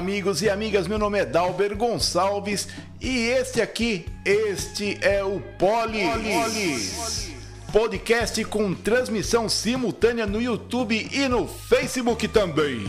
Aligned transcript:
Amigos 0.00 0.40
e 0.40 0.48
amigas. 0.48 0.88
Meu 0.88 0.98
nome 0.98 1.18
é 1.18 1.26
Dalber 1.26 1.76
Gonçalves 1.76 2.68
e 2.98 3.18
este 3.26 3.60
aqui, 3.60 4.06
este 4.24 4.96
é 5.02 5.22
o 5.22 5.42
Polis. 5.58 6.08
Polis. 6.08 7.32
Podcast 7.70 8.42
com 8.46 8.72
transmissão 8.72 9.46
simultânea 9.46 10.24
no 10.24 10.40
YouTube 10.40 11.06
e 11.12 11.28
no 11.28 11.46
Facebook 11.46 12.26
também. 12.28 12.82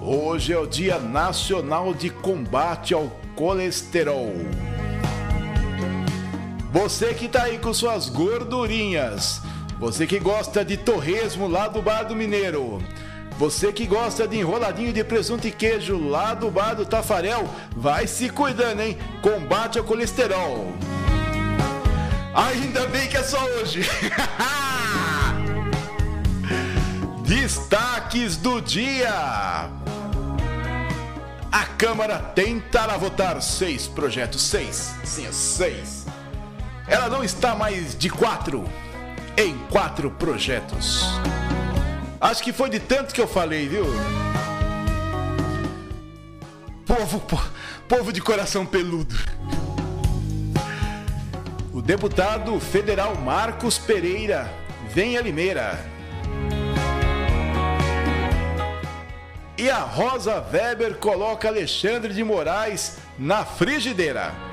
Hoje 0.00 0.54
é 0.54 0.58
o 0.58 0.66
Dia 0.66 0.98
Nacional 0.98 1.92
de 1.92 2.08
Combate 2.08 2.94
ao 2.94 3.10
Colesterol. 3.36 4.32
Você 6.72 7.12
que 7.12 7.28
tá 7.28 7.42
aí 7.42 7.58
com 7.58 7.74
suas 7.74 8.08
gordurinhas, 8.08 9.42
você 9.80 10.06
que 10.06 10.18
gosta 10.18 10.62
de 10.62 10.76
torresmo 10.76 11.48
lá 11.48 11.66
do 11.66 11.80
Bar 11.80 12.02
do 12.02 12.14
Mineiro, 12.14 12.84
você 13.38 13.72
que 13.72 13.86
gosta 13.86 14.28
de 14.28 14.36
enroladinho 14.36 14.92
de 14.92 15.02
presunto 15.02 15.48
e 15.48 15.50
queijo 15.50 15.98
lá 15.98 16.34
do 16.34 16.50
Bar 16.50 16.74
do 16.74 16.84
Tafarel, 16.84 17.48
vai 17.74 18.06
se 18.06 18.28
cuidando, 18.28 18.82
hein? 18.82 18.98
Combate 19.22 19.78
ao 19.78 19.84
colesterol. 19.84 20.70
Ainda 22.34 22.86
bem 22.88 23.08
que 23.08 23.16
é 23.16 23.22
só 23.22 23.42
hoje. 23.42 23.80
Destaques 27.24 28.36
do 28.36 28.60
dia. 28.60 29.70
A 31.50 31.64
Câmara 31.78 32.18
tentará 32.18 32.98
votar 32.98 33.40
seis 33.40 33.88
projetos, 33.88 34.42
seis, 34.42 34.94
sim, 35.04 35.26
seis. 35.32 36.04
Ela 36.86 37.08
não 37.08 37.24
está 37.24 37.54
mais 37.54 37.96
de 37.96 38.10
quatro, 38.10 38.68
em 39.40 39.56
quatro 39.70 40.10
projetos. 40.10 41.02
Acho 42.20 42.42
que 42.42 42.52
foi 42.52 42.68
de 42.68 42.78
tanto 42.78 43.14
que 43.14 43.20
eu 43.20 43.26
falei, 43.26 43.66
viu? 43.66 43.86
Povo, 46.84 47.20
po, 47.20 47.40
povo 47.88 48.12
de 48.12 48.20
coração 48.20 48.66
peludo. 48.66 49.14
O 51.72 51.80
deputado 51.80 52.60
federal 52.60 53.14
Marcos 53.14 53.78
Pereira 53.78 54.52
vem 54.92 55.16
a 55.16 55.22
Limeira 55.22 55.78
E 59.56 59.70
a 59.70 59.80
Rosa 59.80 60.42
Weber 60.52 60.96
coloca 60.96 61.46
Alexandre 61.48 62.14
de 62.14 62.24
Moraes 62.24 62.96
na 63.18 63.44
frigideira. 63.44 64.49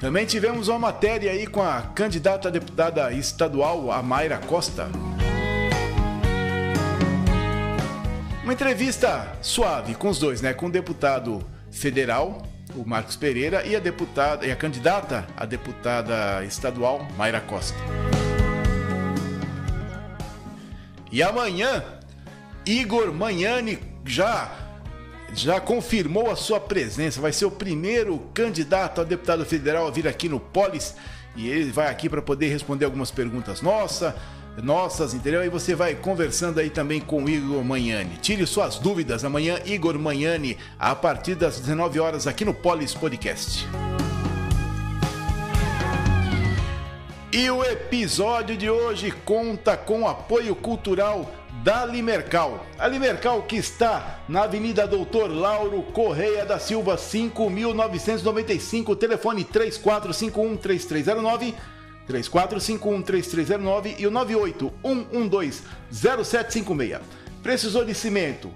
Também 0.00 0.24
tivemos 0.24 0.68
uma 0.68 0.78
matéria 0.78 1.30
aí 1.30 1.46
com 1.46 1.60
a 1.60 1.82
candidata 1.82 2.48
a 2.48 2.50
deputada 2.50 3.12
estadual, 3.12 3.92
a 3.92 4.02
Mayra 4.02 4.38
Costa. 4.38 4.88
Uma 8.42 8.54
entrevista 8.54 9.30
suave 9.42 9.94
com 9.94 10.08
os 10.08 10.18
dois, 10.18 10.40
né? 10.40 10.54
Com 10.54 10.66
o 10.66 10.70
deputado 10.70 11.46
federal, 11.70 12.40
o 12.74 12.88
Marcos 12.88 13.14
Pereira, 13.14 13.62
e 13.66 13.76
a 13.76 13.78
deputada 13.78 14.46
e 14.46 14.50
a 14.50 14.56
candidata 14.56 15.26
a 15.36 15.44
deputada 15.44 16.42
estadual, 16.46 17.06
Mayra 17.18 17.42
Costa. 17.42 17.76
E 21.12 21.22
amanhã, 21.22 21.84
Igor 22.64 23.12
Manhani 23.12 23.78
já 24.06 24.50
já 25.34 25.60
confirmou 25.60 26.30
a 26.30 26.36
sua 26.36 26.60
presença. 26.60 27.20
Vai 27.20 27.32
ser 27.32 27.44
o 27.44 27.50
primeiro 27.50 28.18
candidato 28.34 29.00
a 29.00 29.04
deputado 29.04 29.44
federal 29.44 29.86
a 29.86 29.90
vir 29.90 30.06
aqui 30.06 30.28
no 30.28 30.40
Polis 30.40 30.94
e 31.36 31.48
ele 31.48 31.70
vai 31.70 31.88
aqui 31.88 32.08
para 32.08 32.20
poder 32.20 32.48
responder 32.48 32.84
algumas 32.84 33.10
perguntas 33.10 33.62
nossa, 33.62 34.16
nossas, 34.62 35.14
entendeu? 35.14 35.44
E 35.44 35.48
você 35.48 35.74
vai 35.74 35.94
conversando 35.94 36.58
aí 36.58 36.70
também 36.70 37.00
com 37.00 37.24
o 37.24 37.28
Igor 37.28 37.64
Manhani. 37.64 38.16
Tire 38.20 38.46
suas 38.46 38.78
dúvidas 38.78 39.24
amanhã, 39.24 39.58
Igor 39.64 39.98
Manhani, 39.98 40.58
a 40.78 40.94
partir 40.94 41.34
das 41.34 41.60
19 41.60 42.00
horas 42.00 42.26
aqui 42.26 42.44
no 42.44 42.52
Polis 42.52 42.94
Podcast. 42.94 43.66
E 47.32 47.48
o 47.48 47.62
episódio 47.62 48.56
de 48.56 48.68
hoje 48.68 49.12
conta 49.24 49.76
com 49.76 50.08
apoio 50.08 50.54
cultural 50.56 51.30
da 51.62 51.84
Limercal. 51.84 52.66
A 52.78 52.88
Limercal 52.88 53.42
que 53.42 53.56
está 53.56 54.20
na 54.28 54.44
Avenida 54.44 54.86
Doutor 54.86 55.30
Lauro 55.30 55.82
Correia 55.82 56.46
da 56.46 56.58
Silva, 56.58 56.96
5995, 56.96 58.96
telefone 58.96 59.44
34513309, 59.44 61.54
34513309 62.08 63.96
e 63.98 64.06
o 64.06 64.10
981120756. 64.10 67.00
Precisou 67.42 67.84
de 67.84 67.94
cimento, 67.94 68.50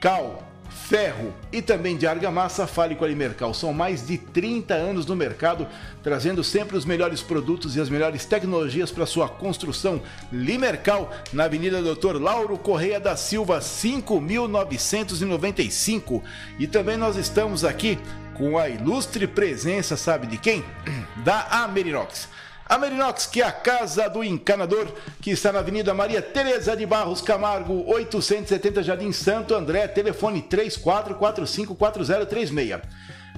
cal, 0.00 0.49
ferro 0.70 1.34
e 1.52 1.60
também 1.60 1.96
de 1.96 2.06
argamassa, 2.06 2.66
fale 2.66 2.94
com 2.94 3.04
a 3.04 3.08
Limercal. 3.08 3.52
São 3.52 3.72
mais 3.72 4.06
de 4.06 4.16
30 4.16 4.74
anos 4.74 5.06
no 5.06 5.16
mercado, 5.16 5.66
trazendo 6.02 6.42
sempre 6.42 6.76
os 6.76 6.84
melhores 6.84 7.20
produtos 7.20 7.76
e 7.76 7.80
as 7.80 7.90
melhores 7.90 8.24
tecnologias 8.24 8.90
para 8.90 9.06
sua 9.06 9.28
construção. 9.28 10.00
Limercal, 10.32 11.12
na 11.32 11.44
Avenida 11.44 11.82
Doutor 11.82 12.20
Lauro 12.20 12.56
Correia 12.56 13.00
da 13.00 13.16
Silva, 13.16 13.60
5995. 13.60 16.22
E 16.58 16.66
também 16.66 16.96
nós 16.96 17.16
estamos 17.16 17.64
aqui 17.64 17.98
com 18.34 18.56
a 18.56 18.68
ilustre 18.68 19.26
presença, 19.26 19.96
sabe 19.96 20.26
de 20.26 20.38
quem? 20.38 20.64
Da 21.24 21.64
Amerinox. 21.64 22.28
A 22.70 22.78
Merinox, 22.78 23.26
que 23.26 23.42
é 23.42 23.44
a 23.44 23.50
casa 23.50 24.08
do 24.08 24.22
encanador, 24.22 24.86
que 25.20 25.32
está 25.32 25.50
na 25.50 25.58
Avenida 25.58 25.92
Maria 25.92 26.22
Tereza 26.22 26.76
de 26.76 26.86
Barros 26.86 27.20
Camargo, 27.20 27.84
870 27.92 28.84
Jardim 28.84 29.10
Santo 29.10 29.56
André, 29.56 29.88
telefone 29.88 30.40
34454036. 30.42 32.80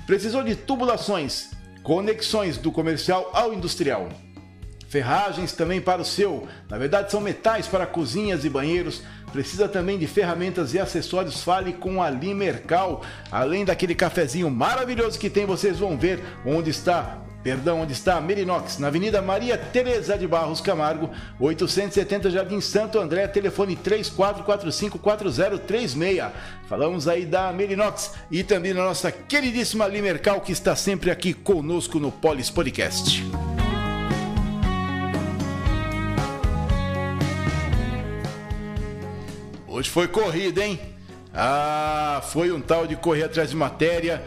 Precisou 0.06 0.42
de 0.42 0.54
tubulações, 0.54 1.48
conexões 1.82 2.58
do 2.58 2.70
comercial 2.70 3.30
ao 3.32 3.54
industrial. 3.54 4.10
Ferragens 4.86 5.52
também 5.52 5.80
para 5.80 6.02
o 6.02 6.04
seu, 6.04 6.46
na 6.68 6.76
verdade 6.76 7.10
são 7.10 7.22
metais 7.22 7.66
para 7.66 7.86
cozinhas 7.86 8.44
e 8.44 8.50
banheiros. 8.50 9.02
Precisa 9.32 9.66
também 9.66 9.98
de 9.98 10.06
ferramentas 10.06 10.74
e 10.74 10.78
acessórios, 10.78 11.42
fale 11.42 11.72
com 11.72 12.02
a 12.02 12.10
Limercal. 12.10 13.02
Além 13.30 13.64
daquele 13.64 13.94
cafezinho 13.94 14.50
maravilhoso 14.50 15.18
que 15.18 15.30
tem, 15.30 15.46
vocês 15.46 15.78
vão 15.78 15.96
ver 15.96 16.22
onde 16.44 16.68
está 16.68 17.22
Perdão, 17.42 17.80
onde 17.80 17.92
está 17.92 18.16
a 18.16 18.20
Merinox, 18.20 18.78
na 18.78 18.86
Avenida 18.86 19.20
Maria 19.20 19.58
Teresa 19.58 20.16
de 20.16 20.28
Barros 20.28 20.60
Camargo, 20.60 21.10
870 21.40 22.30
Jardim 22.30 22.60
Santo 22.60 23.00
André, 23.00 23.26
telefone 23.26 23.76
34454036. 23.76 26.30
Falamos 26.68 27.08
aí 27.08 27.26
da 27.26 27.52
Merinox 27.52 28.12
e 28.30 28.44
também 28.44 28.72
da 28.72 28.84
nossa 28.84 29.10
queridíssima 29.10 29.88
Limercal 29.88 30.40
que 30.40 30.52
está 30.52 30.76
sempre 30.76 31.10
aqui 31.10 31.34
conosco 31.34 31.98
no 31.98 32.12
Polis 32.12 32.48
Podcast. 32.48 33.24
Hoje 39.66 39.90
foi 39.90 40.06
corrida, 40.06 40.64
hein? 40.64 40.78
Ah, 41.34 42.22
foi 42.30 42.52
um 42.52 42.60
tal 42.60 42.86
de 42.86 42.94
correr 42.94 43.24
atrás 43.24 43.50
de 43.50 43.56
matéria 43.56 44.22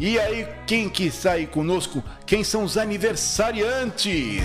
e 0.00 0.18
aí, 0.18 0.48
quem 0.66 0.88
que 0.88 1.10
sai 1.10 1.46
conosco? 1.46 2.02
Quem 2.24 2.42
são 2.42 2.64
os 2.64 2.78
aniversariantes? 2.78 4.40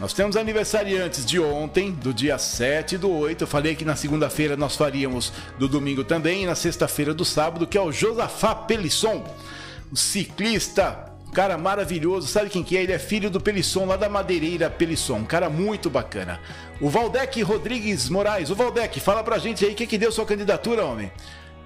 Nós 0.00 0.12
temos 0.12 0.36
aniversariantes 0.36 1.24
de 1.24 1.38
ontem, 1.38 1.92
do 1.92 2.12
dia 2.12 2.36
7 2.36 2.98
do 2.98 3.10
8. 3.10 3.44
Eu 3.44 3.46
falei 3.46 3.76
que 3.76 3.84
na 3.84 3.94
segunda-feira 3.94 4.56
nós 4.56 4.76
faríamos 4.76 5.32
do 5.58 5.68
domingo 5.68 6.02
também 6.02 6.42
e 6.42 6.46
na 6.46 6.56
sexta-feira 6.56 7.14
do 7.14 7.24
sábado, 7.24 7.66
que 7.66 7.78
é 7.78 7.80
o 7.80 7.92
Josafá 7.92 8.54
Pelisson, 8.54 9.24
o 9.90 9.96
ciclista 9.96 11.14
cara 11.34 11.58
maravilhoso. 11.58 12.28
Sabe 12.28 12.48
quem 12.48 12.62
que 12.62 12.76
é? 12.76 12.82
Ele 12.82 12.92
é 12.92 12.98
filho 12.98 13.28
do 13.28 13.40
Pelisson, 13.40 13.84
lá 13.84 13.96
da 13.96 14.08
Madeireira 14.08 14.70
Pelisson. 14.70 15.16
Um 15.16 15.24
cara 15.24 15.50
muito 15.50 15.90
bacana. 15.90 16.40
O 16.80 16.88
Valdec 16.88 17.42
Rodrigues 17.42 18.08
Moraes. 18.08 18.50
O 18.50 18.54
Valdec, 18.54 18.98
fala 19.00 19.22
pra 19.22 19.36
gente 19.36 19.64
aí 19.64 19.72
o 19.72 19.74
que, 19.74 19.86
que 19.86 19.98
deu 19.98 20.12
sua 20.12 20.24
candidatura, 20.24 20.84
homem. 20.84 21.10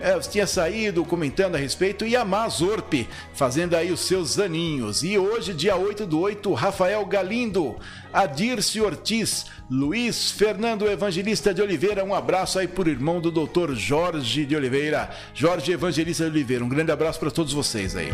É, 0.00 0.17
tinha 0.21 0.47
saído 0.47 1.05
comentando 1.05 1.56
a 1.56 1.59
respeito 1.59 2.06
e 2.06 2.15
a 2.15 2.25
Mazorp 2.25 3.09
fazendo 3.35 3.75
aí 3.75 3.91
os 3.91 4.00
seus 4.00 4.39
aninhos. 4.39 5.03
E 5.03 5.19
hoje, 5.19 5.53
dia 5.53 5.77
8 5.77 6.06
do 6.06 6.21
8, 6.21 6.53
Rafael 6.55 7.05
Galindo, 7.05 7.77
Adirce 8.12 8.81
Ortiz, 8.81 9.47
Luiz 9.69 10.31
Fernando 10.31 10.87
Evangelista 10.87 11.53
de 11.53 11.61
Oliveira. 11.61 12.05
Um 12.05 12.15
abraço 12.15 12.59
aí 12.59 12.69
por 12.69 12.87
irmão 12.87 13.21
do 13.21 13.31
doutor 13.31 13.75
Jorge 13.75 14.47
de 14.47 14.55
Oliveira, 14.55 15.11
Jorge 15.35 15.73
Evangelista 15.73 16.25
de 16.25 16.31
Oliveira. 16.31 16.65
Um 16.65 16.69
grande 16.69 16.93
abraço 16.93 17.19
para 17.19 17.31
todos 17.31 17.53
vocês 17.53 17.97
aí. 17.97 18.12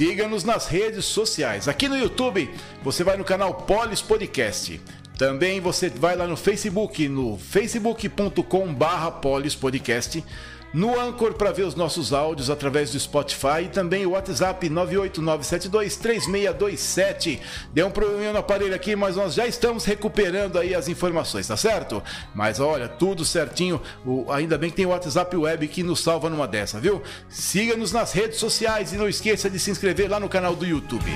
Siga-nos 0.00 0.44
nas 0.44 0.66
redes 0.66 1.04
sociais. 1.04 1.68
Aqui 1.68 1.86
no 1.86 1.94
YouTube, 1.94 2.48
você 2.82 3.04
vai 3.04 3.18
no 3.18 3.24
canal 3.24 3.52
Polis 3.52 4.00
Podcast. 4.00 4.80
Também 5.20 5.60
você 5.60 5.88
vai 5.90 6.16
lá 6.16 6.26
no 6.26 6.34
Facebook, 6.34 7.06
no 7.06 7.36
facebook.com/polispodcast. 7.36 10.24
no 10.72 10.98
Anchor 10.98 11.34
para 11.34 11.52
ver 11.52 11.64
os 11.64 11.74
nossos 11.74 12.14
áudios 12.14 12.48
através 12.48 12.90
do 12.90 12.98
Spotify 12.98 13.64
e 13.64 13.68
também 13.68 14.06
o 14.06 14.12
WhatsApp 14.12 14.66
989723627. 14.70 17.38
Deu 17.70 17.88
um 17.88 17.90
probleminha 17.90 18.32
no 18.32 18.38
aparelho 18.38 18.74
aqui, 18.74 18.96
mas 18.96 19.16
nós 19.16 19.34
já 19.34 19.46
estamos 19.46 19.84
recuperando 19.84 20.58
aí 20.58 20.74
as 20.74 20.88
informações, 20.88 21.46
tá 21.46 21.56
certo? 21.56 22.02
Mas 22.34 22.58
olha, 22.58 22.88
tudo 22.88 23.22
certinho. 23.22 23.78
O, 24.06 24.32
ainda 24.32 24.56
bem 24.56 24.70
que 24.70 24.76
tem 24.76 24.86
o 24.86 24.90
WhatsApp 24.90 25.36
Web 25.36 25.68
que 25.68 25.82
nos 25.82 26.00
salva 26.00 26.30
numa 26.30 26.48
dessa, 26.48 26.80
viu? 26.80 27.02
Siga-nos 27.28 27.92
nas 27.92 28.12
redes 28.12 28.38
sociais 28.38 28.94
e 28.94 28.96
não 28.96 29.06
esqueça 29.06 29.50
de 29.50 29.58
se 29.58 29.70
inscrever 29.70 30.10
lá 30.10 30.18
no 30.18 30.30
canal 30.30 30.56
do 30.56 30.64
YouTube. 30.64 31.12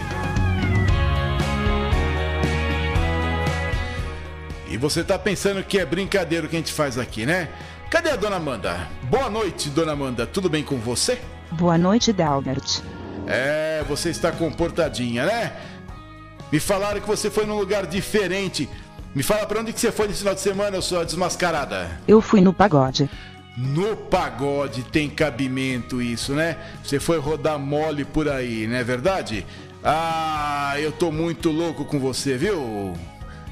E 4.75 4.77
você 4.77 5.05
tá 5.05 5.17
pensando 5.17 5.63
que 5.63 5.79
é 5.79 5.87
brincadeira 5.87 6.47
o 6.47 6.49
que 6.49 6.57
a 6.57 6.59
gente 6.59 6.73
faz 6.73 6.99
aqui, 6.99 7.25
né? 7.25 7.49
Cadê 7.89 8.11
a 8.11 8.17
dona 8.17 8.35
Amanda? 8.35 8.89
Boa 9.05 9.31
noite, 9.31 9.71
dona 9.71 9.93
Amanda. 9.93 10.27
Tudo 10.27 10.51
bem 10.51 10.65
com 10.65 10.79
você? 10.79 11.21
Boa 11.53 11.79
noite, 11.79 12.13
Dalbert. 12.13 12.83
É, 13.25 13.85
você 13.89 14.11
está 14.11 14.33
comportadinha, 14.33 15.27
né? 15.27 15.53
Me 16.51 16.59
falaram 16.59 17.01
que 17.01 17.07
você 17.07 17.31
foi 17.31 17.47
num 17.47 17.57
lugar 17.57 17.87
diferente. 17.87 18.69
Me 19.15 19.23
fala 19.23 19.47
pra 19.47 19.61
onde 19.61 19.73
que 19.73 19.79
você 19.79 19.93
foi 19.93 20.09
nesse 20.09 20.19
final 20.19 20.35
de 20.35 20.41
semana, 20.41 20.81
sua 20.81 21.05
desmascarada? 21.05 22.01
Eu 22.09 22.21
fui 22.21 22.41
no 22.41 22.53
pagode. 22.53 23.09
No 23.57 23.97
pagode 23.97 24.83
tem 24.83 25.09
cabimento 25.09 26.03
isso, 26.03 26.33
né? 26.33 26.57
Você 26.83 26.99
foi 26.99 27.21
rodar 27.21 27.61
mole 27.61 28.05
por 28.05 28.29
aí, 28.29 28.67
não 28.67 28.75
é 28.75 28.83
verdade? 28.83 29.47
Ah, 29.85 30.75
eu 30.79 30.91
tô 30.91 31.13
muito 31.13 31.53
louco 31.53 31.85
com 31.85 32.01
você, 32.01 32.37
viu? 32.37 32.93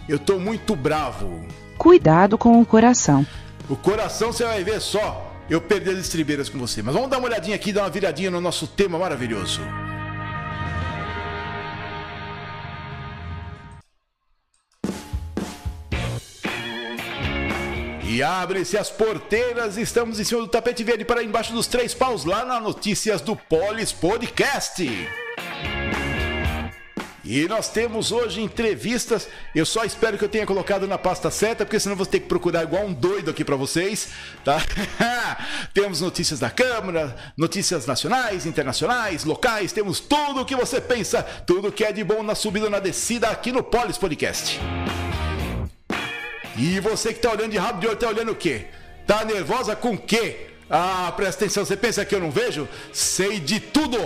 Eu 0.09 0.19
tô 0.19 0.39
muito 0.39 0.75
bravo. 0.75 1.45
Cuidado 1.79 2.37
com 2.37 2.61
o 2.61 2.67
coração. 2.67 3.27
O 3.69 3.77
coração 3.77 4.33
você 4.33 4.45
vai 4.45 4.63
ver 4.65 4.81
só. 4.81 5.31
Eu 5.49 5.61
perdi 5.61 5.91
as 5.91 5.99
estribeiras 5.99 6.49
com 6.49 6.59
você. 6.59 6.83
Mas 6.83 6.95
vamos 6.95 7.11
dar 7.11 7.19
uma 7.19 7.29
olhadinha 7.29 7.57
aqui, 7.57 7.73
dar 7.73 7.83
uma 7.83 7.91
viradinha 7.91 8.31
no 8.31 8.41
nosso 8.41 8.67
tema 8.67 8.99
maravilhoso. 8.99 9.61
E 18.05 18.23
abrem-se 18.23 18.77
as 18.77 18.91
porteiras, 18.91 19.79
estamos 19.79 20.21
em 20.21 20.25
cima 20.25 20.43
do 20.43 20.49
tapete 20.49 20.85
verde 20.85 21.03
para 21.03 21.23
embaixo 21.23 21.55
dos 21.55 21.67
três 21.67 21.95
paus 21.95 22.27
lá 22.27 22.45
na 22.45 22.61
Notícias 22.61 23.23
do 23.23 23.35
Polis 23.35 23.91
Podcast. 23.91 24.87
E 27.25 27.47
nós 27.47 27.69
temos 27.69 28.11
hoje 28.11 28.41
entrevistas. 28.41 29.29
Eu 29.55 29.65
só 29.65 29.85
espero 29.85 30.19
que 30.19 30.25
eu 30.25 30.29
tenha 30.29 30.45
colocado 30.45 30.89
na 30.89 30.99
pasta 30.99 31.31
certa, 31.31 31.65
porque 31.65 31.79
senão 31.79 31.95
vou 31.95 32.05
ter 32.05 32.21
que 32.21 32.27
procurar 32.27 32.65
igual 32.65 32.85
um 32.85 32.93
doido 32.93 33.31
aqui 33.31 33.45
para 33.45 33.55
vocês, 33.55 34.09
tá? 34.45 34.61
temos 35.73 36.01
notícias 36.01 36.41
da 36.41 36.51
Câmara, 36.51 37.17
notícias 37.37 37.87
nacionais, 37.87 38.45
internacionais, 38.45 39.25
locais, 39.25 39.73
temos 39.73 40.01
tudo 40.01 40.41
o 40.41 40.45
que 40.45 40.57
você 40.57 40.81
pensa, 40.81 41.23
tudo 41.23 41.71
que 41.71 41.85
é 41.85 41.93
de 41.93 42.03
bom 42.03 42.23
na 42.23 42.35
subida 42.35 42.69
na 42.69 42.81
descida 42.81 43.29
aqui 43.29 43.53
no 43.53 43.63
Polis 43.63 43.97
Podcast. 43.97 44.59
E 46.57 46.81
você 46.81 47.15
que 47.15 47.21
tá 47.21 47.31
olhando 47.31 47.53
de 47.53 47.59
rabo 47.59 47.81
de 47.81 47.87
olho, 47.87 47.97
tá 47.97 48.09
olhando 48.09 48.33
o 48.33 48.37
quê? 48.37 48.67
Tá 49.07 49.25
nervosa 49.25 49.77
com 49.77 49.95
o 49.95 49.99
quê? 49.99 50.49
Ah, 50.69 51.13
presta 51.17 51.45
atenção, 51.45 51.65
você 51.65 51.77
pensa 51.77 52.05
que 52.05 52.15
eu 52.15 52.21
não 52.21 52.31
vejo? 52.31 52.69
Sei 52.93 53.39
de 53.39 53.61
tudo! 53.61 53.99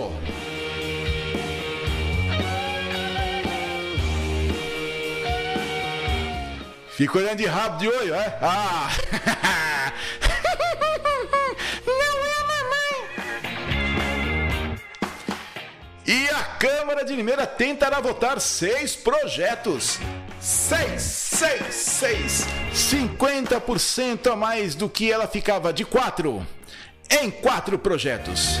Fica 6.97 7.19
olhando 7.19 7.37
de 7.37 7.45
rabo 7.45 7.77
de 7.77 7.87
olho, 7.87 8.15
é? 8.15 8.39
Ah! 8.41 8.89
Não 11.85 12.17
é 12.25 12.39
mamãe! 12.47 12.95
E 16.07 16.27
a 16.29 16.43
Câmara 16.57 17.05
de 17.05 17.15
Limeira 17.15 17.45
tentará 17.45 17.99
votar 17.99 18.41
seis 18.41 18.95
projetos. 18.95 19.99
Seis, 20.41 21.03
seis, 21.03 21.75
seis. 21.75 22.47
50% 22.73 24.31
a 24.31 24.35
mais 24.35 24.73
do 24.73 24.89
que 24.89 25.11
ela 25.11 25.27
ficava 25.27 25.71
de 25.71 25.85
quatro. 25.85 26.47
Em 27.11 27.29
quatro 27.29 27.77
projetos. 27.77 28.59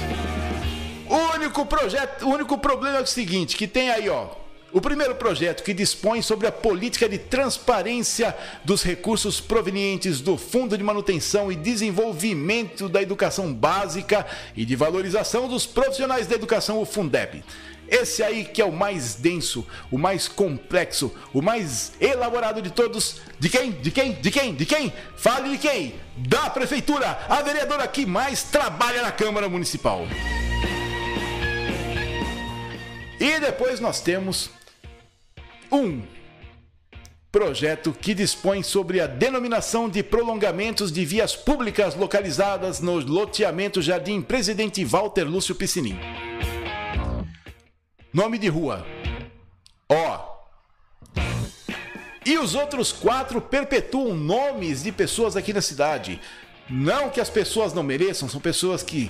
O 1.09 1.15
único 1.35 1.65
projeto, 1.65 2.23
o 2.23 2.29
único 2.29 2.55
problema 2.59 2.99
é 2.99 3.01
o 3.01 3.07
seguinte, 3.07 3.57
que 3.57 3.65
tem 3.65 3.89
aí, 3.89 4.07
ó, 4.07 4.27
o 4.71 4.81
primeiro 4.81 5.15
projeto 5.15 5.63
que 5.63 5.73
dispõe 5.73 6.21
sobre 6.21 6.47
a 6.47 6.51
política 6.51 7.07
de 7.07 7.17
transparência 7.17 8.35
dos 8.63 8.83
recursos 8.83 9.39
provenientes 9.39 10.19
do 10.19 10.37
Fundo 10.37 10.77
de 10.77 10.83
Manutenção 10.83 11.51
e 11.51 11.55
Desenvolvimento 11.55 12.89
da 12.89 13.01
Educação 13.01 13.53
Básica 13.53 14.25
e 14.55 14.65
de 14.65 14.75
Valorização 14.75 15.47
dos 15.47 15.65
Profissionais 15.65 16.27
da 16.27 16.35
Educação, 16.35 16.81
o 16.81 16.85
Fundeb. 16.85 17.43
Esse 17.89 18.21
aí 18.21 18.43
que 18.43 18.61
é 18.61 18.65
o 18.65 18.71
mais 18.71 19.15
denso, 19.15 19.65
o 19.89 19.97
mais 19.97 20.27
complexo, 20.27 21.13
o 21.33 21.41
mais 21.41 21.93
elaborado 22.01 22.61
de 22.61 22.69
todos. 22.69 23.21
De 23.39 23.49
quem? 23.49 23.71
De 23.71 23.91
quem? 23.91 24.11
De 24.11 24.29
quem? 24.29 24.53
De 24.53 24.65
quem? 24.65 24.93
Fale 25.15 25.51
de 25.51 25.57
quem? 25.57 25.95
Da 26.17 26.49
prefeitura, 26.49 27.17
a 27.29 27.41
vereadora 27.41 27.87
que 27.87 28.05
mais 28.05 28.43
trabalha 28.43 29.01
na 29.01 29.11
Câmara 29.11 29.47
Municipal. 29.47 30.05
E 33.19 33.39
depois 33.39 33.79
nós 33.79 33.99
temos 33.99 34.49
um 35.71 36.03
projeto 37.31 37.91
que 37.91 38.13
dispõe 38.13 38.63
sobre 38.63 39.01
a 39.01 39.07
denominação 39.07 39.89
de 39.89 40.03
prolongamentos 40.03 40.91
de 40.91 41.03
vias 41.03 41.35
públicas 41.35 41.95
localizadas 41.95 42.79
no 42.79 42.99
loteamento 42.99 43.81
Jardim 43.81 44.21
Presidente 44.21 44.83
Walter 44.85 45.23
Lúcio 45.23 45.55
Piscinim. 45.55 45.99
Nome 48.13 48.37
de 48.37 48.47
rua. 48.47 48.85
Ó. 49.89 50.37
E 52.25 52.37
os 52.37 52.55
outros 52.55 52.91
quatro 52.91 53.39
perpetuam 53.41 54.13
nomes 54.13 54.83
de 54.83 54.91
pessoas 54.91 55.35
aqui 55.35 55.53
na 55.53 55.61
cidade. 55.61 56.19
Não 56.69 57.09
que 57.09 57.21
as 57.21 57.29
pessoas 57.29 57.73
não 57.73 57.83
mereçam, 57.83 58.27
são 58.27 58.41
pessoas 58.41 58.83
que 58.83 59.09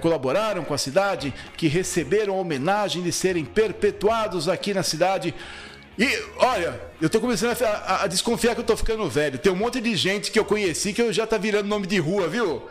colaboraram 0.00 0.64
com 0.64 0.72
a 0.72 0.78
cidade, 0.78 1.32
que 1.56 1.68
receberam 1.68 2.38
homenagem 2.38 3.02
de 3.02 3.12
serem 3.12 3.44
perpetuados 3.44 4.48
aqui 4.48 4.72
na 4.72 4.82
cidade. 4.82 5.34
E 5.98 6.06
olha, 6.38 6.80
eu 7.00 7.08
tô 7.08 7.20
começando 7.20 7.56
a, 7.62 7.66
a, 7.66 8.04
a, 8.04 8.06
desconfiar 8.06 8.54
que 8.54 8.60
eu 8.60 8.64
tô 8.64 8.76
ficando 8.76 9.08
velho. 9.08 9.38
Tem 9.38 9.52
um 9.52 9.56
monte 9.56 9.80
de 9.80 9.94
gente 9.96 10.30
que 10.30 10.38
eu 10.38 10.44
conheci 10.44 10.92
que 10.92 11.02
eu 11.02 11.12
já 11.12 11.26
tá 11.26 11.38
virando 11.38 11.68
nome 11.68 11.86
de 11.86 11.98
rua, 11.98 12.28
viu? 12.28 12.62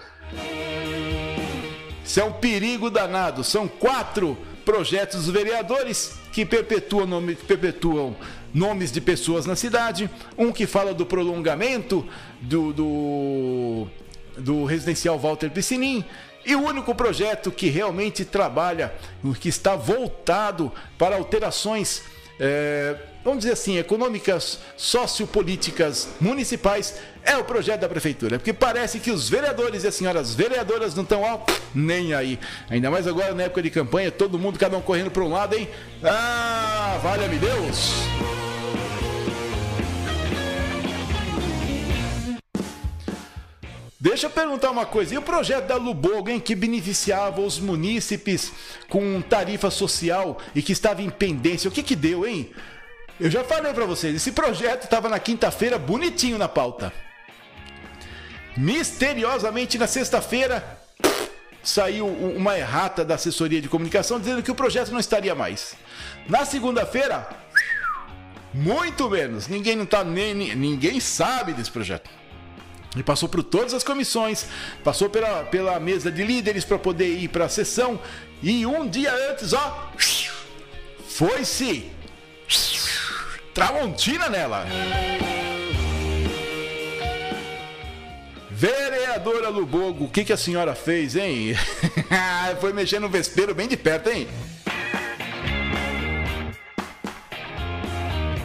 Isso 2.03 2.19
é 2.19 2.23
um 2.23 2.33
perigo 2.33 2.89
danado. 2.89 3.43
São 3.43 3.67
quatro 3.67 4.37
projetos 4.63 5.25
dos 5.25 5.33
vereadores 5.33 6.13
que 6.31 6.45
perpetuam, 6.45 7.07
nome, 7.07 7.35
perpetuam 7.35 8.15
nomes 8.53 8.91
de 8.91 9.01
pessoas 9.01 9.45
na 9.45 9.55
cidade. 9.55 10.09
Um 10.37 10.51
que 10.51 10.67
fala 10.67 10.93
do 10.93 11.05
prolongamento 11.05 12.07
do, 12.41 12.71
do, 12.73 13.87
do 14.37 14.65
residencial 14.65 15.17
Walter 15.19 15.49
Piscinin. 15.49 16.03
E 16.45 16.55
o 16.55 16.61
único 16.61 16.93
projeto 16.93 17.51
que 17.51 17.69
realmente 17.69 18.23
trabalha, 18.23 18.93
que 19.39 19.49
está 19.49 19.75
voltado 19.75 20.71
para 20.97 21.15
alterações 21.15 22.03
é, 22.39 22.95
vamos 23.23 23.39
dizer 23.39 23.53
assim, 23.53 23.77
econômicas, 23.77 24.59
sociopolíticas 24.75 26.09
municipais 26.19 26.95
é 27.23 27.35
o 27.37 27.43
projeto 27.43 27.81
da 27.81 27.89
prefeitura. 27.89 28.37
Porque 28.37 28.53
parece 28.53 28.99
que 28.99 29.09
os 29.09 29.29
vereadores 29.29 29.83
e 29.83 29.87
as 29.87 29.95
senhoras 29.95 30.35
vereadoras 30.35 30.93
não 30.93 31.03
estão 31.03 31.21
ó, 31.23 31.39
nem 31.73 32.13
aí. 32.13 32.39
Ainda 32.69 32.91
mais 32.91 33.07
agora 33.07 33.33
na 33.33 33.43
época 33.43 33.63
de 33.63 33.69
campanha, 33.69 34.11
todo 34.11 34.37
mundo, 34.37 34.59
cada 34.59 34.77
um 34.77 34.81
correndo 34.81 35.09
para 35.11 35.23
um 35.23 35.31
lado, 35.31 35.55
hein? 35.55 35.67
Ah, 36.03 36.99
valha-me 37.01 37.37
Deus! 37.37 37.93
Deixa 44.05 44.27
eu 44.27 44.29
perguntar 44.29 44.69
uma 44.69 44.85
coisa. 44.85 45.15
E 45.15 45.17
o 45.17 45.21
projeto 45.23 45.65
da 45.65 45.77
Lubogo, 45.77 46.29
hein, 46.29 46.39
que 46.39 46.53
beneficiava 46.53 47.41
os 47.41 47.59
munícipes 47.59 48.53
com 48.87 49.19
tarifa 49.19 49.71
social 49.71 50.37
e 50.53 50.61
que 50.61 50.71
estava 50.71 51.01
em 51.01 51.09
pendência, 51.09 51.67
o 51.67 51.71
que 51.71 51.81
que 51.81 51.95
deu, 51.95 52.23
hein? 52.23 52.51
Eu 53.19 53.31
já 53.31 53.43
falei 53.43 53.73
para 53.73 53.83
vocês, 53.83 54.15
esse 54.15 54.31
projeto 54.31 54.83
estava 54.83 55.09
na 55.09 55.17
quinta-feira 55.17 55.79
bonitinho 55.79 56.37
na 56.37 56.47
pauta. 56.47 56.93
Misteriosamente 58.55 59.75
na 59.79 59.87
sexta-feira 59.87 60.63
saiu 61.63 62.05
uma 62.05 62.55
errata 62.55 63.03
da 63.03 63.15
assessoria 63.15 63.59
de 63.59 63.67
comunicação 63.67 64.19
dizendo 64.19 64.43
que 64.43 64.51
o 64.51 64.55
projeto 64.55 64.91
não 64.91 64.99
estaria 64.99 65.33
mais. 65.33 65.73
Na 66.29 66.45
segunda-feira, 66.45 67.27
muito 68.53 69.09
menos. 69.09 69.47
Ninguém 69.47 69.75
não 69.75 69.87
tá 69.87 70.03
nem 70.03 70.55
ninguém 70.55 70.99
sabe 70.99 71.53
desse 71.53 71.71
projeto. 71.71 72.07
E 72.95 73.03
passou 73.03 73.27
por 73.27 73.43
todas 73.43 73.73
as 73.73 73.83
comissões, 73.83 74.45
passou 74.83 75.09
pela, 75.09 75.43
pela 75.43 75.79
mesa 75.79 76.11
de 76.11 76.23
líderes 76.23 76.63
para 76.63 76.79
poder 76.79 77.17
ir 77.17 77.27
para 77.27 77.45
a 77.45 77.49
sessão. 77.49 77.99
E 78.41 78.65
um 78.65 78.87
dia 78.87 79.13
antes, 79.31 79.53
ó, 79.53 79.91
foi-se 81.07 81.91
Tramontina 83.53 84.29
nela. 84.29 84.65
Vereador 88.51 88.95
Vereadora 88.95 89.49
Lubogo, 89.49 90.05
o 90.05 90.09
que, 90.09 90.25
que 90.25 90.33
a 90.33 90.37
senhora 90.37 90.75
fez, 90.75 91.15
hein? 91.15 91.55
Foi 92.59 92.73
mexer 92.73 92.99
no 92.99 93.07
vespeiro 93.07 93.55
bem 93.55 93.67
de 93.67 93.77
perto, 93.77 94.09
hein? 94.09 94.27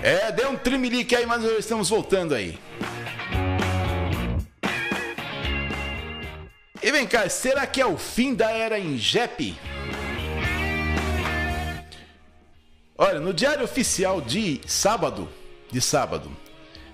É, 0.03 0.31
deu 0.31 0.51
um 0.51 0.57
trimelique 0.57 1.15
aí, 1.15 1.27
mas 1.27 1.43
estamos 1.59 1.91
voltando 1.91 2.35
aí. 2.35 2.57
E 6.83 6.91
vem 6.91 7.07
cá, 7.07 7.29
será 7.29 7.67
que 7.67 7.79
é 7.79 7.85
o 7.85 7.99
fim 7.99 8.35
da 8.35 8.51
era 8.51 8.79
Ingep? 8.79 9.55
Olha, 12.97 13.21
no 13.21 13.35
Diário 13.35 13.65
Oficial 13.65 14.21
de 14.23 14.63
sábado, 14.67 15.29
de 15.71 15.79
sábado, 15.79 16.35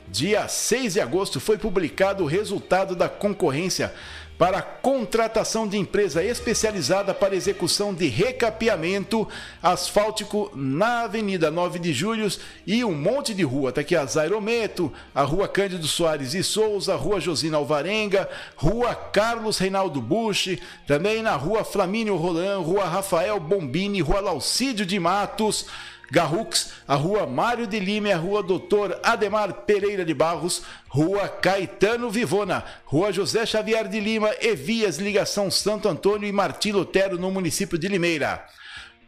dia 0.08 0.48
6 0.48 0.94
de 0.94 1.00
agosto, 1.00 1.38
foi 1.38 1.56
publicado 1.56 2.24
o 2.24 2.26
resultado 2.26 2.96
da 2.96 3.08
concorrência 3.08 3.94
para 4.38 4.60
contratação 4.60 5.66
de 5.66 5.78
empresa 5.78 6.22
especializada 6.22 7.14
para 7.14 7.34
execução 7.34 7.94
de 7.94 8.06
recapeamento 8.06 9.26
asfáltico 9.62 10.50
na 10.54 11.02
Avenida 11.02 11.50
9 11.50 11.78
de 11.78 11.92
Julho 11.92 12.26
e 12.66 12.84
um 12.84 12.94
monte 12.94 13.34
de 13.34 13.42
rua. 13.42 13.72
Tá 13.72 13.80
aqui 13.80 13.96
a 13.96 14.04
Zairometo, 14.04 14.92
a 15.14 15.22
Rua 15.22 15.48
Cândido 15.48 15.86
Soares 15.86 16.34
e 16.34 16.42
Souza, 16.42 16.94
a 16.94 16.96
Rua 16.96 17.20
Josina 17.20 17.56
Alvarenga, 17.56 18.28
Rua 18.56 18.94
Carlos 18.94 19.58
Reinaldo 19.58 20.00
Bush, 20.00 20.58
também 20.86 21.22
na 21.22 21.34
Rua 21.36 21.64
Flamínio 21.64 22.16
Roland, 22.16 22.60
Rua 22.60 22.84
Rafael 22.84 23.40
Bombini, 23.40 24.00
Rua 24.00 24.20
Laucídio 24.20 24.84
de 24.84 24.98
Matos, 24.98 25.66
Garrux, 26.10 26.72
a 26.86 26.94
Rua 26.94 27.26
Mário 27.26 27.66
de 27.66 27.80
Lima 27.80 28.12
a 28.12 28.16
Rua 28.16 28.42
Doutor 28.42 28.98
Ademar 29.02 29.52
Pereira 29.52 30.04
de 30.04 30.14
Barros, 30.14 30.62
Rua 30.88 31.28
Caetano 31.28 32.10
Vivona, 32.10 32.64
Rua 32.84 33.12
José 33.12 33.44
Xavier 33.44 33.88
de 33.88 34.00
Lima 34.00 34.30
e 34.40 34.54
vias 34.54 34.98
ligação 34.98 35.50
Santo 35.50 35.88
Antônio 35.88 36.28
e 36.28 36.32
Martim 36.32 36.72
Lutero 36.72 37.18
no 37.18 37.30
município 37.30 37.78
de 37.78 37.88
Limeira. 37.88 38.46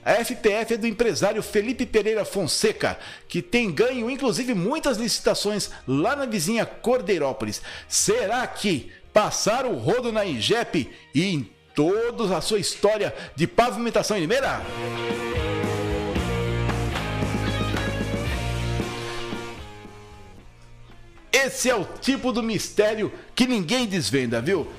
A 0.08 0.24
FPF 0.24 0.76
é 0.76 0.78
do 0.78 0.88
empresário 0.88 1.44
Felipe 1.44 1.86
Pereira 1.86 2.24
Fonseca, 2.24 2.98
que 3.28 3.42
tem 3.42 3.70
ganho 3.70 4.10
inclusive 4.10 4.54
muitas 4.54 4.96
licitações 4.96 5.70
lá 5.86 6.16
na 6.16 6.26
vizinha 6.26 6.66
Cordeirópolis. 6.66 7.62
Será 7.90 8.48
que 8.48 8.90
passaram 9.12 9.74
o 9.74 9.78
rodo 9.78 10.10
na 10.10 10.24
IGEP 10.24 10.90
e 11.14 11.26
em 11.26 11.52
toda 11.76 12.38
a 12.38 12.40
sua 12.40 12.58
história 12.58 13.14
de 13.36 13.46
pavimentação 13.46 14.16
em 14.16 14.22
Limeira? 14.22 14.62
Esse 21.34 21.70
é 21.70 21.76
o 21.76 21.84
tipo 21.84 22.32
do 22.32 22.42
mistério 22.42 23.12
que 23.36 23.46
ninguém 23.46 23.86
desvenda, 23.86 24.40
viu? 24.40 24.72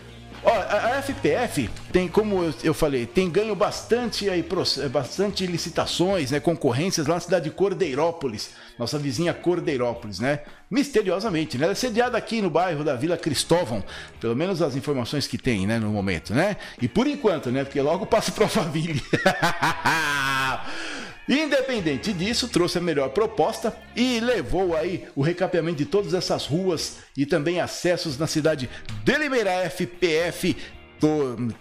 Ó, 0.49 0.53
a 0.53 1.03
FPF 1.03 1.69
tem, 1.93 2.09
como 2.09 2.55
eu 2.65 2.73
falei, 2.73 3.05
tem 3.05 3.29
ganho 3.29 3.55
bastante 3.55 4.31
aí, 4.31 4.43
bastante 4.91 5.47
licitações, 5.47 6.31
né, 6.31 6.41
concorrências 6.41 7.07
lá 7.07 7.17
na 7.17 7.21
cidade 7.21 7.45
de 7.45 7.51
Cordeirópolis, 7.51 8.53
nossa 8.79 8.99
vizinha 8.99 9.35
Cordeirópolis, 9.35 10.21
né? 10.21 10.41
Misteriosamente, 10.71 11.59
né? 11.59 11.65
Ela 11.65 11.73
é 11.73 11.75
sediada 11.75 12.17
aqui 12.17 12.41
no 12.41 12.49
bairro 12.49 12.83
da 12.83 12.97
Vila 12.97 13.19
Cristóvão, 13.19 13.85
pelo 14.21 14.35
menos 14.35 14.63
as 14.63 14.75
informações 14.75 15.27
que 15.27 15.37
tem, 15.37 15.67
né, 15.67 15.79
no 15.79 15.91
momento, 15.91 16.33
né? 16.33 16.57
E 16.81 16.89
por 16.89 17.07
enquanto, 17.07 17.51
né, 17.51 17.65
porque 17.65 17.83
logo 17.83 18.07
passa 18.07 18.33
para 18.33 18.45
Alphaville. 18.45 19.03
Independente 21.29 22.11
disso, 22.15 22.49
trouxe 22.49 22.79
a 22.79 22.81
melhor 22.81 23.11
proposta 23.11 23.77
e 23.95 24.19
levou 24.19 24.75
aí 24.75 25.07
o 25.15 25.21
recapeamento 25.21 25.77
de 25.77 25.85
todas 25.85 26.15
essas 26.15 26.47
ruas 26.47 27.01
e 27.15 27.27
também 27.27 27.61
acessos 27.61 28.17
na 28.17 28.27
cidade 28.27 28.71
de 29.05 29.19
Limeira 29.19 29.51
FPF, 29.69 30.57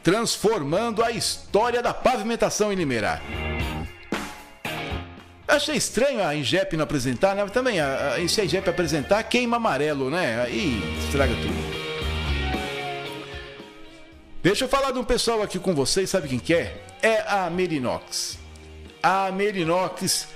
transformando 0.02 1.04
a 1.04 1.12
história 1.12 1.82
da 1.82 1.94
pavimentação 1.94 2.72
em 2.72 2.78
Limeira. 2.78 3.22
Achei 5.46 5.76
estranho 5.76 6.24
a 6.24 6.34
Ingep 6.34 6.78
não 6.78 6.84
apresentar, 6.84 7.36
né? 7.36 7.46
Também, 7.48 7.80
a, 7.80 8.16
a, 8.16 8.28
se 8.28 8.40
a 8.40 8.46
Ingep 8.46 8.70
apresentar, 8.70 9.22
queima 9.24 9.58
amarelo, 9.58 10.10
né? 10.10 10.42
Aí 10.44 10.82
estraga 11.06 11.34
tudo. 11.36 11.78
Deixa 14.42 14.64
eu 14.64 14.70
falar 14.70 14.92
de 14.92 15.00
um 15.00 15.04
pessoal 15.04 15.42
aqui 15.42 15.60
com 15.60 15.76
vocês, 15.76 16.10
sabe 16.10 16.30
quem 16.30 16.40
que 16.40 16.54
é? 16.54 16.82
É 17.02 17.22
a 17.28 17.50
Merinox 17.50 18.47
a 19.01 19.32
Merinox, 19.32 20.27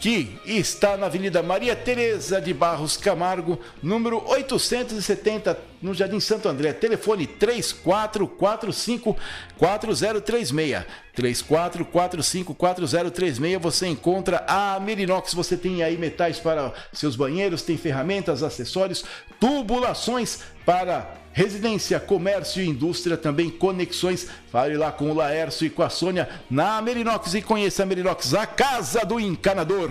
que 0.00 0.38
está 0.46 0.96
na 0.96 1.06
Avenida 1.06 1.42
Maria 1.42 1.76
Tereza 1.76 2.40
de 2.40 2.54
Barros 2.54 2.96
Camargo, 2.96 3.60
número 3.82 4.26
870, 4.26 5.58
no 5.82 5.92
Jardim 5.92 6.18
Santo 6.18 6.48
André. 6.48 6.72
Telefone 6.72 7.26
3445 7.26 9.14
4036. 9.58 10.84
3445 11.14 12.54
4036. 12.54 13.60
Você 13.60 13.88
encontra 13.88 14.42
a 14.48 14.80
Merinox. 14.80 15.34
Você 15.34 15.54
tem 15.54 15.82
aí 15.82 15.98
metais 15.98 16.38
para 16.38 16.72
seus 16.94 17.14
banheiros, 17.14 17.62
tem 17.62 17.76
ferramentas, 17.76 18.42
acessórios, 18.42 19.04
tubulações 19.38 20.40
para 20.64 21.19
residência, 21.32 22.00
comércio 22.00 22.62
e 22.62 22.68
indústria, 22.68 23.16
também 23.16 23.50
conexões. 23.50 24.26
Fale 24.50 24.76
lá 24.76 24.90
com 24.92 25.10
o 25.10 25.14
Laércio 25.14 25.66
e 25.66 25.70
com 25.70 25.82
a 25.82 25.88
Sônia 25.88 26.28
na 26.50 26.80
Merinox 26.82 27.34
e 27.34 27.42
conheça 27.42 27.82
a 27.82 27.86
Merinox, 27.86 28.34
a 28.34 28.46
casa 28.46 29.04
do 29.04 29.18
encanador. 29.18 29.90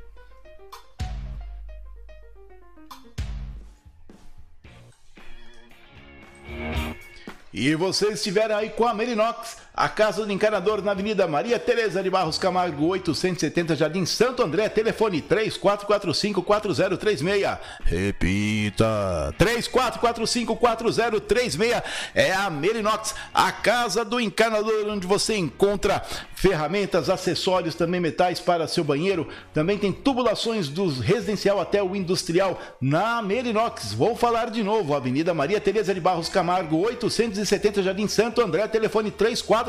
E 7.53 7.75
vocês 7.75 8.13
estiveram 8.13 8.55
aí 8.55 8.69
com 8.69 8.85
a 8.85 8.93
Merinox, 8.93 9.57
a 9.81 9.89
Casa 9.89 10.23
do 10.23 10.31
Encanador 10.31 10.83
na 10.83 10.91
Avenida 10.91 11.25
Maria 11.25 11.57
Tereza 11.57 12.03
de 12.03 12.09
Barros 12.11 12.37
Camargo, 12.37 12.85
870 12.85 13.75
Jardim 13.75 14.05
Santo 14.05 14.43
André, 14.43 14.69
telefone 14.69 15.23
34454036. 15.23 17.57
Repita, 17.83 19.33
34454036 19.39 21.81
é 22.13 22.31
a 22.31 22.47
Merinox, 22.51 23.15
a 23.33 23.51
Casa 23.51 24.05
do 24.05 24.19
Encanador 24.19 24.85
onde 24.87 25.07
você 25.07 25.35
encontra 25.35 26.03
ferramentas, 26.35 27.09
acessórios, 27.09 27.73
também 27.75 27.99
metais 27.99 28.39
para 28.39 28.67
seu 28.67 28.83
banheiro. 28.83 29.27
Também 29.53 29.77
tem 29.77 29.91
tubulações 29.91 30.67
do 30.67 30.89
residencial 30.89 31.59
até 31.59 31.83
o 31.83 31.95
industrial 31.95 32.59
na 32.79 33.21
Merinox. 33.21 33.93
Vou 33.93 34.15
falar 34.15 34.49
de 34.49 34.63
novo, 34.63 34.95
Avenida 34.95 35.35
Maria 35.35 35.61
Tereza 35.61 35.93
de 35.93 35.99
Barros 35.99 36.29
Camargo, 36.29 36.77
870 36.77 37.83
Jardim 37.83 38.07
Santo 38.07 38.41
André, 38.41 38.67
telefone 38.67 39.11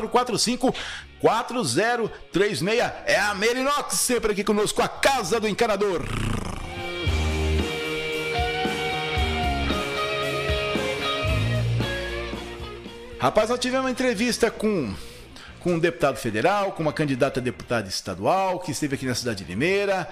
3445 0.09 0.73
4036. 1.19 2.79
É 3.05 3.19
a 3.19 3.33
Merinox, 3.33 3.95
sempre 3.95 4.33
aqui 4.33 4.43
conosco, 4.43 4.81
a 4.81 4.87
Casa 4.87 5.39
do 5.39 5.47
Encanador. 5.47 6.03
Rapaz, 13.19 13.49
nós 13.49 13.59
tivemos 13.59 13.85
uma 13.85 13.91
entrevista 13.91 14.51
com, 14.51 14.93
com 15.61 15.75
um 15.75 15.79
deputado 15.79 16.17
federal, 16.17 16.73
com 16.73 16.83
uma 16.83 16.91
candidata 16.91 17.39
a 17.39 17.43
deputada 17.43 17.87
estadual, 17.87 18.59
que 18.59 18.71
esteve 18.71 18.95
aqui 18.95 19.05
na 19.05 19.15
cidade 19.15 19.45
de 19.45 19.49
Limeira. 19.49 20.09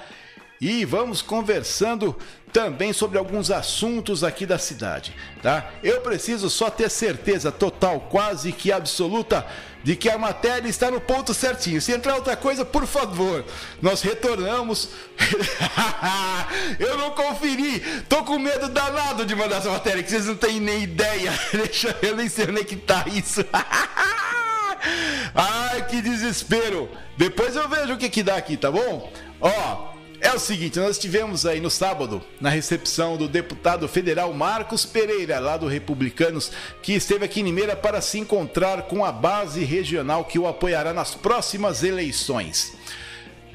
E 0.62 0.86
vamos 0.86 1.24
conversando 1.24 2.16
também 2.54 2.94
sobre 2.94 3.18
alguns 3.18 3.50
assuntos 3.50 4.24
aqui 4.24 4.46
da 4.46 4.60
cidade, 4.60 5.16
tá? 5.42 5.72
Eu 5.82 6.02
preciso 6.02 6.52
só 6.52 6.70
ter 6.70 6.88
certeza 6.88 7.52
total, 7.52 8.02
quase 8.12 8.52
que 8.52 8.72
absoluta, 8.72 9.44
de 9.84 9.96
que 9.96 10.08
a 10.08 10.20
matéria 10.20 10.70
está 10.70 10.92
no 10.92 11.02
ponto 11.02 11.34
certinho. 11.34 11.82
Se 11.82 11.92
entrar 11.92 12.14
outra 12.14 12.38
coisa, 12.38 12.64
por 12.64 12.86
favor, 12.86 13.44
nós 13.82 14.04
retornamos. 14.04 14.90
eu 16.78 16.96
não 16.96 17.10
conferi, 17.12 17.80
tô 18.08 18.24
com 18.24 18.38
medo 18.38 18.70
danado 18.70 19.26
de 19.26 19.34
mandar 19.34 19.58
essa 19.58 19.72
matéria, 19.72 20.04
que 20.04 20.12
vocês 20.12 20.28
não 20.28 20.36
têm 20.36 20.60
nem 20.60 20.84
ideia. 20.84 21.34
Deixa 21.52 21.98
eu 22.04 22.16
nem 22.16 22.30
sei 22.30 22.46
onde 22.46 22.62
é 22.62 22.64
que 22.64 22.76
tá 22.76 23.04
isso. 23.08 23.44
Ai, 25.34 25.88
que 25.88 26.04
desespero. 26.04 26.88
Depois 27.18 27.56
eu 27.56 27.68
vejo 27.68 27.94
o 27.94 27.98
que 27.98 28.10
que 28.10 28.22
dá 28.22 28.36
aqui, 28.36 28.58
tá 28.58 28.70
bom? 28.70 29.12
Ó, 29.40 29.91
é 30.22 30.32
o 30.34 30.40
seguinte, 30.40 30.80
nós 30.80 30.92
estivemos 30.98 31.48
aí 31.48 31.60
no 31.60 31.70
sábado 31.70 32.24
na 32.40 32.50
recepção 32.50 33.18
do 33.18 33.28
deputado 33.28 33.88
federal 33.88 34.32
Marcos 34.32 34.86
Pereira, 34.86 35.40
lá 35.40 35.58
do 35.58 35.68
Republicanos, 35.68 36.52
que 36.84 36.94
esteve 36.94 37.26
aqui 37.26 37.42
em 37.42 37.46
Limeira 37.46 37.76
para 37.76 38.00
se 38.02 38.20
encontrar 38.20 38.84
com 38.84 39.04
a 39.04 39.12
base 39.12 39.64
regional 39.64 40.24
que 40.24 40.38
o 40.38 40.48
apoiará 40.48 40.94
nas 40.94 41.16
próximas 41.16 41.84
eleições. 41.84 42.78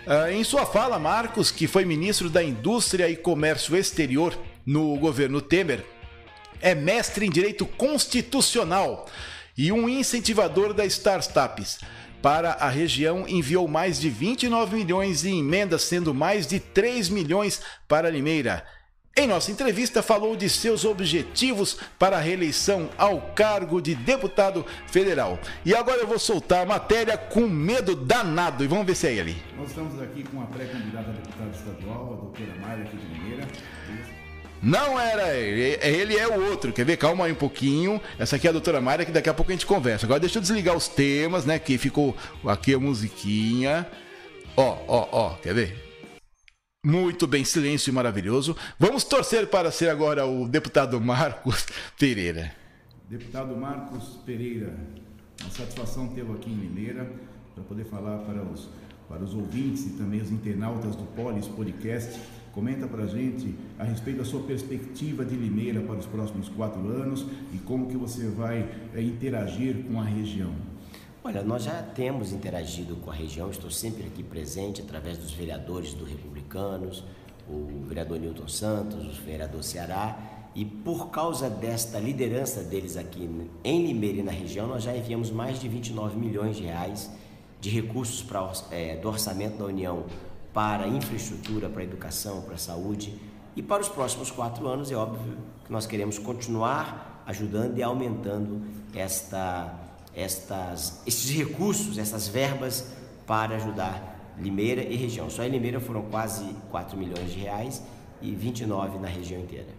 Uh, 0.06 0.32
em 0.32 0.42
sua 0.42 0.66
fala, 0.66 0.98
Marcos, 0.98 1.52
que 1.52 1.68
foi 1.68 1.84
ministro 1.84 2.28
da 2.28 2.42
Indústria 2.42 3.08
e 3.08 3.16
Comércio 3.16 3.76
Exterior 3.76 4.36
no 4.66 4.96
governo 4.96 5.40
Temer, 5.40 5.84
é 6.60 6.74
mestre 6.74 7.26
em 7.26 7.30
direito 7.30 7.64
constitucional 7.64 9.06
e 9.56 9.70
um 9.70 9.88
incentivador 9.88 10.74
das 10.74 10.94
startups 10.94 11.78
para 12.26 12.54
a 12.54 12.68
região 12.68 13.24
enviou 13.28 13.68
mais 13.68 14.00
de 14.00 14.10
29 14.10 14.74
milhões 14.74 15.24
em 15.24 15.38
emendas, 15.38 15.82
sendo 15.82 16.12
mais 16.12 16.44
de 16.44 16.58
3 16.58 17.08
milhões 17.08 17.62
para 17.86 18.10
Limeira. 18.10 18.66
Em 19.16 19.28
nossa 19.28 19.52
entrevista, 19.52 20.02
falou 20.02 20.34
de 20.34 20.50
seus 20.50 20.84
objetivos 20.84 21.78
para 21.96 22.16
a 22.16 22.20
reeleição 22.20 22.90
ao 22.98 23.20
cargo 23.32 23.80
de 23.80 23.94
deputado 23.94 24.66
federal. 24.88 25.38
E 25.64 25.72
agora 25.72 26.00
eu 26.00 26.08
vou 26.08 26.18
soltar 26.18 26.64
a 26.64 26.66
matéria 26.66 27.16
com 27.16 27.42
medo 27.42 27.94
danado 27.94 28.64
e 28.64 28.66
vamos 28.66 28.86
ver 28.86 28.96
se 28.96 29.06
é 29.06 29.12
ele. 29.12 29.40
Nós 29.56 29.68
estamos 29.68 30.02
aqui 30.02 30.24
com 30.24 30.42
a 30.42 30.46
pré-candidata 30.46 31.08
a 31.08 31.12
deputada 31.12 31.50
estadual, 31.56 32.12
a 32.12 32.16
doutora 32.22 32.56
Mayra 32.60 32.82
aqui. 32.82 34.15
Não 34.66 34.98
era 34.98 35.32
ele, 35.36 35.78
ele 35.80 36.16
é 36.16 36.26
o 36.26 36.50
outro. 36.50 36.72
Quer 36.72 36.84
ver? 36.84 36.96
Calma 36.96 37.26
aí 37.26 37.30
um 37.30 37.36
pouquinho. 37.36 38.00
Essa 38.18 38.34
aqui 38.34 38.48
é 38.48 38.50
a 38.50 38.52
doutora 38.52 38.80
Mayra, 38.80 39.04
que 39.04 39.12
daqui 39.12 39.28
a 39.28 39.34
pouco 39.34 39.52
a 39.52 39.54
gente 39.54 39.64
conversa. 39.64 40.04
Agora 40.06 40.18
deixa 40.18 40.38
eu 40.38 40.42
desligar 40.42 40.76
os 40.76 40.88
temas, 40.88 41.46
né? 41.46 41.56
Que 41.56 41.78
ficou 41.78 42.16
aqui 42.44 42.74
a 42.74 42.78
musiquinha. 42.80 43.86
Ó, 44.56 44.76
ó, 44.88 45.08
ó, 45.12 45.34
quer 45.36 45.54
ver? 45.54 45.86
Muito 46.84 47.28
bem, 47.28 47.44
silêncio 47.44 47.94
maravilhoso. 47.94 48.56
Vamos 48.76 49.04
torcer 49.04 49.46
para 49.46 49.70
ser 49.70 49.88
agora 49.88 50.26
o 50.26 50.48
deputado 50.48 51.00
Marcos 51.00 51.64
Pereira. 51.96 52.52
Deputado 53.08 53.56
Marcos 53.56 54.18
Pereira, 54.26 54.74
uma 55.42 55.50
satisfação 55.52 56.08
tê-lo 56.08 56.34
aqui 56.34 56.50
em 56.50 56.56
Mineira 56.56 57.08
para 57.54 57.62
poder 57.62 57.84
falar 57.84 58.18
para 58.18 58.42
os, 58.42 58.68
para 59.08 59.22
os 59.22 59.32
ouvintes 59.32 59.86
e 59.86 59.90
também 59.90 60.20
os 60.20 60.32
internautas 60.32 60.96
do 60.96 61.04
Polis 61.14 61.46
Podcast 61.46 62.18
Comenta 62.56 62.86
para 62.86 63.02
a 63.02 63.06
gente 63.06 63.54
a 63.78 63.84
respeito 63.84 64.20
da 64.20 64.24
sua 64.24 64.40
perspectiva 64.40 65.26
de 65.26 65.36
Limeira 65.36 65.82
para 65.82 65.96
os 65.96 66.06
próximos 66.06 66.48
quatro 66.48 66.80
anos 66.88 67.26
e 67.52 67.58
como 67.58 67.86
que 67.86 67.98
você 67.98 68.28
vai 68.28 68.66
é, 68.94 69.02
interagir 69.02 69.84
com 69.84 70.00
a 70.00 70.02
região. 70.02 70.54
Olha, 71.22 71.42
nós 71.42 71.64
já 71.64 71.82
temos 71.82 72.32
interagido 72.32 72.96
com 72.96 73.10
a 73.10 73.14
região, 73.14 73.50
estou 73.50 73.70
sempre 73.70 74.06
aqui 74.06 74.22
presente 74.22 74.80
através 74.80 75.18
dos 75.18 75.32
vereadores 75.32 75.92
do 75.92 76.06
Republicanos, 76.06 77.04
o 77.46 77.84
vereador 77.86 78.18
Newton 78.18 78.48
Santos, 78.48 79.18
o 79.18 79.22
vereador 79.22 79.62
Ceará, 79.62 80.18
e 80.54 80.64
por 80.64 81.10
causa 81.10 81.50
desta 81.50 81.98
liderança 81.98 82.62
deles 82.62 82.96
aqui 82.96 83.28
em 83.62 83.86
Limeira 83.86 84.20
e 84.20 84.22
na 84.22 84.32
região, 84.32 84.66
nós 84.66 84.82
já 84.82 84.96
enviamos 84.96 85.30
mais 85.30 85.60
de 85.60 85.68
29 85.68 86.18
milhões 86.18 86.56
de 86.56 86.62
reais 86.62 87.10
de 87.60 87.68
recursos 87.68 88.22
para, 88.22 88.50
é, 88.70 88.96
do 88.96 89.08
orçamento 89.08 89.58
da 89.58 89.66
União 89.66 90.06
para 90.56 90.88
infraestrutura, 90.88 91.68
para 91.68 91.84
educação, 91.84 92.40
para 92.40 92.56
saúde. 92.56 93.14
E 93.54 93.62
para 93.62 93.82
os 93.82 93.90
próximos 93.90 94.30
quatro 94.30 94.66
anos, 94.66 94.90
é 94.90 94.96
óbvio 94.96 95.36
que 95.66 95.70
nós 95.70 95.86
queremos 95.86 96.18
continuar 96.18 97.22
ajudando 97.26 97.76
e 97.76 97.82
aumentando 97.82 98.62
esta, 98.94 99.78
estas, 100.14 101.02
esses 101.06 101.30
recursos, 101.30 101.98
essas 101.98 102.26
verbas 102.26 102.90
para 103.26 103.56
ajudar 103.56 104.34
Limeira 104.38 104.82
e 104.82 104.96
região. 104.96 105.28
Só 105.28 105.44
em 105.44 105.50
Limeira 105.50 105.78
foram 105.78 106.04
quase 106.04 106.46
4 106.70 106.96
milhões 106.96 107.32
de 107.32 107.38
reais 107.38 107.82
e 108.22 108.34
29 108.34 108.98
na 108.98 109.08
região 109.08 109.42
inteira. 109.42 109.74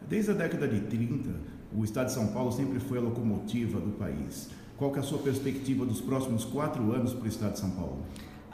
Desde 0.00 0.30
a 0.30 0.34
década 0.34 0.68
de 0.68 0.82
30, 0.82 1.30
o 1.76 1.82
Estado 1.82 2.06
de 2.06 2.12
São 2.12 2.28
Paulo 2.28 2.52
sempre 2.52 2.78
foi 2.78 2.98
a 2.98 3.00
locomotiva 3.00 3.80
do 3.80 3.90
país. 3.90 4.50
Qual 4.76 4.94
é 4.94 5.00
a 5.00 5.02
sua 5.02 5.18
perspectiva 5.18 5.84
dos 5.84 6.00
próximos 6.00 6.44
quatro 6.44 6.92
anos 6.92 7.12
para 7.12 7.24
o 7.24 7.28
Estado 7.28 7.54
de 7.54 7.58
São 7.58 7.70
Paulo? 7.70 8.04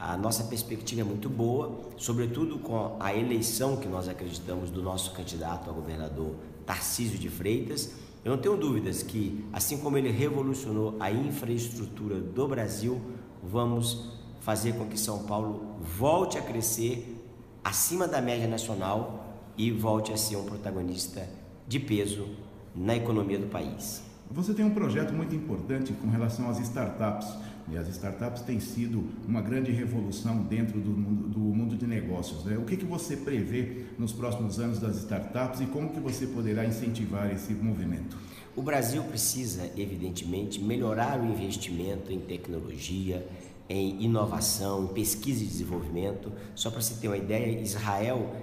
A 0.00 0.16
nossa 0.16 0.44
perspectiva 0.44 1.00
é 1.00 1.04
muito 1.04 1.28
boa, 1.28 1.80
sobretudo 1.96 2.60
com 2.60 2.96
a 3.00 3.12
eleição 3.12 3.76
que 3.76 3.88
nós 3.88 4.08
acreditamos 4.08 4.70
do 4.70 4.80
nosso 4.80 5.10
candidato 5.10 5.68
a 5.68 5.72
governador 5.72 6.36
Tarcísio 6.64 7.18
de 7.18 7.28
Freitas. 7.28 7.90
Eu 8.24 8.30
não 8.30 8.38
tenho 8.38 8.56
dúvidas 8.56 9.02
que, 9.02 9.44
assim 9.52 9.78
como 9.78 9.98
ele 9.98 10.12
revolucionou 10.12 10.94
a 11.00 11.10
infraestrutura 11.10 12.20
do 12.20 12.46
Brasil, 12.46 13.00
vamos 13.42 14.12
fazer 14.40 14.74
com 14.74 14.86
que 14.86 14.96
São 14.96 15.24
Paulo 15.24 15.76
volte 15.80 16.38
a 16.38 16.42
crescer 16.42 17.20
acima 17.64 18.06
da 18.06 18.20
média 18.20 18.46
nacional 18.46 19.26
e 19.56 19.72
volte 19.72 20.12
a 20.12 20.16
ser 20.16 20.36
um 20.36 20.44
protagonista 20.44 21.28
de 21.66 21.80
peso 21.80 22.28
na 22.72 22.94
economia 22.94 23.38
do 23.38 23.48
país. 23.48 24.00
Você 24.30 24.54
tem 24.54 24.64
um 24.64 24.70
projeto 24.70 25.12
muito 25.12 25.34
importante 25.34 25.92
com 25.92 26.08
relação 26.08 26.48
às 26.48 26.60
startups. 26.60 27.28
E 27.70 27.76
as 27.76 27.88
startups 27.88 28.42
têm 28.42 28.60
sido 28.60 29.04
uma 29.26 29.40
grande 29.40 29.70
revolução 29.70 30.42
dentro 30.42 30.80
do 30.80 30.90
mundo, 30.90 31.28
do 31.28 31.38
mundo 31.40 31.76
de 31.76 31.86
negócios. 31.86 32.44
Né? 32.44 32.56
O 32.56 32.64
que, 32.64 32.76
que 32.76 32.84
você 32.84 33.16
prevê 33.16 33.84
nos 33.98 34.12
próximos 34.12 34.58
anos 34.58 34.78
das 34.78 34.96
startups 34.96 35.60
e 35.60 35.66
como 35.66 35.90
que 35.90 36.00
você 36.00 36.26
poderá 36.26 36.64
incentivar 36.64 37.30
esse 37.30 37.52
movimento? 37.52 38.16
O 38.56 38.62
Brasil 38.62 39.02
precisa, 39.04 39.70
evidentemente, 39.76 40.60
melhorar 40.60 41.20
o 41.20 41.24
investimento 41.24 42.12
em 42.12 42.18
tecnologia, 42.18 43.24
em 43.68 44.02
inovação, 44.02 44.84
em 44.84 44.88
pesquisa 44.88 45.44
e 45.44 45.46
desenvolvimento. 45.46 46.32
Só 46.54 46.70
para 46.70 46.80
você 46.80 46.94
ter 46.94 47.08
uma 47.08 47.16
ideia, 47.16 47.60
Israel 47.60 48.34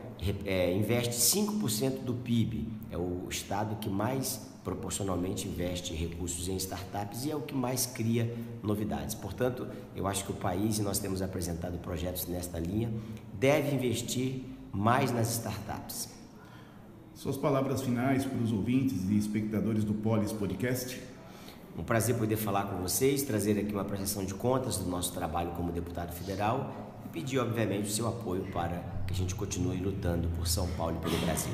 é, 0.46 0.74
investe 0.74 1.16
5% 1.16 2.04
do 2.04 2.14
PIB, 2.14 2.68
é 2.92 2.98
o 2.98 3.28
estado 3.30 3.76
que 3.78 3.90
mais 3.90 4.55
proporcionalmente 4.66 5.48
investe 5.48 5.94
recursos 5.94 6.50
em 6.50 6.58
startups 6.58 7.24
e 7.24 7.32
é 7.32 7.36
o 7.36 7.42
que 7.42 7.54
mais 7.54 7.86
cria 7.86 8.36
novidades. 8.64 9.14
Portanto, 9.14 9.68
eu 9.96 10.08
acho 10.08 10.26
que 10.26 10.32
o 10.32 10.36
país, 10.36 10.80
e 10.80 10.82
nós 10.82 10.98
temos 10.98 11.22
apresentado 11.22 11.78
projetos 11.78 12.26
nesta 12.26 12.58
linha, 12.60 12.92
deve 13.40 13.76
investir 13.76 14.44
mais 14.74 15.12
nas 15.12 15.32
startups. 15.32 16.10
Suas 17.14 17.38
palavras 17.38 17.82
finais 17.82 18.26
para 18.26 18.40
os 18.40 18.52
ouvintes 18.52 19.08
e 19.08 19.18
espectadores 19.18 19.84
do 19.84 19.94
Polis 19.94 20.34
Podcast. 20.34 21.00
Um 21.78 21.84
prazer 21.84 22.16
poder 22.16 22.36
falar 22.36 22.64
com 22.64 22.82
vocês, 22.82 23.22
trazer 23.22 23.60
aqui 23.60 23.72
uma 23.72 23.86
prestação 23.86 24.26
de 24.26 24.34
contas 24.34 24.78
do 24.78 24.90
nosso 24.90 25.14
trabalho 25.14 25.52
como 25.52 25.72
deputado 25.72 26.12
federal 26.12 26.74
e 27.06 27.10
pedir, 27.10 27.38
obviamente, 27.38 27.88
o 27.88 27.92
seu 27.92 28.08
apoio 28.08 28.46
para 28.52 28.84
que 29.06 29.14
a 29.14 29.16
gente 29.16 29.36
continue 29.36 29.78
lutando 29.78 30.28
por 30.30 30.48
São 30.48 30.68
Paulo 30.70 30.98
e 30.98 31.08
pelo 31.08 31.18
Brasil. 31.20 31.54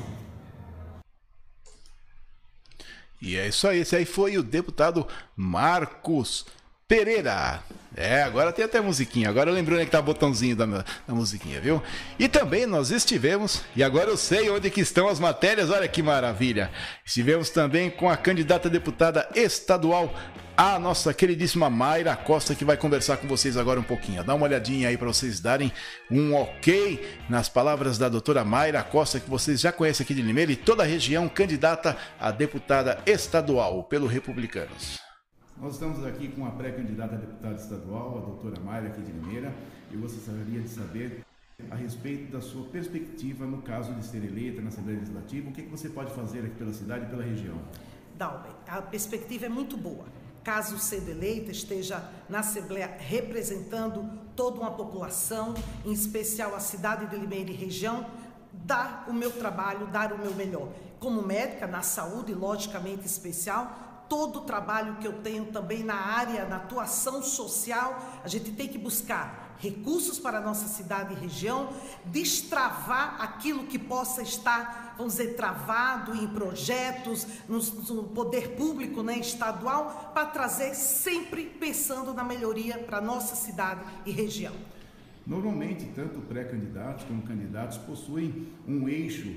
E 3.22 3.36
é 3.36 3.46
isso 3.46 3.68
aí, 3.68 3.78
esse 3.78 3.94
aí 3.94 4.04
foi 4.04 4.36
o 4.36 4.42
deputado 4.42 5.06
Marcos 5.36 6.44
Pereira. 6.92 7.62
É, 7.96 8.22
agora 8.22 8.52
tem 8.52 8.66
até 8.66 8.78
musiquinha. 8.78 9.30
Agora 9.30 9.48
eu 9.48 9.54
lembrei 9.54 9.76
onde 9.76 9.84
é 9.84 9.86
que 9.86 9.90
tá 9.90 10.00
o 10.00 10.02
botãozinho 10.02 10.54
da, 10.54 10.66
da 10.66 11.14
musiquinha, 11.14 11.58
viu? 11.58 11.82
E 12.18 12.28
também 12.28 12.66
nós 12.66 12.90
estivemos, 12.90 13.62
e 13.74 13.82
agora 13.82 14.10
eu 14.10 14.16
sei 14.18 14.50
onde 14.50 14.68
que 14.68 14.82
estão 14.82 15.08
as 15.08 15.18
matérias, 15.18 15.70
olha 15.70 15.88
que 15.88 16.02
maravilha. 16.02 16.70
Estivemos 17.02 17.48
também 17.48 17.88
com 17.88 18.10
a 18.10 18.16
candidata 18.16 18.68
deputada 18.68 19.26
estadual, 19.34 20.14
a 20.54 20.78
nossa 20.78 21.14
queridíssima 21.14 21.70
Mayra 21.70 22.14
Costa, 22.14 22.54
que 22.54 22.62
vai 22.62 22.76
conversar 22.76 23.16
com 23.16 23.26
vocês 23.26 23.56
agora 23.56 23.80
um 23.80 23.84
pouquinho. 23.84 24.22
Dá 24.22 24.34
uma 24.34 24.44
olhadinha 24.44 24.90
aí 24.90 24.98
para 24.98 25.08
vocês 25.08 25.40
darem 25.40 25.72
um 26.10 26.34
ok 26.34 27.18
nas 27.26 27.48
palavras 27.48 27.96
da 27.96 28.10
doutora 28.10 28.44
Mayra 28.44 28.82
Costa, 28.82 29.18
que 29.18 29.30
vocês 29.30 29.62
já 29.62 29.72
conhecem 29.72 30.04
aqui 30.04 30.12
de 30.12 30.20
Limeira 30.20 30.52
e 30.52 30.56
toda 30.56 30.82
a 30.82 30.86
região, 30.86 31.26
candidata 31.26 31.96
a 32.20 32.30
deputada 32.30 32.98
estadual 33.06 33.82
pelo 33.82 34.06
Republicanos. 34.06 35.11
Nós 35.62 35.74
estamos 35.74 36.04
aqui 36.04 36.26
com 36.26 36.44
a 36.44 36.50
pré-candidata 36.50 37.14
a 37.14 37.18
deputada 37.18 37.54
estadual, 37.54 38.18
a 38.18 38.20
doutora 38.22 38.60
Mayra 38.60 38.88
aqui 38.88 39.00
de 39.00 39.12
Limeira, 39.12 39.54
eu 39.92 40.00
gostaria 40.00 40.60
de 40.60 40.68
saber 40.68 41.24
a 41.70 41.76
respeito 41.76 42.32
da 42.32 42.40
sua 42.40 42.64
perspectiva 42.64 43.46
no 43.46 43.62
caso 43.62 43.94
de 43.94 44.04
ser 44.04 44.24
eleita 44.24 44.60
na 44.60 44.70
Assembleia 44.70 44.98
Legislativa, 44.98 45.48
o 45.48 45.52
que, 45.52 45.62
que 45.62 45.68
você 45.68 45.88
pode 45.88 46.12
fazer 46.14 46.40
aqui 46.40 46.56
pela 46.56 46.72
cidade 46.72 47.04
e 47.04 47.08
pela 47.08 47.22
região? 47.22 47.56
Dalben, 48.18 48.50
a 48.66 48.82
perspectiva 48.82 49.46
é 49.46 49.48
muito 49.48 49.76
boa. 49.76 50.04
Caso 50.42 50.76
sendo 50.80 51.12
eleita, 51.12 51.52
esteja 51.52 52.10
na 52.28 52.40
Assembleia 52.40 52.96
representando 52.98 54.18
toda 54.34 54.58
uma 54.58 54.72
população, 54.72 55.54
em 55.86 55.92
especial 55.92 56.56
a 56.56 56.58
cidade 56.58 57.06
de 57.06 57.14
Limeira 57.14 57.52
e 57.52 57.54
região, 57.54 58.04
dar 58.52 59.04
o 59.08 59.12
meu 59.12 59.30
trabalho, 59.30 59.86
dar 59.86 60.12
o 60.12 60.18
meu 60.18 60.34
melhor. 60.34 60.72
Como 60.98 61.22
médica, 61.22 61.68
na 61.68 61.82
saúde, 61.82 62.34
logicamente 62.34 63.06
especial, 63.06 63.91
todo 64.12 64.40
o 64.40 64.42
trabalho 64.42 64.96
que 64.96 65.06
eu 65.06 65.22
tenho 65.22 65.46
também 65.46 65.82
na 65.82 65.94
área, 65.94 66.44
na 66.44 66.56
atuação 66.56 67.22
social, 67.22 68.20
a 68.22 68.28
gente 68.28 68.52
tem 68.52 68.68
que 68.68 68.76
buscar 68.76 69.56
recursos 69.58 70.18
para 70.18 70.36
a 70.36 70.40
nossa 70.42 70.68
cidade 70.68 71.14
e 71.14 71.16
região, 71.16 71.72
destravar 72.04 73.22
aquilo 73.22 73.64
que 73.64 73.78
possa 73.78 74.20
estar, 74.20 74.96
vamos 74.98 75.14
dizer, 75.14 75.34
travado 75.34 76.14
em 76.14 76.28
projetos, 76.28 77.26
no, 77.48 77.58
no 77.58 78.04
poder 78.04 78.50
público 78.50 79.02
né, 79.02 79.16
estadual, 79.18 80.10
para 80.12 80.26
trazer 80.26 80.74
sempre 80.74 81.46
pensando 81.46 82.12
na 82.12 82.22
melhoria 82.22 82.76
para 82.76 82.98
a 82.98 83.00
nossa 83.00 83.34
cidade 83.34 83.80
e 84.04 84.12
região. 84.12 84.52
Normalmente, 85.26 85.86
tanto 85.94 86.20
pré-candidatos 86.20 87.06
como 87.06 87.22
candidatos 87.22 87.78
possuem 87.78 88.46
um 88.68 88.86
eixo 88.90 89.34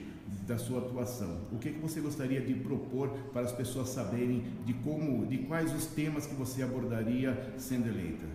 da 0.47 0.57
sua 0.57 0.79
atuação. 0.79 1.41
O 1.51 1.57
que, 1.57 1.71
que 1.71 1.79
você 1.79 1.99
gostaria 1.99 2.41
de 2.41 2.53
propor 2.53 3.09
para 3.31 3.41
as 3.41 3.51
pessoas 3.51 3.89
saberem 3.89 4.45
de 4.63 4.73
como, 4.73 5.25
de 5.25 5.39
quais 5.39 5.73
os 5.73 5.85
temas 5.85 6.25
que 6.25 6.35
você 6.35 6.63
abordaria 6.63 7.53
sendo 7.57 7.87
eleita? 7.87 8.25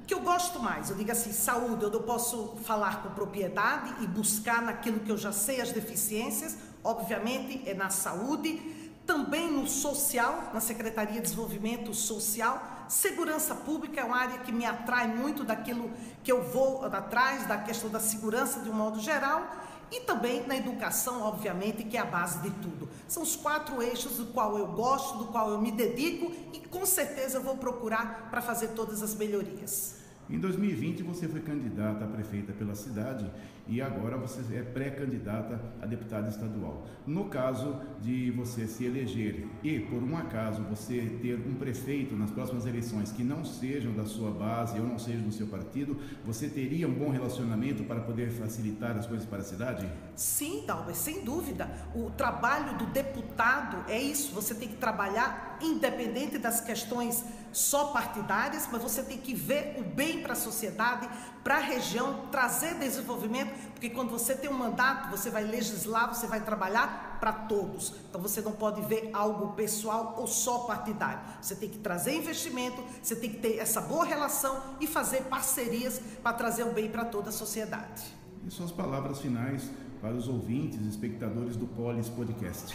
O 0.00 0.06
que 0.06 0.14
eu 0.14 0.20
gosto 0.20 0.60
mais, 0.60 0.90
eu 0.90 0.96
digo 0.96 1.10
assim, 1.10 1.32
saúde, 1.32 1.82
eu 1.82 2.02
posso 2.02 2.56
falar 2.62 3.02
com 3.02 3.10
propriedade 3.10 4.04
e 4.04 4.06
buscar 4.06 4.62
naquilo 4.62 5.00
que 5.00 5.10
eu 5.10 5.18
já 5.18 5.32
sei 5.32 5.60
as 5.60 5.72
deficiências, 5.72 6.56
obviamente 6.84 7.68
é 7.68 7.74
na 7.74 7.90
saúde, 7.90 8.60
também 9.04 9.50
no 9.50 9.66
social, 9.66 10.50
na 10.52 10.60
Secretaria 10.60 11.14
de 11.14 11.22
Desenvolvimento 11.22 11.92
Social, 11.94 12.86
segurança 12.88 13.54
pública 13.54 14.00
é 14.00 14.04
uma 14.04 14.16
área 14.16 14.38
que 14.38 14.52
me 14.52 14.64
atrai 14.64 15.06
muito 15.08 15.44
daquilo 15.44 15.90
que 16.22 16.30
eu 16.30 16.42
vou 16.42 16.84
atrás, 16.84 17.46
da 17.46 17.58
questão 17.58 17.90
da 17.90 18.00
segurança 18.00 18.60
de 18.60 18.70
um 18.70 18.74
modo 18.74 19.00
geral, 19.00 19.42
e 19.90 20.00
também 20.00 20.46
na 20.46 20.56
educação, 20.56 21.22
obviamente, 21.22 21.84
que 21.84 21.96
é 21.96 22.00
a 22.00 22.04
base 22.04 22.40
de 22.42 22.50
tudo. 22.50 22.88
São 23.08 23.22
os 23.22 23.36
quatro 23.36 23.82
eixos 23.82 24.16
do 24.16 24.26
qual 24.26 24.58
eu 24.58 24.66
gosto, 24.68 25.18
do 25.18 25.26
qual 25.26 25.50
eu 25.50 25.60
me 25.60 25.70
dedico 25.70 26.32
e 26.52 26.58
com 26.60 26.84
certeza 26.84 27.38
eu 27.38 27.42
vou 27.42 27.56
procurar 27.56 28.28
para 28.30 28.42
fazer 28.42 28.68
todas 28.68 29.02
as 29.02 29.14
melhorias. 29.14 29.96
Em 30.28 30.38
2020 30.38 31.02
você 31.04 31.28
foi 31.28 31.40
candidata 31.40 32.04
a 32.04 32.08
prefeita 32.08 32.52
pela 32.52 32.74
cidade 32.74 33.30
e 33.68 33.82
agora 33.82 34.16
você 34.16 34.40
é 34.56 34.62
pré-candidata 34.62 35.60
a 35.80 35.86
deputada 35.86 36.28
estadual. 36.28 36.86
No 37.06 37.24
caso 37.26 37.80
de 38.00 38.30
você 38.30 38.66
se 38.66 38.84
eleger 38.84 39.46
e, 39.62 39.80
por 39.80 40.02
um 40.02 40.16
acaso, 40.16 40.62
você 40.62 41.18
ter 41.20 41.34
um 41.46 41.54
prefeito 41.54 42.14
nas 42.16 42.30
próximas 42.30 42.66
eleições 42.66 43.10
que 43.10 43.24
não 43.24 43.44
sejam 43.44 43.92
da 43.92 44.04
sua 44.04 44.30
base 44.30 44.78
ou 44.78 44.86
não 44.86 44.98
sejam 44.98 45.22
do 45.22 45.32
seu 45.32 45.46
partido, 45.46 45.98
você 46.24 46.48
teria 46.48 46.88
um 46.88 46.94
bom 46.94 47.10
relacionamento 47.10 47.84
para 47.84 48.00
poder 48.00 48.30
facilitar 48.30 48.96
as 48.96 49.06
coisas 49.06 49.26
para 49.26 49.38
a 49.38 49.44
cidade? 49.44 49.88
Sim, 50.14 50.64
talvez, 50.66 50.98
sem 50.98 51.24
dúvida. 51.24 51.68
O 51.94 52.10
trabalho 52.10 52.78
do 52.78 52.86
deputado 52.86 53.90
é 53.90 54.00
isso, 54.00 54.32
você 54.34 54.54
tem 54.54 54.68
que 54.68 54.76
trabalhar 54.76 55.58
independente 55.60 56.38
das 56.38 56.60
questões 56.60 57.24
só 57.52 57.86
partidárias, 57.86 58.68
mas 58.70 58.82
você 58.82 59.02
tem 59.02 59.18
que 59.18 59.34
ver 59.34 59.76
o 59.78 59.82
bem 59.82 60.22
para 60.22 60.34
a 60.34 60.36
sociedade, 60.36 61.08
para 61.46 61.58
a 61.58 61.60
região, 61.60 62.26
trazer 62.32 62.74
desenvolvimento, 62.74 63.52
porque 63.70 63.88
quando 63.88 64.10
você 64.10 64.34
tem 64.34 64.50
um 64.50 64.58
mandato, 64.58 65.08
você 65.08 65.30
vai 65.30 65.44
legislar, 65.44 66.12
você 66.12 66.26
vai 66.26 66.40
trabalhar 66.40 67.18
para 67.20 67.32
todos. 67.32 67.94
Então 68.10 68.20
você 68.20 68.40
não 68.40 68.50
pode 68.50 68.80
ver 68.82 69.10
algo 69.12 69.52
pessoal 69.52 70.16
ou 70.18 70.26
só 70.26 70.64
partidário. 70.64 71.20
Você 71.40 71.54
tem 71.54 71.68
que 71.68 71.78
trazer 71.78 72.16
investimento, 72.16 72.82
você 73.00 73.14
tem 73.14 73.30
que 73.30 73.38
ter 73.38 73.58
essa 73.58 73.80
boa 73.80 74.04
relação 74.04 74.60
e 74.80 74.88
fazer 74.88 75.22
parcerias 75.26 76.00
para 76.20 76.32
trazer 76.32 76.64
o 76.64 76.72
bem 76.72 76.90
para 76.90 77.04
toda 77.04 77.28
a 77.28 77.32
sociedade. 77.32 78.02
E 78.44 78.50
suas 78.50 78.72
palavras 78.72 79.20
finais 79.20 79.70
para 80.00 80.14
os 80.14 80.26
ouvintes 80.26 80.84
espectadores 80.84 81.54
do 81.54 81.68
Polis 81.68 82.08
Podcast. 82.08 82.74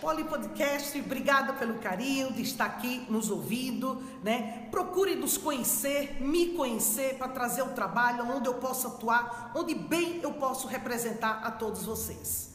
Poli 0.00 0.24
Podcast, 0.24 0.98
obrigada 1.00 1.54
pelo 1.54 1.74
carinho 1.74 2.32
de 2.32 2.42
estar 2.42 2.66
aqui 2.66 3.06
nos 3.08 3.30
ouvindo, 3.30 4.02
né? 4.22 4.68
Procure 4.70 5.14
nos 5.14 5.38
conhecer, 5.38 6.18
me 6.20 6.48
conhecer 6.48 7.14
para 7.14 7.28
trazer 7.28 7.62
o 7.62 7.68
trabalho 7.68 8.24
onde 8.30 8.46
eu 8.46 8.54
posso 8.54 8.88
atuar, 8.88 9.52
onde 9.54 9.74
bem 9.74 10.20
eu 10.22 10.32
posso 10.34 10.68
representar 10.68 11.40
a 11.42 11.50
todos 11.50 11.84
vocês. 11.84 12.54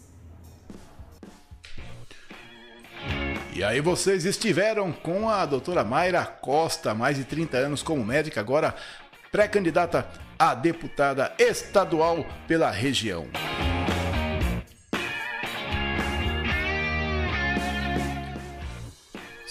E 3.53 3.63
aí 3.63 3.81
vocês 3.81 4.23
estiveram 4.23 4.91
com 4.91 5.27
a 5.27 5.45
doutora 5.45 5.83
Mayra 5.83 6.25
Costa, 6.25 6.93
mais 6.93 7.17
de 7.17 7.25
30 7.25 7.57
anos 7.57 7.83
como 7.83 8.05
médica, 8.05 8.39
agora 8.39 8.75
pré-candidata 9.31 10.07
a 10.37 10.53
deputada 10.53 11.33
estadual 11.39 12.25
pela 12.47 12.69
região. 12.69 13.27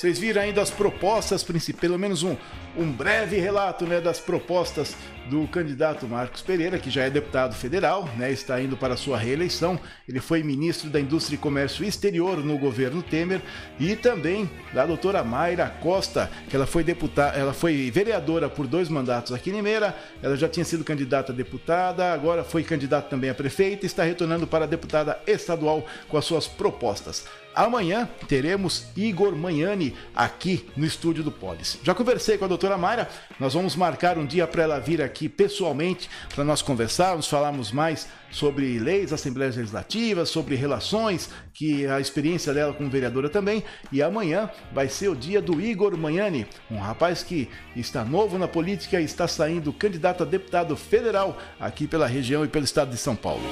Vocês 0.00 0.18
viram 0.18 0.40
ainda 0.40 0.62
as 0.62 0.70
propostas, 0.70 1.44
pelo 1.78 1.98
menos 1.98 2.22
um, 2.22 2.34
um 2.76 2.90
breve 2.90 3.38
relato 3.38 3.86
né, 3.86 4.00
das 4.00 4.20
propostas 4.20 4.96
do 5.28 5.46
candidato 5.46 6.08
Marcos 6.08 6.42
Pereira, 6.42 6.78
que 6.78 6.90
já 6.90 7.04
é 7.04 7.10
deputado 7.10 7.54
federal, 7.54 8.08
né, 8.16 8.32
está 8.32 8.60
indo 8.60 8.76
para 8.76 8.96
sua 8.96 9.16
reeleição. 9.16 9.78
Ele 10.08 10.20
foi 10.20 10.42
ministro 10.42 10.90
da 10.90 10.98
Indústria 10.98 11.36
e 11.36 11.38
Comércio 11.38 11.84
Exterior 11.84 12.38
no 12.38 12.58
governo 12.58 13.02
Temer 13.02 13.40
e 13.78 13.94
também 13.94 14.50
da 14.72 14.84
doutora 14.84 15.22
Mayra 15.22 15.68
Costa, 15.80 16.30
que 16.48 16.56
ela 16.56 16.66
foi 16.66 16.82
deputada, 16.82 17.38
ela 17.38 17.52
foi 17.52 17.90
vereadora 17.90 18.48
por 18.48 18.66
dois 18.66 18.88
mandatos 18.88 19.32
aqui 19.32 19.50
em 19.50 19.54
Limeira. 19.54 19.96
Ela 20.22 20.36
já 20.36 20.48
tinha 20.48 20.64
sido 20.64 20.84
candidata 20.84 21.32
a 21.32 21.34
deputada, 21.34 22.12
agora 22.12 22.42
foi 22.42 22.64
candidata 22.64 23.08
também 23.08 23.30
a 23.30 23.34
prefeita 23.34 23.84
e 23.84 23.86
está 23.86 24.02
retornando 24.02 24.46
para 24.46 24.66
deputada 24.66 25.20
estadual 25.26 25.86
com 26.08 26.16
as 26.16 26.24
suas 26.24 26.48
propostas. 26.48 27.24
Amanhã 27.54 28.08
teremos 28.28 28.86
Igor 28.96 29.34
Manhani 29.34 29.94
aqui 30.14 30.64
no 30.76 30.86
estúdio 30.86 31.24
do 31.24 31.32
Polis. 31.32 31.78
Já 31.82 31.94
conversei 31.94 32.38
com 32.38 32.44
a 32.44 32.48
doutora 32.48 32.59
Mayra, 32.78 33.08
nós 33.38 33.54
vamos 33.54 33.74
marcar 33.74 34.18
um 34.18 34.26
dia 34.26 34.46
para 34.46 34.62
ela 34.62 34.78
vir 34.78 35.00
aqui 35.00 35.28
pessoalmente 35.28 36.08
para 36.34 36.44
nós 36.44 36.62
conversarmos, 36.62 37.26
falarmos 37.28 37.72
mais 37.72 38.08
sobre 38.30 38.78
leis, 38.78 39.12
assembleias 39.12 39.56
legislativas, 39.56 40.28
sobre 40.28 40.54
relações, 40.54 41.30
que 41.52 41.86
a 41.86 42.00
experiência 42.00 42.52
dela 42.54 42.72
como 42.72 42.90
vereadora 42.90 43.28
também. 43.28 43.64
E 43.90 44.02
amanhã 44.02 44.50
vai 44.72 44.88
ser 44.88 45.08
o 45.08 45.16
dia 45.16 45.40
do 45.40 45.60
Igor 45.60 45.96
Manhani, 45.96 46.46
um 46.70 46.78
rapaz 46.78 47.22
que 47.22 47.48
está 47.74 48.04
novo 48.04 48.38
na 48.38 48.46
política 48.46 49.00
e 49.00 49.04
está 49.04 49.26
saindo 49.26 49.72
candidato 49.72 50.22
a 50.22 50.26
deputado 50.26 50.76
federal 50.76 51.36
aqui 51.58 51.86
pela 51.86 52.06
região 52.06 52.44
e 52.44 52.48
pelo 52.48 52.64
estado 52.64 52.90
de 52.90 52.96
São 52.96 53.16
Paulo. 53.16 53.42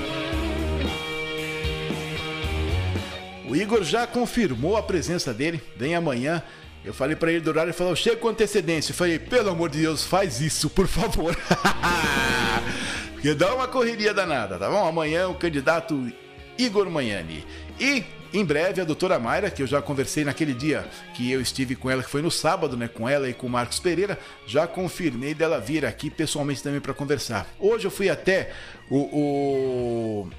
O 3.48 3.56
Igor 3.56 3.82
já 3.82 4.06
confirmou 4.06 4.76
a 4.76 4.82
presença 4.82 5.32
dele, 5.32 5.62
vem 5.74 5.94
amanhã. 5.94 6.42
Eu 6.88 6.94
falei 6.94 7.14
para 7.14 7.31
ele 7.31 7.42
do 7.42 7.51
horário, 7.51 7.68
ele 7.68 7.77
falou, 7.77 7.94
chega 7.94 8.16
com 8.16 8.29
antecedência. 8.29 8.92
Eu 8.92 8.96
falei, 8.96 9.18
pelo 9.18 9.51
amor 9.51 9.68
de 9.68 9.83
Deus, 9.83 10.05
faz 10.05 10.40
isso, 10.40 10.70
por 10.70 10.87
favor. 10.87 11.37
Porque 13.12 13.35
dá 13.35 13.55
uma 13.55 13.68
correria 13.68 14.14
danada, 14.14 14.59
tá 14.59 14.70
bom? 14.70 14.88
Amanhã 14.88 15.29
o 15.29 15.35
candidato 15.35 16.11
Igor 16.57 16.88
Manhani. 16.88 17.44
E 17.79 18.05
em 18.33 18.42
breve 18.42 18.81
a 18.81 18.85
doutora 18.85 19.18
Mayra, 19.18 19.51
que 19.51 19.62
eu 19.62 19.66
já 19.66 19.83
conversei 19.83 20.24
naquele 20.24 20.55
dia 20.55 20.88
que 21.12 21.31
eu 21.31 21.42
estive 21.42 21.77
com 21.77 21.90
ela, 21.90 22.03
que 22.03 22.09
foi 22.09 22.22
no 22.22 22.31
sábado, 22.31 22.74
né? 22.74 22.88
Com 22.88 23.07
ela 23.07 23.29
e 23.29 23.35
com 23.35 23.48
o 23.48 23.51
Marcos 23.51 23.79
Pereira, 23.79 24.18
já 24.46 24.66
confirmei 24.66 25.35
dela 25.35 25.61
vir 25.61 25.85
aqui 25.85 26.09
pessoalmente 26.09 26.62
também 26.62 26.81
para 26.81 26.94
conversar. 26.94 27.46
Hoje 27.61 27.87
eu 27.87 27.90
fui 27.90 28.09
até 28.09 28.51
o, 28.88 28.96
o 28.96 30.31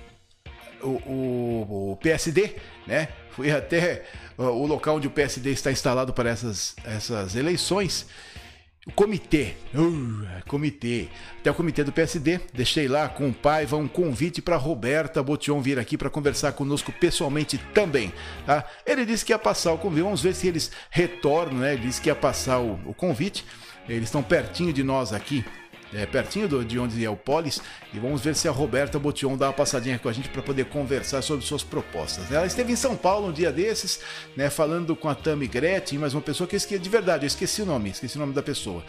o, 0.82 0.88
o, 0.88 1.92
o 1.92 1.98
PSD, 1.98 2.56
né? 2.88 3.10
Fui 3.40 3.52
até 3.52 4.04
o 4.38 4.68
local 4.68 4.98
onde 4.98 5.08
o 5.08 5.12
PSD 5.12 5.52
está 5.52 5.72
instalado 5.72 6.12
para 6.12 6.30
essas, 6.30 6.76
essas 6.84 7.38
eleições. 7.38 8.06
o 8.86 8.92
comitê, 8.92 9.54
uh, 9.74 10.46
comitê, 10.46 11.08
até 11.40 11.50
o 11.50 11.54
comitê 11.54 11.86
do 11.86 11.92
PSD, 11.94 12.42
deixei 12.54 12.90
lá 12.90 13.08
com 13.08 13.30
o 13.30 13.34
Paiva 13.34 13.78
um 13.78 13.88
convite 13.88 14.42
para 14.42 14.58
Roberta 14.58 15.24
Botion 15.24 15.62
vir 15.62 15.80
aqui 15.80 15.98
para 15.98 16.10
conversar 16.10 16.52
conosco 16.52 16.92
pessoalmente 16.92 17.58
também, 17.74 18.12
tá? 18.46 18.66
Ele 18.86 19.06
disse 19.06 19.24
que 19.24 19.32
ia 19.32 19.40
passar 19.40 19.72
o 19.72 19.78
convite, 19.78 20.04
vamos 20.04 20.22
ver 20.22 20.36
se 20.36 20.46
eles 20.46 20.70
retornam, 20.90 21.60
né? 21.60 21.76
Ele 21.76 21.84
disse 21.84 22.02
que 22.02 22.10
ia 22.10 22.16
passar 22.16 22.60
o, 22.60 22.78
o 22.86 22.94
convite, 22.94 23.46
eles 23.88 24.10
estão 24.10 24.22
pertinho 24.22 24.74
de 24.74 24.84
nós 24.84 25.14
aqui 25.14 25.46
é, 25.94 26.06
pertinho 26.06 26.48
do, 26.48 26.64
de 26.64 26.78
onde 26.80 27.04
é 27.04 27.10
o 27.10 27.16
Polis, 27.16 27.62
e 27.94 28.00
vamos 28.00 28.22
ver 28.22 28.36
se 28.36 28.48
a 28.48 28.52
Roberta 28.52 29.00
Botion 29.00 29.38
dá 29.38 29.48
uma 29.48 29.54
passadinha 29.54 29.98
com 30.00 30.10
a 30.10 30.14
gente 30.14 30.30
para 30.30 30.42
poder 30.42 30.66
conversar 30.66 31.22
sobre 31.22 31.46
suas 31.46 31.64
propostas. 31.64 32.32
Ela 32.32 32.46
esteve 32.46 32.72
em 32.72 32.76
São 32.76 32.96
Paulo 32.96 33.28
um 33.28 33.32
dia 33.32 33.52
desses, 33.52 34.02
né, 34.36 34.50
falando 34.50 34.96
com 34.96 35.10
a 35.10 35.16
Tami 35.16 35.48
Gretchen, 35.48 36.00
mas 36.00 36.14
uma 36.14 36.22
pessoa 36.22 36.48
que 36.48 36.56
eu 36.56 36.58
esqueci, 36.58 36.82
de 36.82 36.90
verdade, 36.90 37.26
eu 37.26 37.28
esqueci 37.28 37.62
o 37.62 37.66
nome, 37.66 37.90
esqueci 37.90 38.16
o 38.18 38.20
nome 38.20 38.34
da 38.34 38.44
pessoa. 38.44 38.84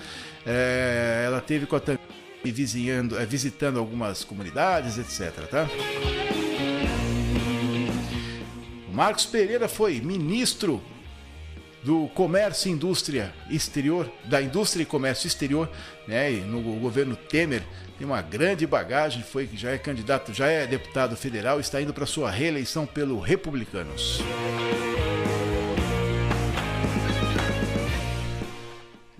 É, 0.46 1.24
ela 1.26 1.40
teve 1.40 1.66
com 1.66 1.76
a 1.76 1.80
Tami 1.80 1.98
vizinhando, 2.44 3.18
é, 3.18 3.26
visitando 3.26 3.78
algumas 3.78 4.24
comunidades, 4.24 4.98
etc. 4.98 5.46
Tá? 5.46 5.68
Marcos 8.92 9.24
Pereira 9.24 9.68
foi 9.68 10.00
ministro 10.00 10.82
do 11.82 12.08
comércio 12.08 12.68
e 12.68 12.72
indústria 12.72 13.32
exterior, 13.48 14.10
da 14.24 14.40
indústria 14.40 14.82
e 14.82 14.86
comércio 14.86 15.26
exterior, 15.26 15.70
né, 16.06 16.30
no 16.30 16.60
governo 16.78 17.16
Temer, 17.16 17.62
tem 17.98 18.06
uma 18.06 18.22
grande 18.22 18.66
bagagem, 18.66 19.22
foi 19.22 19.46
que 19.46 19.56
já 19.56 19.70
é 19.70 19.78
candidato, 19.78 20.32
já 20.32 20.46
é 20.46 20.66
deputado 20.66 21.16
federal, 21.16 21.60
está 21.60 21.80
indo 21.80 21.92
para 21.92 22.06
sua 22.06 22.30
reeleição 22.30 22.86
pelo 22.86 23.20
Republicanos. 23.20 24.22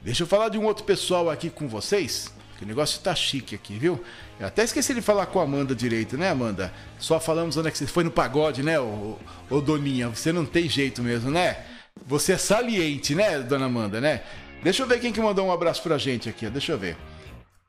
Deixa 0.03 0.23
eu 0.23 0.27
falar 0.27 0.49
de 0.49 0.59
um 0.59 0.65
outro 0.65 0.85
pessoal 0.85 1.31
aqui 1.31 1.51
com 1.51 1.69
vocês, 1.69 2.33
que 2.59 2.65
o 2.65 2.67
negócio 2.67 3.01
tá 3.01 3.15
chique 3.15 3.55
aqui, 3.55 3.79
viu? 3.79 4.03
Eu 4.39 4.47
até 4.47 4.65
esqueci 4.65 4.95
de 4.95 5.03
falar 5.03 5.27
com 5.27 5.41
a 5.41 5.43
Amanda 5.45 5.75
direito, 5.75 6.17
né, 6.17 6.31
Amanda? 6.31 6.73
Só 6.99 7.21
falamos 7.21 7.57
onde 7.57 7.69
é 7.69 7.71
que 7.71 7.79
você 7.79 7.87
foi 7.87 8.03
no 8.03 8.11
pagode, 8.11 8.63
né, 8.63 8.81
ô, 8.81 9.19
ô 9.49 9.61
Doninha? 9.61 10.09
Você 10.09 10.33
não 10.33 10.47
tem 10.47 10.69
jeito 10.69 11.03
mesmo, 11.03 11.31
né? 11.31 11.65
Você 12.07 12.33
é 12.33 12.39
saliente, 12.39 13.15
né, 13.15 13.39
dona 13.41 13.67
Amanda, 13.67 14.01
né? 14.01 14.23
Deixa 14.63 14.83
eu 14.83 14.87
ver 14.87 15.01
quem 15.01 15.13
que 15.13 15.21
mandou 15.21 15.47
um 15.47 15.53
abraço 15.53 15.83
pra 15.83 15.99
gente 15.99 16.29
aqui, 16.29 16.49
deixa 16.51 16.73
eu 16.73 16.79
ver. 16.79 16.97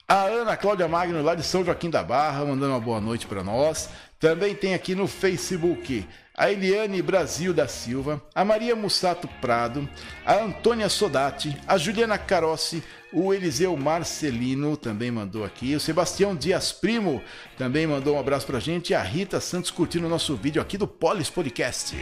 A 0.08 0.24
Ana 0.24 0.58
Cláudia 0.58 0.88
Magno, 0.88 1.22
lá 1.22 1.36
de 1.36 1.44
São 1.44 1.64
Joaquim 1.64 1.90
da 1.90 2.04
Barra, 2.04 2.44
mandando 2.44 2.74
uma 2.74 2.80
boa 2.82 3.00
noite 3.00 3.26
para 3.26 3.44
nós. 3.44 3.90
Também 4.20 4.54
tem 4.54 4.74
aqui 4.74 4.94
no 4.94 5.08
Facebook 5.08 6.06
a 6.36 6.52
Eliane 6.52 7.02
Brasil 7.02 7.54
da 7.54 7.68
Silva, 7.68 8.22
a 8.34 8.44
Maria 8.44 8.76
Mussato 8.76 9.28
Prado, 9.40 9.88
a 10.26 10.36
Antônia 10.36 10.90
Sodati, 10.90 11.58
a 11.68 11.78
Juliana 11.78 12.18
Carossi, 12.18 12.84
o 13.14 13.34
Eliseu 13.34 13.76
Marcelino 13.78 14.76
também 14.76 15.12
mandou 15.12 15.44
aqui, 15.44 15.76
o 15.76 15.80
Sebastião 15.80 16.36
Dias 16.36 16.72
Primo 16.72 17.22
também 17.58 17.86
mandou 17.86 18.16
um 18.16 18.20
abraço 18.20 18.48
pra 18.48 18.60
gente, 18.60 18.92
e 18.92 18.96
a 18.96 19.02
Rita 19.02 19.40
Santos 19.40 19.72
curtindo 19.72 20.08
o 20.08 20.10
nosso 20.10 20.36
vídeo 20.36 20.62
aqui 20.62 20.78
do 20.78 20.88
Polis 20.88 21.30
Podcast. 21.30 21.96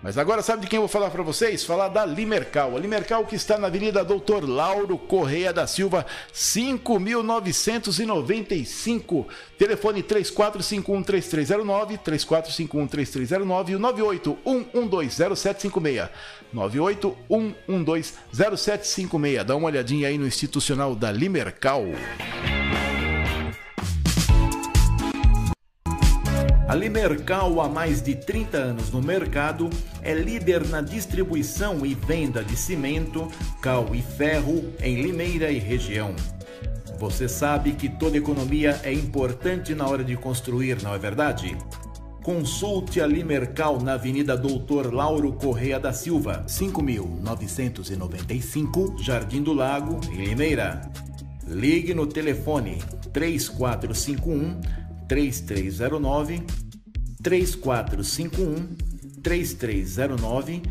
Mas 0.00 0.16
agora 0.16 0.42
sabe 0.42 0.62
de 0.62 0.68
quem 0.68 0.76
eu 0.76 0.82
vou 0.82 0.88
falar 0.88 1.10
para 1.10 1.24
vocês? 1.24 1.64
Falar 1.64 1.88
da 1.88 2.06
Limercal. 2.06 2.76
A 2.76 2.78
Limercal 2.78 3.26
que 3.26 3.34
está 3.34 3.58
na 3.58 3.66
Avenida 3.66 4.04
Doutor 4.04 4.48
Lauro 4.48 4.96
Correia 4.96 5.52
da 5.52 5.66
Silva, 5.66 6.06
5995. 6.32 9.26
Telefone 9.58 10.04
34513309, 10.04 11.98
34513309 11.98 13.70
e 13.70 13.74
o 13.74 13.80
981120756. 13.80 16.08
981120756. 16.54 19.42
Dá 19.42 19.56
uma 19.56 19.66
olhadinha 19.66 20.06
aí 20.06 20.16
no 20.16 20.28
institucional 20.28 20.94
da 20.94 21.10
Limercal. 21.10 21.82
A 26.68 26.74
Limercal, 26.74 27.60
há 27.62 27.68
mais 27.68 28.02
de 28.02 28.14
30 28.14 28.58
anos 28.58 28.90
no 28.90 29.00
mercado, 29.00 29.70
é 30.02 30.12
líder 30.12 30.68
na 30.68 30.82
distribuição 30.82 31.86
e 31.86 31.94
venda 31.94 32.44
de 32.44 32.54
cimento, 32.54 33.26
cal 33.62 33.94
e 33.94 34.02
ferro 34.02 34.74
em 34.78 35.00
Limeira 35.00 35.50
e 35.50 35.58
região. 35.58 36.14
Você 36.98 37.26
sabe 37.26 37.72
que 37.72 37.88
toda 37.88 38.18
economia 38.18 38.78
é 38.82 38.92
importante 38.92 39.74
na 39.74 39.88
hora 39.88 40.04
de 40.04 40.14
construir, 40.14 40.82
não 40.82 40.92
é 40.92 40.98
verdade? 40.98 41.56
Consulte 42.22 43.00
a 43.00 43.06
Limercal 43.06 43.80
na 43.80 43.94
Avenida 43.94 44.36
Doutor 44.36 44.92
Lauro 44.92 45.32
Correia 45.32 45.80
da 45.80 45.94
Silva, 45.94 46.44
5995, 46.46 48.96
Jardim 48.98 49.42
do 49.42 49.54
Lago, 49.54 49.98
em 50.12 50.22
Limeira. 50.22 50.82
Ligue 51.46 51.94
no 51.94 52.06
telefone 52.06 52.82
3451 53.10 54.87
3309 55.08 56.42
3451 57.22 58.76
3309 59.22 60.62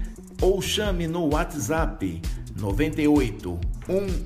ou 0.41 0.61
chame 0.61 1.07
no 1.07 1.27
WhatsApp 1.27 2.21
98 2.55 3.59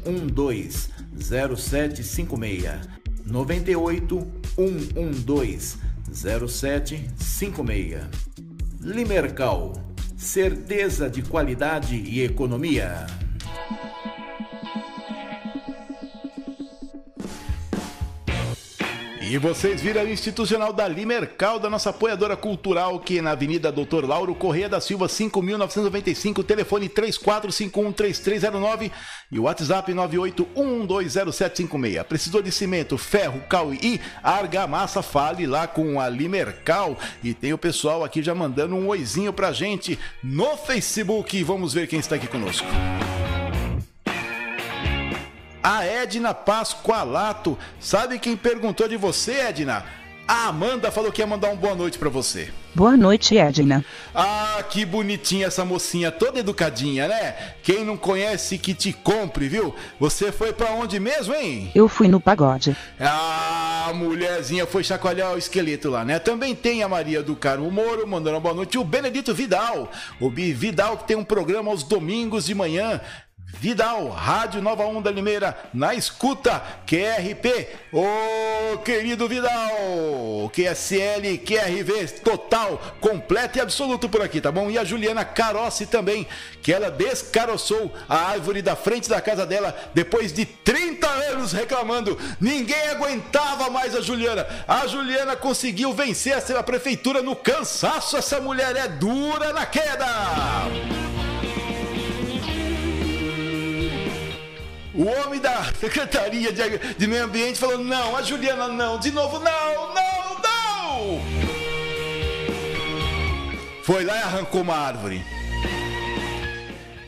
112 0.03 0.89
0756 1.17 2.87
98 3.25 4.27
112 4.55 5.77
0756 6.13 8.09
Limercal 8.81 9.73
certeza 10.17 11.09
de 11.09 11.23
qualidade 11.23 11.95
e 11.95 12.21
economia. 12.21 13.07
E 19.31 19.37
vocês 19.37 19.81
viram 19.81 20.03
o 20.03 20.09
institucional 20.09 20.73
da 20.73 20.85
Limercal, 20.89 21.57
da 21.57 21.69
nossa 21.69 21.91
apoiadora 21.91 22.35
cultural, 22.35 22.99
que 22.99 23.21
na 23.21 23.31
Avenida 23.31 23.71
Doutor 23.71 24.05
Lauro 24.05 24.35
Correia 24.35 24.67
da 24.67 24.81
Silva, 24.81 25.07
5.995, 25.07 26.43
telefone 26.43 26.89
34513309 26.89 28.91
e 29.31 29.39
o 29.39 29.43
WhatsApp 29.43 29.93
981120756. 29.93 32.03
Precisou 32.03 32.41
de 32.41 32.51
cimento, 32.51 32.97
ferro, 32.97 33.41
cal 33.47 33.73
e 33.73 34.01
argamassa? 34.21 35.01
Fale 35.01 35.47
lá 35.47 35.65
com 35.65 36.01
a 36.01 36.09
Limercal. 36.09 36.99
E 37.23 37.33
tem 37.33 37.53
o 37.53 37.57
pessoal 37.57 38.03
aqui 38.03 38.21
já 38.21 38.35
mandando 38.35 38.75
um 38.75 38.89
oizinho 38.89 39.31
pra 39.31 39.53
gente 39.53 39.97
no 40.21 40.57
Facebook. 40.57 41.41
Vamos 41.41 41.73
ver 41.73 41.87
quem 41.87 41.99
está 41.99 42.17
aqui 42.17 42.27
conosco. 42.27 42.67
A 45.63 45.85
Edna 45.85 46.33
Pascoalato. 46.33 47.57
Sabe 47.79 48.17
quem 48.17 48.35
perguntou 48.35 48.87
de 48.87 48.97
você, 48.97 49.33
Edna? 49.33 49.85
A 50.27 50.47
Amanda 50.47 50.89
falou 50.91 51.11
que 51.11 51.21
ia 51.21 51.27
mandar 51.27 51.49
uma 51.49 51.57
boa 51.57 51.75
noite 51.75 51.99
para 51.99 52.09
você. 52.09 52.49
Boa 52.73 52.95
noite, 52.95 53.37
Edna. 53.37 53.83
Ah, 54.15 54.63
que 54.69 54.85
bonitinha 54.85 55.47
essa 55.47 55.65
mocinha, 55.65 56.09
toda 56.09 56.39
educadinha, 56.39 57.07
né? 57.07 57.35
Quem 57.61 57.83
não 57.83 57.97
conhece 57.97 58.57
que 58.57 58.73
te 58.73 58.93
compre, 58.93 59.49
viu? 59.49 59.75
Você 59.99 60.31
foi 60.31 60.53
para 60.53 60.71
onde 60.71 60.99
mesmo, 60.99 61.35
hein? 61.35 61.69
Eu 61.75 61.89
fui 61.89 62.07
no 62.07 62.19
pagode. 62.21 62.75
Ah, 62.97 63.87
a 63.89 63.93
mulherzinha 63.93 64.65
foi 64.65 64.85
chacoalhar 64.85 65.33
o 65.33 65.37
esqueleto 65.37 65.89
lá, 65.89 66.05
né? 66.05 66.17
Também 66.17 66.55
tem 66.55 66.81
a 66.81 66.87
Maria 66.87 67.21
do 67.21 67.35
Carmo 67.35 67.69
Moro 67.69 68.07
mandando 68.07 68.37
uma 68.37 68.41
boa 68.41 68.55
noite. 68.55 68.75
E 68.75 68.77
o 68.79 68.85
Benedito 68.85 69.33
Vidal. 69.33 69.91
O 70.19 70.29
Vidal 70.29 70.97
que 70.97 71.07
tem 71.07 71.17
um 71.17 71.25
programa 71.25 71.69
aos 71.69 71.83
domingos 71.83 72.45
de 72.45 72.55
manhã 72.55 73.01
Vidal, 73.53 74.09
Rádio 74.09 74.61
Nova 74.61 74.85
Onda 74.85 75.11
Limeira, 75.11 75.57
na 75.73 75.93
escuta, 75.93 76.63
QRP, 76.87 77.67
ô 77.91 78.77
querido 78.79 79.27
Vidal, 79.27 80.49
QSL, 80.51 81.37
QRV, 81.45 82.07
total, 82.23 82.81
completo 82.99 83.57
e 83.57 83.61
absoluto 83.61 84.09
por 84.09 84.21
aqui, 84.21 84.41
tá 84.41 84.51
bom? 84.51 84.71
E 84.71 84.77
a 84.77 84.83
Juliana 84.83 85.25
Carossi 85.25 85.85
também, 85.85 86.25
que 86.61 86.73
ela 86.73 86.89
descaroçou 86.89 87.93
a 88.07 88.29
árvore 88.31 88.61
da 88.61 88.75
frente 88.75 89.09
da 89.09 89.21
casa 89.21 89.45
dela 89.45 89.75
depois 89.93 90.33
de 90.33 90.45
30 90.45 91.07
anos 91.07 91.51
reclamando. 91.51 92.17
Ninguém 92.39 92.87
aguentava 92.89 93.69
mais 93.69 93.95
a 93.95 94.01
Juliana. 94.01 94.47
A 94.67 94.87
Juliana 94.87 95.35
conseguiu 95.35 95.93
vencer 95.93 96.33
a 96.57 96.63
prefeitura 96.63 97.21
no 97.21 97.35
cansaço. 97.35 98.17
Essa 98.17 98.39
mulher 98.39 98.75
é 98.75 98.87
dura 98.87 99.53
na 99.53 99.65
queda. 99.65 101.10
O 105.01 105.07
homem 105.07 105.39
da 105.39 105.63
Secretaria 105.73 106.53
de, 106.53 106.77
de 106.95 107.07
Meio 107.07 107.23
Ambiente 107.23 107.57
falou: 107.57 107.79
não, 107.79 108.15
a 108.15 108.21
Juliana 108.21 108.67
não, 108.67 108.99
de 108.99 109.09
novo, 109.09 109.39
não, 109.39 109.93
não, 109.95 110.41
não! 110.43 111.21
Foi 113.83 114.05
lá 114.05 114.15
e 114.15 114.21
arrancou 114.21 114.61
uma 114.61 114.75
árvore. 114.75 115.25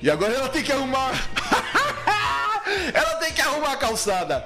E 0.02 0.10
agora 0.10 0.34
ela 0.34 0.50
tem 0.50 0.64
que 0.64 0.72
arrumar. 0.72 1.12
ela 2.92 3.16
tem 3.18 3.32
que 3.32 3.42
arrumar 3.42 3.74
a 3.74 3.78
calçada. 3.78 4.44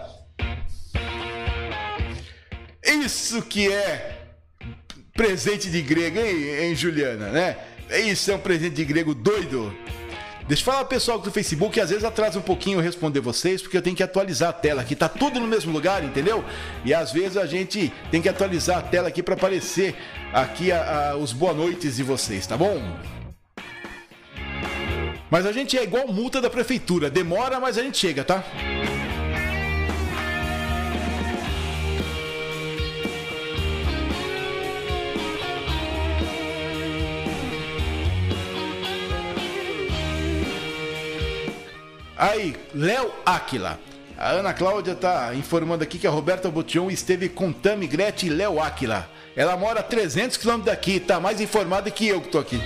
Isso 2.84 3.42
que 3.44 3.72
é 3.72 4.26
presente 5.14 5.72
de 5.72 5.82
grego, 5.82 6.20
hein, 6.20 6.66
hein 6.66 6.76
Juliana, 6.76 7.30
né? 7.30 7.58
Isso 7.90 8.30
é 8.30 8.36
um 8.36 8.40
presente 8.40 8.76
de 8.76 8.84
grego 8.84 9.16
doido. 9.16 9.74
Deixa 10.48 10.62
eu 10.62 10.66
falar 10.66 10.86
pro 10.86 10.96
pessoal 10.96 11.20
do 11.20 11.30
Facebook 11.30 11.78
às 11.80 11.90
vezes 11.90 12.06
atrasa 12.06 12.40
um 12.40 12.42
pouquinho 12.42 12.80
eu 12.80 12.82
responder 12.82 13.20
vocês, 13.20 13.62
porque 13.62 13.76
eu 13.76 13.82
tenho 13.82 13.96
que 13.96 14.04
atualizar 14.04 14.50
a 14.50 14.54
tela 14.54 14.82
aqui. 14.82 14.96
Tá 14.96 15.10
tudo 15.10 15.42
no 15.42 15.48
mesmo 15.48 15.74
lugar, 15.74 16.04
entendeu? 16.06 16.44
E 16.86 16.94
às 16.94 17.12
vezes 17.12 17.36
a 17.36 17.46
gente 17.46 17.92
tem 18.10 18.22
que 18.22 18.30
atualizar 18.30 18.78
a 18.78 18.82
tela 18.82 19.10
aqui 19.10 19.22
para 19.22 19.36
aparecer 19.36 19.94
aqui 20.32 20.72
a, 20.72 21.10
a, 21.12 21.18
os 21.18 21.34
boa 21.34 21.54
noites 21.54 21.98
de 21.98 22.04
vocês, 22.04 22.48
tá 22.48 22.56
bom? 22.56 22.82
Mas 25.30 25.46
a 25.46 25.52
gente 25.52 25.78
é 25.78 25.84
igual 25.84 26.08
multa 26.08 26.40
da 26.40 26.50
prefeitura, 26.50 27.10
demora, 27.10 27.60
mas 27.60 27.78
a 27.78 27.84
gente 27.84 27.98
chega, 27.98 28.24
tá? 28.24 28.42
Aí, 42.18 42.56
Léo 42.74 43.12
Aquila. 43.26 43.80
A 44.18 44.32
Ana 44.32 44.52
Cláudia 44.52 44.96
tá 44.96 45.36
informando 45.36 45.84
aqui 45.84 46.00
que 46.00 46.08
a 46.08 46.10
Roberta 46.10 46.50
Botion 46.50 46.90
esteve 46.90 47.30
com 47.30 47.54
Tami 47.54 47.86
Gretchen 47.86 48.30
e 48.30 48.34
Léo 48.34 48.60
Aquila. 48.60 49.08
Ela 49.36 49.56
mora 49.56 49.82
a 49.82 49.84
300 49.84 50.36
quilômetros 50.38 50.74
daqui, 50.74 51.00
tá 51.00 51.20
mais 51.20 51.40
informada 51.40 51.92
que 51.92 52.08
eu 52.08 52.20
que 52.20 52.30
tô 52.30 52.40
aqui. 52.40 52.60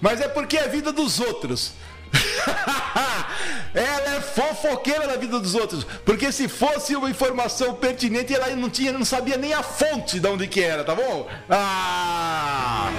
Mas 0.00 0.20
é 0.20 0.26
porque 0.26 0.56
é 0.58 0.64
a 0.64 0.68
vida 0.68 0.92
dos 0.92 1.20
outros. 1.20 1.74
ela 3.72 4.16
é 4.16 4.20
fofoqueira 4.20 5.06
da 5.06 5.16
vida 5.16 5.38
dos 5.38 5.54
outros. 5.54 5.84
Porque 6.04 6.32
se 6.32 6.48
fosse 6.48 6.96
uma 6.96 7.08
informação 7.08 7.74
pertinente, 7.74 8.34
ela 8.34 8.48
não 8.56 8.68
tinha, 8.68 8.92
não 8.92 9.04
sabia 9.04 9.36
nem 9.36 9.52
a 9.52 9.62
fonte 9.62 10.18
de 10.18 10.26
onde 10.26 10.48
que 10.48 10.60
era, 10.60 10.82
tá 10.82 10.96
bom? 10.96 11.28
Ah! 11.48 12.90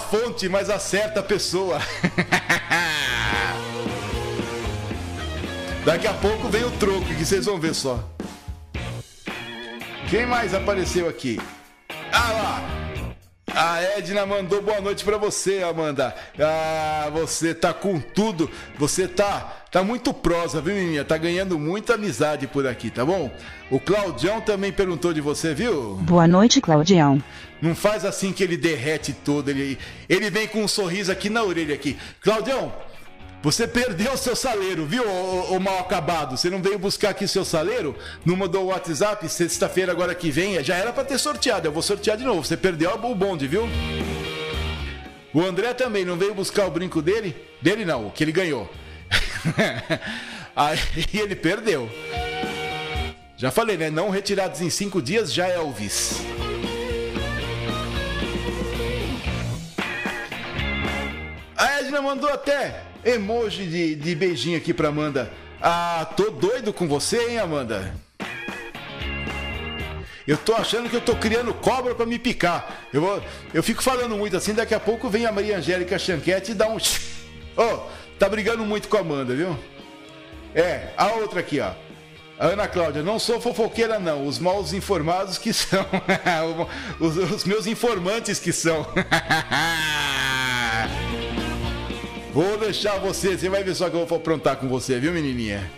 A 0.00 0.02
fonte, 0.02 0.48
mas 0.48 0.70
acerta 0.70 1.20
a 1.20 1.22
pessoa. 1.22 1.78
Daqui 5.84 6.06
a 6.06 6.14
pouco 6.14 6.48
vem 6.48 6.64
o 6.64 6.70
troco, 6.78 7.04
que 7.04 7.22
vocês 7.22 7.44
vão 7.44 7.60
ver 7.60 7.74
só. 7.74 8.02
Quem 10.08 10.24
mais 10.24 10.54
apareceu 10.54 11.06
aqui? 11.06 11.38
Ah 12.10 12.32
lá! 12.32 12.62
A 13.54 13.82
Edna 13.98 14.24
mandou 14.24 14.62
boa 14.62 14.80
noite 14.80 15.04
para 15.04 15.18
você, 15.18 15.62
Amanda. 15.62 16.16
Ah, 16.38 17.10
você 17.12 17.54
tá 17.54 17.74
com 17.74 18.00
tudo. 18.00 18.50
Você 18.78 19.06
tá 19.06 19.59
tá 19.70 19.82
muito 19.82 20.12
prosa, 20.12 20.60
viu, 20.60 20.74
menina? 20.74 21.04
Tá 21.04 21.16
ganhando 21.16 21.58
muita 21.58 21.94
amizade 21.94 22.46
por 22.46 22.66
aqui, 22.66 22.90
tá 22.90 23.04
bom? 23.04 23.30
O 23.70 23.78
Claudião 23.78 24.40
também 24.40 24.72
perguntou 24.72 25.12
de 25.12 25.20
você, 25.20 25.54
viu? 25.54 25.94
Boa 25.96 26.26
noite, 26.26 26.60
Claudião. 26.60 27.22
Não 27.62 27.74
faz 27.74 28.04
assim 28.04 28.32
que 28.32 28.42
ele 28.42 28.56
derrete 28.56 29.12
todo. 29.12 29.48
Ele, 29.48 29.78
ele 30.08 30.30
vem 30.30 30.48
com 30.48 30.62
um 30.64 30.68
sorriso 30.68 31.12
aqui 31.12 31.30
na 31.30 31.42
orelha 31.42 31.74
aqui. 31.74 31.96
Claudião, 32.20 32.72
você 33.42 33.66
perdeu 33.66 34.12
o 34.12 34.18
seu 34.18 34.36
saleiro, 34.36 34.84
viu, 34.84 35.02
o, 35.02 35.58
mal 35.58 35.78
acabado? 35.78 36.36
Você 36.36 36.50
não 36.50 36.60
veio 36.60 36.78
buscar 36.78 37.10
aqui 37.10 37.26
seu 37.26 37.44
saleiro? 37.44 37.96
Não 38.24 38.36
mandou 38.36 38.64
o 38.64 38.66
WhatsApp? 38.66 39.26
Sexta-feira 39.28 39.92
agora 39.92 40.14
que 40.14 40.30
vem, 40.30 40.62
já 40.62 40.76
era 40.76 40.92
para 40.92 41.04
ter 41.04 41.18
sorteado. 41.18 41.66
Eu 41.66 41.72
vou 41.72 41.82
sortear 41.82 42.18
de 42.18 42.24
novo. 42.24 42.44
Você 42.44 42.56
perdeu 42.56 42.90
o 42.90 43.14
bonde, 43.14 43.46
viu? 43.46 43.68
O 45.32 45.40
André 45.40 45.72
também 45.72 46.04
não 46.04 46.16
veio 46.16 46.34
buscar 46.34 46.66
o 46.66 46.70
brinco 46.70 47.00
dele? 47.00 47.36
Dele 47.62 47.84
não, 47.84 48.08
o 48.08 48.10
que 48.10 48.24
ele 48.24 48.32
ganhou. 48.32 48.68
Aí 50.54 50.78
ele 51.12 51.36
perdeu. 51.36 51.90
Já 53.36 53.50
falei, 53.50 53.76
né? 53.76 53.90
Não 53.90 54.10
retirados 54.10 54.60
em 54.60 54.68
cinco 54.68 55.00
dias, 55.00 55.32
já 55.32 55.48
é 55.48 55.56
Elvis. 55.56 56.20
A 61.56 61.80
Edna 61.80 62.02
mandou 62.02 62.30
até 62.30 62.82
emoji 63.04 63.66
de, 63.66 63.94
de 63.94 64.14
beijinho 64.14 64.58
aqui 64.58 64.72
pra 64.74 64.88
Amanda. 64.88 65.30
Ah, 65.60 66.06
tô 66.16 66.30
doido 66.30 66.72
com 66.72 66.86
você, 66.88 67.30
hein, 67.30 67.38
Amanda? 67.38 67.94
Eu 70.26 70.36
tô 70.36 70.54
achando 70.54 70.88
que 70.88 70.96
eu 70.96 71.00
tô 71.00 71.16
criando 71.16 71.52
cobra 71.52 71.94
para 71.94 72.06
me 72.06 72.18
picar. 72.18 72.86
Eu, 72.92 73.00
vou, 73.00 73.22
eu 73.52 73.62
fico 73.62 73.82
falando 73.82 74.16
muito 74.16 74.36
assim, 74.36 74.54
daqui 74.54 74.74
a 74.74 74.80
pouco 74.80 75.08
vem 75.08 75.26
a 75.26 75.32
Maria 75.32 75.58
Angélica 75.58 75.98
Chanquete 75.98 76.52
e 76.52 76.54
dá 76.54 76.68
um. 76.68 76.78
Oh, 77.56 77.80
tá 78.20 78.28
brigando 78.28 78.64
muito 78.66 78.86
com 78.86 78.98
a 78.98 79.00
Amanda, 79.00 79.34
viu? 79.34 79.58
É, 80.54 80.90
a 80.94 81.14
outra 81.14 81.40
aqui, 81.40 81.58
ó. 81.58 81.70
Ana 82.38 82.68
Cláudia, 82.68 83.02
não 83.02 83.18
sou 83.18 83.40
fofoqueira, 83.40 83.98
não. 83.98 84.26
Os 84.26 84.38
mal 84.38 84.62
informados 84.74 85.38
que 85.38 85.54
são. 85.54 85.86
os, 87.00 87.16
os 87.16 87.44
meus 87.44 87.66
informantes 87.66 88.38
que 88.38 88.52
são. 88.52 88.86
Vou 92.32 92.58
deixar 92.58 92.98
você, 92.98 93.36
você 93.36 93.48
vai 93.48 93.64
ver 93.64 93.74
só 93.74 93.90
que 93.90 93.96
eu 93.96 94.06
vou 94.06 94.18
aprontar 94.18 94.54
com 94.56 94.68
você, 94.68 95.00
viu, 95.00 95.10
menininha? 95.12 95.68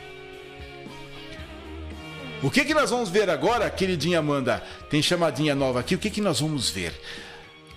O 2.42 2.50
que 2.50 2.62
que 2.62 2.74
nós 2.74 2.90
vamos 2.90 3.08
ver 3.08 3.30
agora, 3.30 3.70
queridinha 3.70 4.18
Amanda? 4.18 4.62
Tem 4.90 5.00
chamadinha 5.00 5.54
nova 5.54 5.80
aqui, 5.80 5.94
o 5.94 5.98
que 5.98 6.10
que 6.10 6.20
nós 6.20 6.40
vamos 6.40 6.68
ver? 6.68 6.92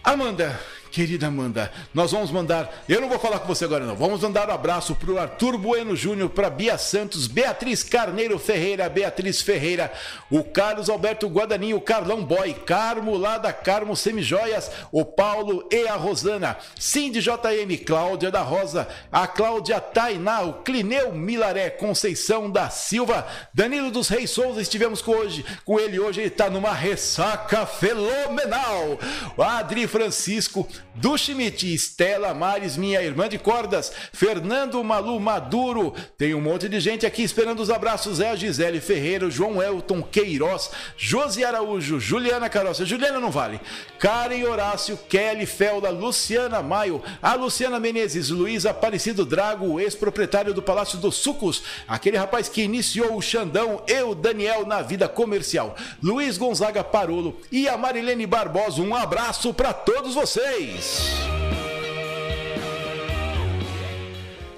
Amanda, 0.03 0.59
Querida 0.95 1.27
Amanda, 1.27 1.69
nós 1.93 2.13
vamos 2.13 2.31
mandar. 2.31 2.73
Eu 2.87 3.01
não 3.01 3.09
vou 3.09 3.19
falar 3.19 3.39
com 3.39 3.47
você 3.47 3.65
agora, 3.65 3.85
não. 3.85 3.97
Vamos 3.97 4.21
mandar 4.21 4.47
um 4.47 4.53
abraço 4.53 4.95
pro 4.95 5.19
Arthur 5.19 5.57
Bueno 5.57 5.93
Júnior, 5.93 6.29
para 6.29 6.49
Bia 6.49 6.77
Santos, 6.77 7.27
Beatriz 7.27 7.83
Carneiro 7.83 8.39
Ferreira, 8.39 8.87
Beatriz 8.87 9.41
Ferreira, 9.41 9.91
o 10.31 10.41
Carlos 10.41 10.89
Alberto 10.89 11.27
Guadaninho, 11.27 11.75
o 11.75 11.81
Carlão 11.81 12.23
Boy, 12.23 12.53
Carmo 12.53 13.17
lá 13.17 13.37
da 13.37 13.51
Carmo 13.51 13.93
Semijoias, 13.93 14.71
o 14.89 15.03
Paulo 15.03 15.67
e 15.69 15.85
a 15.85 15.95
Rosana, 15.95 16.55
Cindy 16.79 17.19
JM, 17.19 17.75
Cláudia 17.85 18.31
da 18.31 18.41
Rosa, 18.41 18.87
a 19.11 19.27
Cláudia 19.27 19.81
Tainá, 19.81 20.43
o 20.43 20.53
Clineu 20.63 21.11
Milaré, 21.11 21.71
Conceição 21.71 22.49
da 22.49 22.69
Silva, 22.69 23.27
Danilo 23.53 23.91
dos 23.91 24.07
Reis 24.07 24.31
Souza, 24.31 24.61
estivemos 24.61 25.01
com, 25.01 25.11
hoje, 25.11 25.45
com 25.65 25.77
ele 25.77 25.99
hoje, 25.99 26.21
ele 26.21 26.29
está 26.29 26.49
numa 26.49 26.71
ressaca 26.71 27.65
fenomenal. 27.65 28.97
O 29.35 29.43
Adri 29.43 29.87
Francisco, 29.87 30.65
do 30.95 31.17
Schmidt, 31.17 31.73
Estela 31.73 32.33
Mares, 32.33 32.77
minha 32.77 33.01
irmã 33.01 33.27
de 33.27 33.37
cordas, 33.37 33.91
Fernando 34.13 34.81
Malu 34.83 35.19
Maduro, 35.19 35.93
tem 36.17 36.33
um 36.33 36.41
monte 36.41 36.69
de 36.69 36.79
gente 36.79 37.05
aqui 37.05 37.21
esperando 37.21 37.59
os 37.59 37.69
abraços, 37.69 38.19
é 38.19 38.29
a 38.29 38.35
Gisele 38.35 38.79
Ferreira, 38.79 39.29
João 39.29 39.61
Elton 39.61 40.01
Queiroz, 40.01 40.71
Josi 40.97 41.43
Araújo, 41.43 41.99
Juliana 41.99 42.49
Caroça, 42.49 42.85
Juliana 42.85 43.19
não 43.19 43.29
vale, 43.29 43.59
Karen 43.99 44.43
Horácio, 44.45 44.97
Kelly 45.09 45.45
Felda, 45.45 45.89
Luciana 45.89 46.61
Maio, 46.61 47.03
a 47.21 47.35
Luciana 47.35 47.79
Menezes, 47.79 48.29
Luiz 48.29 48.65
Aparecido 48.65 49.25
Drago, 49.25 49.79
ex-proprietário 49.79 50.53
do 50.53 50.61
Palácio 50.61 50.97
dos 50.97 51.15
Sucos, 51.15 51.63
aquele 51.87 52.17
rapaz 52.17 52.47
que 52.47 52.61
iniciou 52.61 53.17
o 53.17 53.21
Xandão 53.21 53.83
e 53.87 54.01
o 54.01 54.15
Daniel 54.15 54.65
na 54.65 54.81
vida 54.81 55.09
comercial, 55.09 55.75
Luiz 56.01 56.37
Gonzaga 56.37 56.83
Parolo 56.83 57.37
e 57.51 57.67
a 57.67 57.77
Marilene 57.77 58.25
Barbosa, 58.25 58.81
um 58.81 58.95
abraço 58.95 59.53
para 59.53 59.73
todos 59.73 60.13
vocês! 60.13 60.74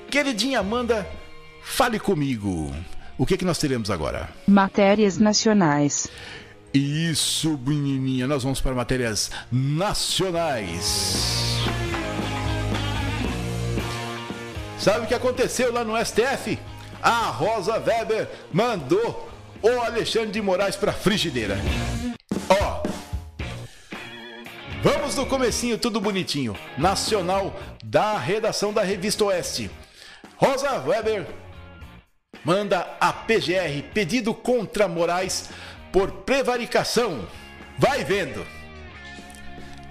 Queridinha 0.10 0.60
Amanda, 0.60 1.08
fale 1.62 1.99
comigo. 1.99 2.73
O 3.17 3.25
que, 3.25 3.38
que 3.38 3.45
nós 3.45 3.58
teremos 3.58 3.89
agora? 3.89 4.30
Matérias 4.47 5.17
nacionais. 5.17 6.08
Isso, 6.73 7.60
menininha. 7.65 8.27
Nós 8.27 8.43
vamos 8.43 8.62
para 8.62 8.73
matérias 8.73 9.32
nacionais. 9.51 11.58
Sabe 14.77 15.06
o 15.06 15.08
que 15.08 15.13
aconteceu 15.13 15.73
lá 15.73 15.84
no 15.84 15.97
STF? 15.97 16.58
A 17.01 17.30
Rosa 17.30 17.80
Weber 17.80 18.30
mandou 18.53 19.30
o 19.62 19.82
Alexandre 19.82 20.32
de 20.32 20.41
Moraes 20.41 20.76
para 20.76 20.93
frigideira. 20.93 21.57
Ó, 22.49 22.76
Vamos 24.84 25.15
no 25.15 25.25
comecinho, 25.25 25.75
tudo 25.78 25.99
bonitinho. 25.99 26.55
Nacional 26.78 27.59
da 27.84 28.15
redação 28.15 28.71
da 28.71 28.84
Revista 28.84 29.25
Oeste. 29.25 29.71
Rosa 30.36 30.80
Weber 30.82 31.25
manda 32.45 32.95
a 32.99 33.11
PGR 33.11 33.82
pedido 33.91 34.36
contra 34.36 34.88
Moraes 34.88 35.49
por 35.91 36.11
prevaricação. 36.11 37.28
Vai 37.80 38.03
vendo. 38.03 38.45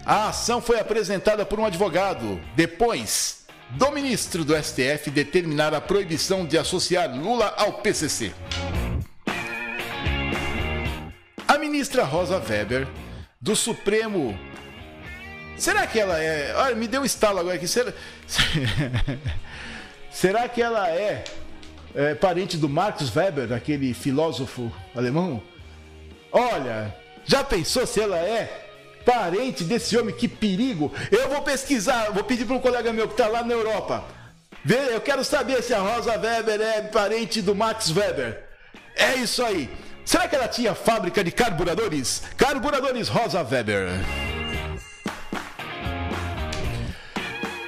A 0.04 0.28
ação 0.28 0.60
foi 0.60 0.78
apresentada 0.78 1.44
por 1.44 1.58
um 1.58 1.66
advogado. 1.66 2.40
Depois 2.54 3.44
do 3.70 3.90
ministro 3.90 4.44
do 4.44 4.54
STF 4.56 5.10
determinar 5.10 5.74
a 5.74 5.80
proibição 5.80 6.46
de 6.46 6.56
associar 6.56 7.12
Lula 7.12 7.52
ao 7.56 7.72
PCC. 7.82 8.32
A 11.48 11.58
ministra 11.58 12.04
Rosa 12.04 12.38
Weber, 12.38 12.86
do 13.40 13.56
Supremo 13.56 14.38
Será 15.56 15.86
que 15.86 15.98
ela 15.98 16.22
é. 16.22 16.54
Olha, 16.56 16.74
me 16.74 16.86
deu 16.86 17.02
um 17.02 17.04
estalo 17.04 17.38
agora 17.38 17.56
aqui. 17.56 17.66
Será, 17.68 17.92
Será 20.10 20.48
que 20.48 20.62
ela 20.62 20.88
é, 20.88 21.24
é 21.94 22.14
parente 22.14 22.56
do 22.56 22.68
Marcus 22.68 23.14
Weber, 23.14 23.52
aquele 23.52 23.94
filósofo 23.94 24.72
alemão? 24.94 25.42
Olha, 26.32 26.94
já 27.24 27.42
pensou 27.44 27.86
se 27.86 28.00
ela 28.00 28.18
é? 28.18 28.64
parente 29.06 29.62
desse 29.62 29.96
homem, 29.96 30.12
que 30.12 30.26
perigo. 30.26 30.92
Eu 31.12 31.28
vou 31.28 31.40
pesquisar, 31.40 32.10
vou 32.10 32.24
pedir 32.24 32.44
para 32.44 32.56
um 32.56 32.58
colega 32.58 32.92
meu 32.92 33.06
que 33.06 33.14
está 33.14 33.28
lá 33.28 33.44
na 33.44 33.54
Europa. 33.54 34.04
Eu 34.68 35.00
quero 35.00 35.24
saber 35.24 35.62
se 35.62 35.72
a 35.72 35.78
Rosa 35.78 36.18
Weber 36.18 36.60
é 36.60 36.82
parente 36.82 37.40
do 37.40 37.54
Max 37.54 37.94
Weber. 37.96 38.42
É 38.96 39.14
isso 39.14 39.44
aí. 39.44 39.70
Será 40.04 40.26
que 40.26 40.34
ela 40.34 40.48
tinha 40.48 40.74
fábrica 40.74 41.22
de 41.22 41.30
carburadores? 41.30 42.22
Carburadores 42.36 43.08
Rosa 43.08 43.42
Weber. 43.42 43.90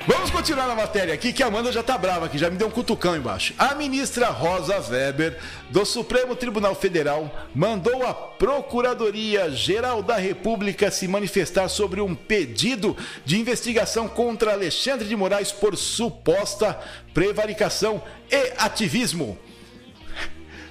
Vamos 0.09 0.31
continuar 0.31 0.67
na 0.67 0.75
matéria 0.75 1.13
aqui, 1.13 1.35
que 1.35 1.43
a 1.43 1.49
Amanda 1.49 1.71
já 1.71 1.83
tá 1.83 1.99
brava 1.99 2.25
aqui, 2.25 2.39
já 2.39 2.49
me 2.49 2.57
deu 2.57 2.69
um 2.69 2.71
cutucão 2.71 3.15
embaixo. 3.15 3.53
A 3.59 3.75
ministra 3.75 4.31
Rosa 4.31 4.81
Weber, 4.89 5.39
do 5.69 5.85
Supremo 5.85 6.35
Tribunal 6.35 6.75
Federal, 6.75 7.31
mandou 7.55 8.07
a 8.07 8.15
Procuradoria-Geral 8.15 10.03
da 10.03 10.17
República 10.17 10.91
se 10.91 11.07
manifestar 11.07 11.69
sobre 11.69 12.01
um 12.01 12.15
pedido 12.15 12.97
de 13.23 13.39
investigação 13.39 14.09
contra 14.09 14.53
Alexandre 14.53 15.07
de 15.07 15.15
Moraes 15.15 15.53
por 15.53 15.77
suposta 15.77 16.81
prevaricação 17.13 18.03
e 18.31 18.55
ativismo. 18.57 19.39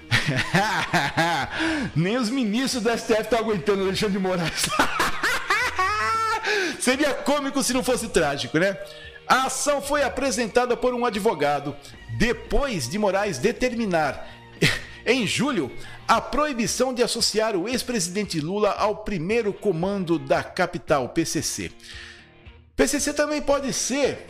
Nem 1.95 2.17
os 2.17 2.31
ministros 2.31 2.81
do 2.81 2.89
STF 2.89 3.21
estão 3.21 3.37
aguentando 3.37 3.83
Alexandre 3.83 4.13
de 4.13 4.19
Moraes. 4.19 4.65
Seria 6.79 7.13
cômico 7.13 7.61
se 7.61 7.71
não 7.71 7.83
fosse 7.83 8.09
trágico, 8.09 8.57
né? 8.57 8.75
A 9.27 9.47
ação 9.47 9.81
foi 9.81 10.03
apresentada 10.03 10.77
por 10.77 10.93
um 10.93 11.05
advogado 11.05 11.75
depois 12.17 12.87
de 12.87 12.97
Moraes 12.97 13.37
determinar, 13.37 14.25
em 15.05 15.27
julho, 15.27 15.71
a 16.07 16.21
proibição 16.21 16.93
de 16.93 17.03
associar 17.03 17.55
o 17.55 17.67
ex-presidente 17.67 18.39
Lula 18.39 18.71
ao 18.71 18.97
primeiro 18.97 19.51
comando 19.51 20.17
da 20.17 20.41
capital, 20.41 21.09
PCC. 21.09 21.71
PCC 22.75 23.13
também 23.13 23.41
pode 23.41 23.73
ser. 23.73 24.27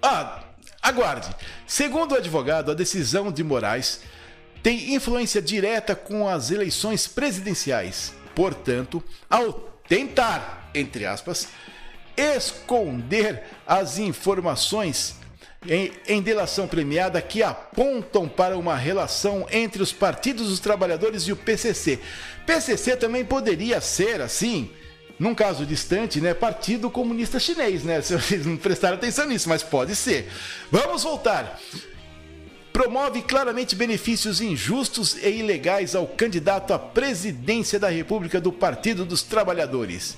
Ah, 0.00 0.44
aguarde. 0.80 1.28
Segundo 1.66 2.12
o 2.12 2.16
advogado, 2.16 2.70
a 2.70 2.74
decisão 2.74 3.30
de 3.30 3.44
Moraes 3.44 4.00
tem 4.62 4.94
influência 4.94 5.42
direta 5.42 5.94
com 5.94 6.26
as 6.26 6.50
eleições 6.50 7.06
presidenciais. 7.06 8.14
Portanto, 8.34 9.02
ao 9.28 9.52
tentar, 9.86 10.70
entre 10.74 11.04
aspas, 11.04 11.48
esconder 12.16 13.42
as 13.66 13.98
informações 13.98 15.16
em, 15.68 15.92
em, 16.06 16.22
delação 16.22 16.66
premiada 16.66 17.20
que 17.20 17.42
apontam 17.42 18.28
para 18.28 18.56
uma 18.56 18.76
relação 18.76 19.46
entre 19.50 19.82
os 19.82 19.92
partidos 19.92 20.48
dos 20.48 20.60
trabalhadores 20.60 21.22
e 21.24 21.32
o 21.32 21.36
PCC. 21.36 21.98
PCC 22.46 22.96
também 22.96 23.24
poderia 23.24 23.80
ser 23.80 24.20
assim, 24.20 24.70
num 25.18 25.34
caso 25.34 25.66
distante, 25.66 26.20
né, 26.20 26.34
Partido 26.34 26.90
Comunista 26.90 27.40
Chinês, 27.40 27.82
né? 27.82 28.00
Se 28.02 28.14
vocês 28.14 28.46
não 28.46 28.56
prestaram 28.56 28.96
atenção 28.96 29.26
nisso, 29.26 29.48
mas 29.48 29.62
pode 29.62 29.96
ser. 29.96 30.28
Vamos 30.70 31.02
voltar. 31.02 31.58
Promove 32.72 33.22
claramente 33.22 33.74
benefícios 33.74 34.40
injustos 34.40 35.16
e 35.16 35.30
ilegais 35.30 35.96
ao 35.96 36.06
candidato 36.06 36.74
à 36.74 36.78
presidência 36.78 37.80
da 37.80 37.88
República 37.88 38.38
do 38.38 38.52
Partido 38.52 39.04
dos 39.04 39.22
Trabalhadores 39.22 40.16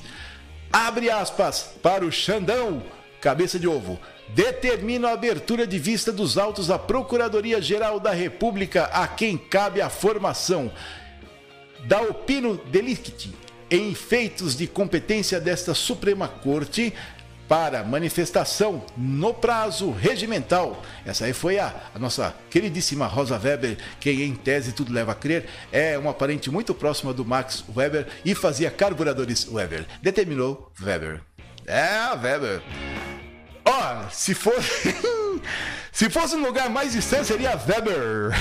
abre 0.72 1.10
aspas, 1.10 1.70
para 1.82 2.04
o 2.04 2.12
Xandão, 2.12 2.82
cabeça 3.20 3.58
de 3.58 3.66
ovo, 3.66 3.98
determina 4.28 5.08
a 5.08 5.12
abertura 5.12 5.66
de 5.66 5.78
vista 5.78 6.12
dos 6.12 6.36
autos 6.36 6.70
à 6.70 6.78
Procuradoria-Geral 6.78 7.98
da 7.98 8.12
República, 8.12 8.84
a 8.84 9.06
quem 9.06 9.36
cabe 9.36 9.80
a 9.80 9.88
formação 9.88 10.70
da 11.84 12.00
opino 12.02 12.56
delicti 12.56 13.32
em 13.70 13.94
feitos 13.94 14.56
de 14.56 14.66
competência 14.66 15.40
desta 15.40 15.74
Suprema 15.74 16.26
Corte 16.26 16.92
para 17.48 17.82
manifestação 17.82 18.84
no 18.96 19.32
prazo 19.32 19.90
regimental. 19.90 20.82
Essa 21.06 21.24
aí 21.24 21.32
foi 21.32 21.58
a, 21.58 21.74
a, 21.94 21.98
nossa 21.98 22.34
queridíssima 22.50 23.06
Rosa 23.06 23.40
Weber, 23.42 23.78
que 23.98 24.10
em 24.10 24.34
tese 24.34 24.72
tudo 24.72 24.92
leva 24.92 25.12
a 25.12 25.14
crer, 25.14 25.48
é 25.72 25.96
uma 25.96 26.12
parente 26.12 26.50
muito 26.50 26.74
próxima 26.74 27.14
do 27.14 27.24
Max 27.24 27.64
Weber 27.74 28.06
e 28.24 28.34
fazia 28.34 28.70
carburadores 28.70 29.48
Weber. 29.50 29.86
Determinou 30.02 30.70
Weber. 30.80 31.22
É, 31.66 32.14
Weber. 32.22 32.62
Ó, 33.64 33.70
oh, 33.70 34.10
se 34.10 34.34
fosse. 34.34 34.94
se 35.90 36.10
fosse 36.10 36.36
um 36.36 36.42
lugar 36.42 36.68
mais 36.68 36.92
distante, 36.92 37.26
seria 37.26 37.56
Weber. 37.56 38.32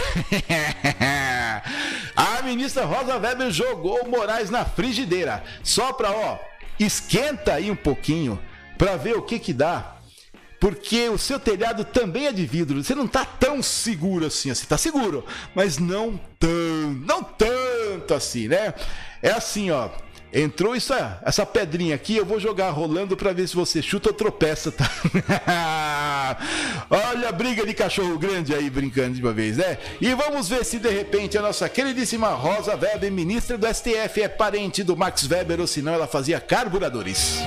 a 2.16 2.42
ministra 2.44 2.84
Rosa 2.84 3.18
Weber 3.18 3.52
jogou 3.52 4.08
Moraes 4.08 4.50
na 4.50 4.66
frigideira. 4.66 5.44
Só 5.64 5.94
pra, 5.94 6.12
ó, 6.12 6.40
esquenta 6.80 7.54
aí 7.54 7.72
um 7.72 7.76
pouquinho 7.76 8.40
para 8.78 8.96
ver 8.96 9.16
o 9.16 9.22
que 9.22 9.40
que 9.40 9.54
dá. 9.54 9.98
Porque 10.60 11.08
o 11.10 11.18
seu 11.18 11.40
telhado 11.40 11.86
também 11.86 12.28
é 12.28 12.32
de 12.32 12.46
vidro. 12.46 12.84
Você 12.84 12.96
não 12.96 13.06
está 13.06 13.24
tão 13.24 13.62
seguro 13.62 14.26
assim. 14.26 14.50
Você 14.50 14.64
está 14.64 14.78
seguro, 14.78 15.24
mas 15.54 15.78
não 15.78 16.20
tão, 16.40 16.50
não 17.06 17.24
tanto 17.24 18.14
assim, 18.14 18.48
né? 18.48 18.74
É 19.22 19.32
assim, 19.32 19.70
ó. 19.70 19.90
Entrou 20.34 20.76
isso, 20.76 20.94
essa 21.24 21.46
pedrinha 21.46 21.96
aqui, 21.96 22.18
eu 22.18 22.26
vou 22.26 22.38
jogar 22.38 22.70
rolando 22.70 23.16
para 23.16 23.32
ver 23.32 23.48
se 23.48 23.56
você 23.56 23.82
chuta 23.82 24.10
ou 24.10 24.14
tropeça, 24.14 24.72
tá? 24.72 24.86
Olha 26.90 27.30
a 27.30 27.32
briga 27.32 27.66
de 27.66 27.74
cachorro 27.74 28.20
grande 28.20 28.54
aí 28.54 28.70
brincando 28.70 29.16
de 29.16 29.22
uma 29.22 29.32
vez, 29.32 29.56
né? 29.56 29.78
E 30.02 30.14
vamos 30.14 30.50
ver 30.50 30.66
se 30.66 30.80
de 30.80 30.90
repente 30.90 31.38
a 31.38 31.42
nossa 31.42 31.70
queridíssima 31.70 32.28
Rosa 32.30 32.76
Weber, 32.76 33.10
ministra 33.10 33.58
do 33.58 33.74
STF, 33.74 34.22
é 34.22 34.28
parente 34.28 34.84
do 34.84 34.98
Max 34.98 35.26
Weber 35.26 35.62
ou 35.62 35.68
se 35.68 35.82
não 35.82 35.94
ela 35.94 36.08
fazia 36.08 36.42
carburadores. 36.42 37.40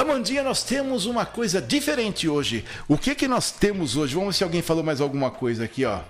Amandinha, 0.00 0.42
nós 0.42 0.62
temos 0.62 1.04
uma 1.04 1.26
coisa 1.26 1.60
diferente 1.60 2.28
hoje. 2.28 2.64
O 2.88 2.96
que 2.96 3.14
que 3.14 3.28
nós 3.28 3.50
temos 3.50 3.96
hoje? 3.96 4.14
Vamos 4.14 4.34
ver 4.34 4.38
se 4.38 4.44
alguém 4.44 4.62
falou 4.62 4.82
mais 4.82 5.00
alguma 5.00 5.30
coisa 5.30 5.64
aqui, 5.64 5.84
ó. 5.84 6.00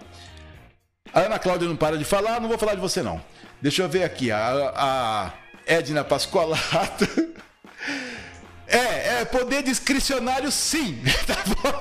A 1.12 1.20
Ana 1.20 1.38
Cláudia 1.38 1.66
não 1.68 1.76
para 1.76 1.98
de 1.98 2.04
falar, 2.04 2.40
não 2.40 2.48
vou 2.48 2.56
falar 2.56 2.74
de 2.74 2.80
você 2.80 3.02
não. 3.02 3.20
Deixa 3.60 3.82
eu 3.82 3.88
ver 3.88 4.04
aqui, 4.04 4.30
a, 4.30 4.72
a 4.76 5.32
Edna 5.66 6.04
Pascolato. 6.04 7.06
É, 8.72 9.22
é 9.22 9.24
poder 9.24 9.64
discricionário 9.64 10.48
sim. 10.52 11.02
Tá 11.26 11.34
bom? 11.44 11.72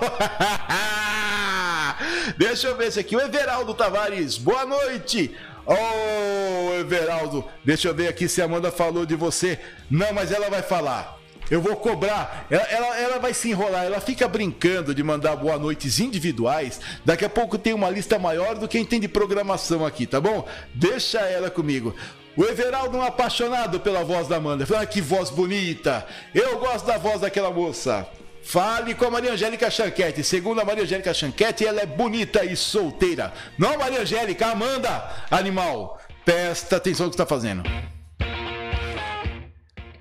Deixa 2.35 2.67
eu 2.67 2.75
ver 2.75 2.87
esse 2.87 2.99
aqui. 2.99 3.15
O 3.15 3.21
Everaldo 3.21 3.75
Tavares, 3.75 4.39
boa 4.39 4.65
noite. 4.65 5.35
Oh, 5.67 6.73
Everaldo, 6.79 7.47
deixa 7.63 7.89
eu 7.89 7.93
ver 7.93 8.07
aqui 8.07 8.27
se 8.27 8.41
a 8.41 8.45
Amanda 8.45 8.71
falou 8.71 9.05
de 9.05 9.15
você. 9.15 9.59
Não, 9.91 10.11
mas 10.13 10.31
ela 10.31 10.49
vai 10.49 10.63
falar. 10.63 11.18
Eu 11.49 11.61
vou 11.61 11.75
cobrar. 11.75 12.45
Ela, 12.49 12.63
ela, 12.63 12.99
ela, 12.99 13.19
vai 13.19 13.33
se 13.33 13.49
enrolar. 13.49 13.85
Ela 13.85 13.99
fica 13.99 14.27
brincando 14.27 14.93
de 14.93 15.03
mandar 15.03 15.35
boa 15.35 15.57
noites 15.57 15.99
individuais. 15.99 16.79
Daqui 17.03 17.25
a 17.25 17.29
pouco 17.29 17.57
tem 17.57 17.73
uma 17.73 17.89
lista 17.89 18.19
maior 18.19 18.55
do 18.55 18.67
que 18.67 18.83
tem 18.85 18.99
de 18.99 19.07
programação 19.07 19.85
aqui, 19.85 20.05
tá 20.05 20.21
bom? 20.21 20.47
Deixa 20.73 21.19
ela 21.19 21.49
comigo. 21.49 21.95
O 22.37 22.43
Everaldo 22.45 22.97
é 22.97 22.99
um 23.01 23.03
apaixonado 23.03 23.79
pela 23.79 24.03
voz 24.03 24.27
da 24.27 24.37
Amanda. 24.37 24.65
Ah, 24.77 24.85
que 24.85 25.01
voz 25.01 25.29
bonita. 25.29 26.05
Eu 26.33 26.59
gosto 26.59 26.85
da 26.85 26.97
voz 26.97 27.21
daquela 27.21 27.51
moça. 27.51 28.07
Fale 28.41 28.95
com 28.95 29.05
a 29.05 29.11
Maria 29.11 29.33
Angélica 29.33 29.69
Chanquete. 29.69 30.23
Segundo 30.23 30.61
a 30.61 30.65
Maria 30.65 30.83
Angélica 30.83 31.13
Chanquete, 31.13 31.65
ela 31.65 31.81
é 31.81 31.85
bonita 31.85 32.45
e 32.45 32.55
solteira. 32.55 33.33
Não, 33.57 33.77
Maria 33.77 34.01
Angélica, 34.01 34.47
Amanda, 34.47 35.11
animal. 35.29 35.99
Presta 36.23 36.77
atenção 36.77 37.07
no 37.07 37.11
que 37.11 37.15
está 37.15 37.25
fazendo. 37.25 37.63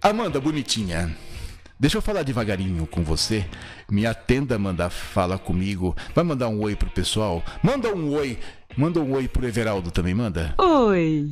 Amanda, 0.01 0.41
bonitinha. 0.41 1.17
Deixa 1.81 1.97
eu 1.99 2.03
falar 2.03 2.25
devagarinho 2.25 2.89
com 2.89 3.05
você. 3.05 3.47
Me 3.89 4.05
atenda 4.05 4.57
a 4.57 4.59
mandar 4.59 4.91
fala 4.91 5.39
comigo. 5.39 5.97
Vai 6.13 6.25
mandar 6.25 6.49
um 6.49 6.61
oi 6.61 6.75
pro 6.75 6.91
pessoal? 6.91 7.41
Manda 7.63 7.95
um 7.95 8.13
oi. 8.15 8.37
Manda 8.77 8.99
um 8.99 9.13
oi 9.13 9.29
pro 9.29 9.47
Everaldo 9.47 9.93
também, 9.93 10.13
manda. 10.13 10.55
Oi. 10.59 11.31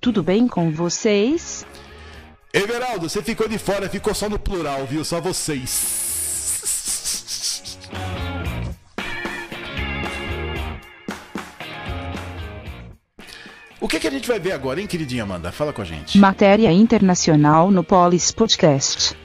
Tudo 0.00 0.20
bem 0.20 0.48
com 0.48 0.72
vocês? 0.72 1.64
Everaldo, 2.52 3.08
você 3.08 3.22
ficou 3.22 3.48
de 3.48 3.56
fora, 3.56 3.88
ficou 3.88 4.12
só 4.14 4.28
no 4.28 4.38
plural, 4.38 4.84
viu? 4.84 5.04
Só 5.04 5.20
vocês. 5.20 6.02
O 13.80 13.86
que, 13.86 14.00
que 14.00 14.08
a 14.08 14.10
gente 14.10 14.26
vai 14.26 14.40
ver 14.40 14.52
agora, 14.52 14.80
hein, 14.80 14.88
queridinha 14.88 15.22
Amanda? 15.22 15.52
Fala 15.52 15.72
com 15.72 15.82
a 15.82 15.84
gente. 15.84 16.18
Matéria 16.18 16.72
internacional 16.72 17.70
no 17.70 17.84
Polis 17.84 18.32
Podcast. 18.32 19.16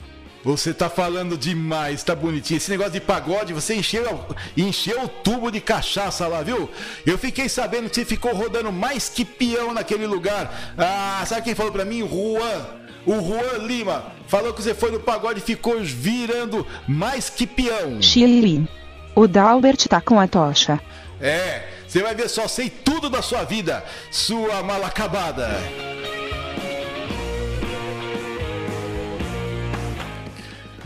Você 0.43 0.73
tá 0.73 0.89
falando 0.89 1.37
demais, 1.37 2.01
tá 2.01 2.15
bonitinho. 2.15 2.57
Esse 2.57 2.71
negócio 2.71 2.93
de 2.93 3.01
pagode, 3.01 3.53
você 3.53 3.75
encheu, 3.75 4.25
encheu 4.55 5.03
o 5.03 5.07
tubo 5.07 5.51
de 5.51 5.59
cachaça 5.59 6.27
lá, 6.27 6.41
viu? 6.41 6.69
Eu 7.05 7.17
fiquei 7.17 7.49
sabendo 7.49 7.89
que 7.89 7.95
você 7.95 8.05
ficou 8.05 8.33
rodando 8.33 8.71
mais 8.71 9.09
que 9.09 9.25
peão 9.25 9.73
naquele 9.73 10.07
lugar. 10.07 10.73
Ah, 10.77 11.23
sabe 11.25 11.41
quem 11.41 11.55
falou 11.55 11.71
pra 11.71 11.83
mim? 11.83 12.07
Juan. 12.07 12.79
O 13.05 13.13
Juan 13.21 13.65
Lima 13.65 14.05
falou 14.27 14.53
que 14.53 14.61
você 14.61 14.73
foi 14.73 14.91
no 14.91 14.99
pagode 14.99 15.39
e 15.39 15.43
ficou 15.43 15.79
virando 15.81 16.65
mais 16.87 17.29
que 17.29 17.45
peão. 17.45 18.01
Chile. 18.01 18.67
O 19.15 19.27
Dalbert 19.27 19.87
tá 19.87 19.99
com 19.99 20.19
a 20.19 20.27
tocha. 20.27 20.79
É, 21.19 21.63
Você 21.87 22.01
vai 22.01 22.15
ver 22.15 22.29
só, 22.29 22.47
sei 22.47 22.69
tudo 22.69 23.09
da 23.09 23.21
sua 23.21 23.43
vida, 23.43 23.83
sua 24.11 24.61
mal 24.63 24.85
acabada. 24.85 25.49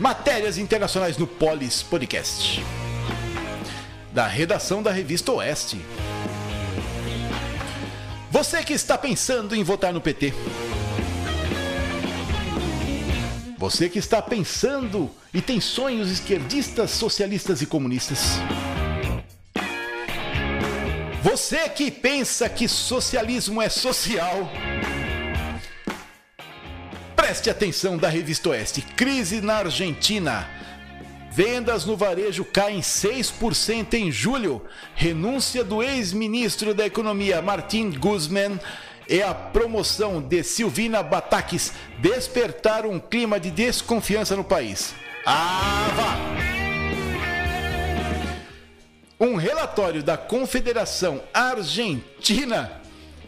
Matérias 0.04 0.58
internacionais 0.58 1.16
no 1.16 1.26
Polis 1.26 1.82
Podcast. 1.82 2.62
Da 4.12 4.26
redação 4.26 4.82
da 4.82 4.92
revista 4.92 5.32
Oeste. 5.32 5.80
Você 8.30 8.62
que 8.62 8.74
está 8.74 8.98
pensando 8.98 9.56
em 9.56 9.64
votar 9.64 9.94
no 9.94 10.02
PT. 10.02 10.34
Você 13.56 13.88
que 13.88 13.98
está 13.98 14.20
pensando 14.20 15.10
e 15.32 15.40
tem 15.40 15.58
sonhos 15.58 16.10
esquerdistas, 16.10 16.90
socialistas 16.90 17.62
e 17.62 17.66
comunistas. 17.66 18.34
Você 21.22 21.66
que 21.70 21.90
pensa 21.90 22.46
que 22.50 22.68
socialismo 22.68 23.62
é 23.62 23.70
social. 23.70 24.50
Preste 27.26 27.48
atenção 27.48 27.96
da 27.96 28.06
revista 28.06 28.50
Oeste. 28.50 28.82
Crise 28.82 29.40
na 29.40 29.54
Argentina. 29.54 30.46
Vendas 31.30 31.86
no 31.86 31.96
varejo 31.96 32.44
caem 32.44 32.80
6% 32.80 33.94
em 33.94 34.12
julho. 34.12 34.62
Renúncia 34.94 35.64
do 35.64 35.82
ex-ministro 35.82 36.74
da 36.74 36.84
Economia 36.84 37.40
Martin 37.40 37.92
Guzman 37.92 38.60
e 39.08 39.22
a 39.22 39.32
promoção 39.32 40.20
de 40.20 40.44
Silvina 40.44 41.02
Batakis 41.02 41.72
despertaram 41.98 42.90
um 42.90 43.00
clima 43.00 43.40
de 43.40 43.50
desconfiança 43.50 44.36
no 44.36 44.44
país. 44.44 44.94
Vá! 45.24 46.18
Um 49.18 49.36
relatório 49.36 50.02
da 50.02 50.18
Confederação 50.18 51.22
Argentina, 51.32 52.82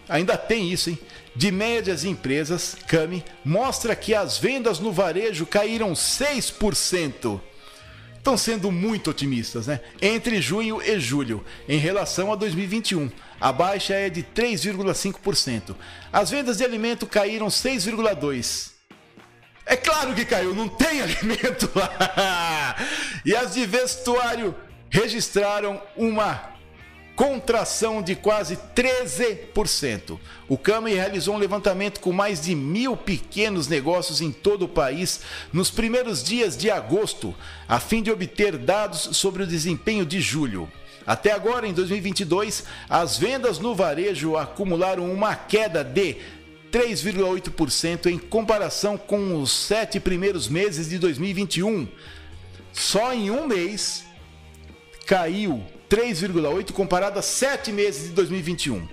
ainda 0.07 0.37
tem 0.37 0.71
isso, 0.71 0.91
hein? 0.91 0.99
De 1.37 1.51
médias 1.53 2.03
empresas, 2.03 2.75
CAMI, 2.87 3.23
mostra 3.45 3.95
que 3.95 4.15
as 4.15 4.39
vendas 4.39 4.79
no 4.81 4.91
varejo 4.91 5.45
caíram 5.45 5.93
6%. 5.93 7.39
Estão 8.17 8.39
sendo 8.39 8.73
muito 8.73 9.11
otimistas, 9.11 9.67
né? 9.67 9.81
Entre 10.01 10.41
junho 10.41 10.81
e 10.83 10.99
julho, 10.99 11.45
em 11.69 11.79
relação 11.79 12.33
a 12.33 12.37
2021. 12.37 13.11
A 13.39 13.53
baixa 13.53 13.93
é 13.93 14.09
de 14.09 14.23
3,5%. 14.23 15.77
As 16.11 16.31
vendas 16.31 16.57
de 16.57 16.65
alimento 16.65 17.07
caíram 17.07 17.49
6,2%. 17.49 18.71
É 19.67 19.77
claro 19.77 20.15
que 20.15 20.25
caiu, 20.25 20.55
não 20.55 20.69
tem 20.69 21.03
alimento 21.03 21.71
lá. 21.75 22.77
e 23.27 23.37
as 23.37 23.53
de 23.53 23.67
vestuário 23.67 24.55
registraram 24.89 25.83
uma 25.97 26.56
contração 27.17 28.03
de 28.03 28.15
quase 28.15 28.59
13%. 28.77 30.19
O 30.47 30.59
CAMI 30.59 30.93
realizou 30.93 31.35
um 31.35 31.39
levantamento 31.39 31.99
com 31.99 32.13
mais 32.13 32.43
de 32.43 32.55
mil 32.55 32.95
pequenos 32.95 33.67
negócios 33.67 34.21
em 34.21 34.31
todo 34.31 34.67
o 34.67 34.69
país 34.69 35.23
nos 35.51 35.71
primeiros 35.71 36.23
dias 36.23 36.57
de 36.57 36.71
agosto, 36.71 37.35
a 37.67 37.81
fim 37.81 38.03
de 38.03 38.13
obter 38.13 38.59
dados 38.59 39.17
sobre 39.17 39.43
o 39.43 39.47
desempenho 39.47 40.05
de 40.05 40.21
julho. 40.21 40.71
Até 41.07 41.33
agora, 41.33 41.67
em 41.67 41.73
2022, 41.73 42.65
as 42.89 43.17
vendas 43.17 43.59
no 43.59 43.75
varejo 43.75 44.37
acumularam 44.37 45.11
uma 45.11 45.35
queda 45.35 45.83
de 45.83 46.17
3,8% 46.71 48.07
em 48.07 48.19
comparação 48.19 48.99
com 48.99 49.41
os 49.41 49.51
sete 49.51 49.99
primeiros 49.99 50.49
meses 50.49 50.91
de 50.91 50.99
2021. 50.99 51.89
Só 52.73 53.15
em 53.15 53.31
um 53.31 53.47
mês, 53.47 54.05
caiu 55.07 55.65
3,8 55.89 56.73
comparado 56.73 57.19
a 57.19 57.23
sete 57.23 57.73
meses 57.73 58.09
de 58.09 58.11
2021. 58.11 58.87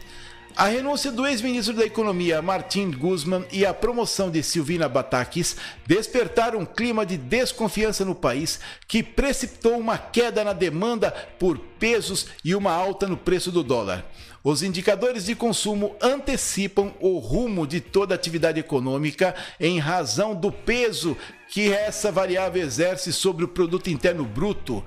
A 0.56 0.68
renúncia 0.68 1.12
do 1.12 1.26
ex-ministro 1.26 1.76
da 1.76 1.84
Economia 1.84 2.40
Martin 2.40 2.92
Guzman 2.92 3.44
e 3.52 3.66
a 3.66 3.74
promoção 3.74 4.30
de 4.30 4.44
Silvina 4.44 4.88
Batakis 4.88 5.58
despertaram 5.88 6.60
um 6.60 6.66
clima 6.66 7.04
de 7.04 7.18
desconfiança 7.18 8.06
no 8.06 8.14
país 8.14 8.60
que 8.88 9.02
precipitou 9.02 9.80
uma 9.80 9.98
queda 9.98 10.44
na 10.44 10.54
demanda 10.54 11.10
por 11.40 11.58
pesos 11.58 12.28
e 12.46 12.54
uma 12.54 12.72
alta 12.72 13.08
no 13.08 13.18
preço 13.18 13.52
do 13.52 13.64
dólar. 13.64 14.06
Os 14.44 14.62
indicadores 14.62 15.24
de 15.24 15.36
consumo 15.36 15.96
antecipam 16.02 16.94
o 17.00 17.18
rumo 17.18 17.66
de 17.66 17.80
toda 17.80 18.14
atividade 18.14 18.60
econômica 18.60 19.34
em 19.58 19.80
razão 19.80 20.36
do 20.36 20.52
peso 20.52 21.16
que 21.48 21.72
essa 21.72 22.12
variável 22.12 22.62
exerce 22.62 23.14
sobre 23.14 23.46
o 23.46 23.48
produto 23.48 23.90
interno 23.90 24.26
bruto 24.26 24.84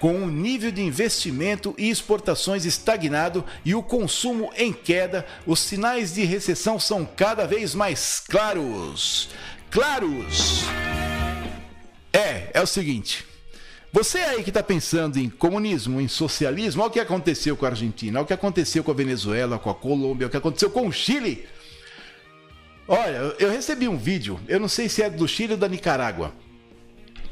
com 0.00 0.24
o 0.24 0.30
nível 0.30 0.72
de 0.72 0.82
investimento 0.82 1.72
e 1.78 1.88
exportações 1.88 2.64
estagnado 2.64 3.44
e 3.64 3.76
o 3.76 3.82
consumo 3.82 4.50
em 4.56 4.72
queda, 4.72 5.24
os 5.46 5.60
sinais 5.60 6.14
de 6.14 6.24
recessão 6.24 6.78
são 6.80 7.04
cada 7.04 7.46
vez 7.46 7.76
mais 7.76 8.18
claros. 8.18 9.28
Claros! 9.70 10.64
É, 12.12 12.50
é 12.52 12.60
o 12.60 12.66
seguinte. 12.66 13.35
Você 13.92 14.18
aí 14.18 14.42
que 14.42 14.50
está 14.50 14.62
pensando 14.62 15.18
em 15.18 15.28
comunismo, 15.30 16.00
em 16.00 16.08
socialismo, 16.08 16.82
olha 16.82 16.90
o 16.90 16.92
que 16.92 17.00
aconteceu 17.00 17.56
com 17.56 17.64
a 17.64 17.70
Argentina, 17.70 18.18
olha 18.18 18.24
o 18.24 18.26
que 18.26 18.32
aconteceu 18.32 18.84
com 18.84 18.90
a 18.90 18.94
Venezuela, 18.94 19.58
com 19.58 19.70
a 19.70 19.74
Colômbia, 19.74 20.26
o 20.26 20.30
que 20.30 20.36
aconteceu 20.36 20.70
com 20.70 20.86
o 20.86 20.92
Chile. 20.92 21.46
Olha, 22.86 23.34
eu 23.38 23.50
recebi 23.50 23.88
um 23.88 23.96
vídeo, 23.96 24.38
eu 24.46 24.60
não 24.60 24.68
sei 24.68 24.88
se 24.88 25.02
é 25.02 25.10
do 25.10 25.26
Chile 25.26 25.54
ou 25.54 25.58
da 25.58 25.68
Nicarágua 25.68 26.32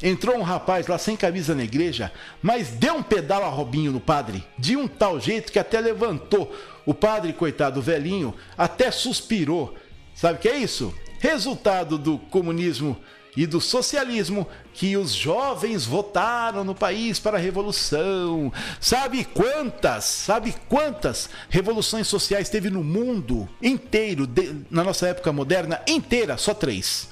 Entrou 0.02 0.36
um 0.36 0.42
rapaz 0.42 0.86
lá 0.86 0.98
sem 0.98 1.16
camisa 1.16 1.54
na 1.54 1.64
igreja, 1.64 2.12
mas 2.42 2.68
deu 2.68 2.94
um 2.96 3.02
pedal 3.02 3.42
a 3.42 3.48
Robinho 3.48 3.92
no 3.92 4.00
padre, 4.00 4.44
de 4.58 4.76
um 4.76 4.86
tal 4.86 5.18
jeito 5.18 5.50
que 5.50 5.58
até 5.58 5.80
levantou. 5.80 6.54
O 6.84 6.92
padre, 6.92 7.32
coitado 7.32 7.80
velhinho, 7.80 8.34
até 8.56 8.90
suspirou. 8.90 9.74
Sabe 10.14 10.38
o 10.38 10.42
que 10.42 10.48
é 10.48 10.58
isso? 10.58 10.94
Resultado 11.20 11.96
do 11.96 12.18
comunismo 12.18 12.98
e 13.36 13.46
do 13.46 13.60
socialismo 13.60 14.46
que 14.72 14.96
os 14.96 15.12
jovens 15.12 15.84
votaram 15.84 16.64
no 16.64 16.74
país 16.74 17.18
para 17.18 17.36
a 17.36 17.40
revolução. 17.40 18.52
Sabe 18.80 19.24
quantas, 19.24 20.04
sabe 20.04 20.54
quantas 20.68 21.28
revoluções 21.48 22.06
sociais 22.06 22.48
teve 22.48 22.70
no 22.70 22.82
mundo 22.82 23.48
inteiro, 23.62 24.26
de, 24.26 24.64
na 24.70 24.84
nossa 24.84 25.08
época 25.08 25.32
moderna 25.32 25.80
inteira? 25.86 26.36
Só 26.36 26.54
três: 26.54 27.08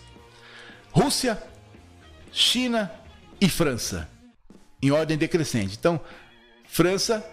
Rússia, 0.92 1.42
China 2.30 2.90
e 3.40 3.48
França, 3.48 4.08
em 4.80 4.90
ordem 4.90 5.18
decrescente. 5.18 5.76
Então, 5.78 6.00
França, 6.66 7.24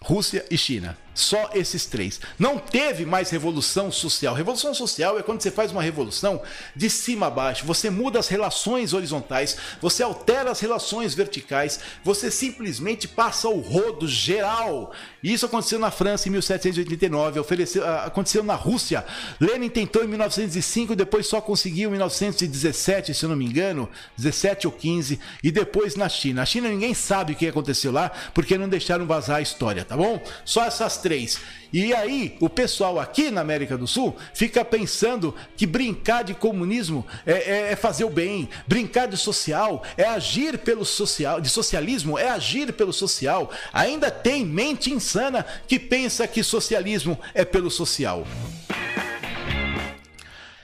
Rússia 0.00 0.44
e 0.50 0.56
China. 0.56 0.96
Só 1.14 1.50
esses 1.54 1.86
três. 1.86 2.20
Não 2.38 2.58
teve 2.58 3.04
mais 3.04 3.30
revolução 3.30 3.90
social. 3.90 4.34
Revolução 4.34 4.72
social 4.72 5.18
é 5.18 5.22
quando 5.22 5.42
você 5.42 5.50
faz 5.50 5.72
uma 5.72 5.82
revolução 5.82 6.40
de 6.74 6.88
cima 6.88 7.26
a 7.26 7.30
baixo. 7.30 7.66
Você 7.66 7.90
muda 7.90 8.18
as 8.18 8.28
relações 8.28 8.94
horizontais, 8.94 9.56
você 9.80 10.02
altera 10.02 10.50
as 10.50 10.60
relações 10.60 11.14
verticais, 11.14 11.80
você 12.04 12.30
simplesmente 12.30 13.08
passa 13.08 13.48
o 13.48 13.60
rodo 13.60 14.06
geral. 14.06 14.92
Isso 15.22 15.46
aconteceu 15.46 15.78
na 15.78 15.90
França 15.90 16.28
em 16.28 16.32
1789, 16.32 17.40
ofereceu, 17.40 17.84
ah, 17.84 18.04
aconteceu 18.04 18.42
na 18.42 18.54
Rússia. 18.54 19.04
Lenin 19.40 19.68
tentou 19.68 20.04
em 20.04 20.08
1905, 20.08 20.94
depois 20.94 21.26
só 21.26 21.40
conseguiu 21.40 21.88
em 21.88 21.92
1917, 21.92 23.12
se 23.12 23.24
eu 23.24 23.28
não 23.28 23.36
me 23.36 23.44
engano, 23.44 23.88
17 24.16 24.66
ou 24.66 24.72
15, 24.72 25.18
e 25.42 25.50
depois 25.50 25.96
na 25.96 26.08
China. 26.08 26.42
A 26.42 26.46
China 26.46 26.68
ninguém 26.68 26.94
sabe 26.94 27.32
o 27.32 27.36
que 27.36 27.48
aconteceu 27.48 27.92
lá, 27.92 28.10
porque 28.32 28.56
não 28.56 28.68
deixaram 28.68 29.06
vazar 29.06 29.36
a 29.36 29.42
história, 29.42 29.84
tá 29.84 29.96
bom? 29.96 30.22
Só 30.44 30.64
essas 30.64 30.99
três. 31.00 31.40
E 31.72 31.94
aí, 31.94 32.36
o 32.40 32.48
pessoal 32.48 32.98
aqui 32.98 33.30
na 33.30 33.40
América 33.40 33.78
do 33.78 33.86
Sul 33.86 34.16
fica 34.34 34.64
pensando 34.64 35.34
que 35.56 35.66
brincar 35.66 36.24
de 36.24 36.34
comunismo 36.34 37.06
é, 37.24 37.32
é, 37.32 37.72
é, 37.72 37.76
fazer 37.76 38.04
o 38.04 38.10
bem, 38.10 38.48
brincar 38.66 39.06
de 39.06 39.16
social 39.16 39.82
é 39.96 40.04
agir 40.04 40.58
pelo 40.58 40.84
social, 40.84 41.40
de 41.40 41.48
socialismo 41.48 42.18
é 42.18 42.28
agir 42.28 42.72
pelo 42.72 42.92
social. 42.92 43.50
Ainda 43.72 44.10
tem 44.10 44.44
mente 44.44 44.92
insana 44.92 45.46
que 45.68 45.78
pensa 45.78 46.26
que 46.26 46.42
socialismo 46.42 47.18
é 47.34 47.44
pelo 47.44 47.70
social. 47.70 48.26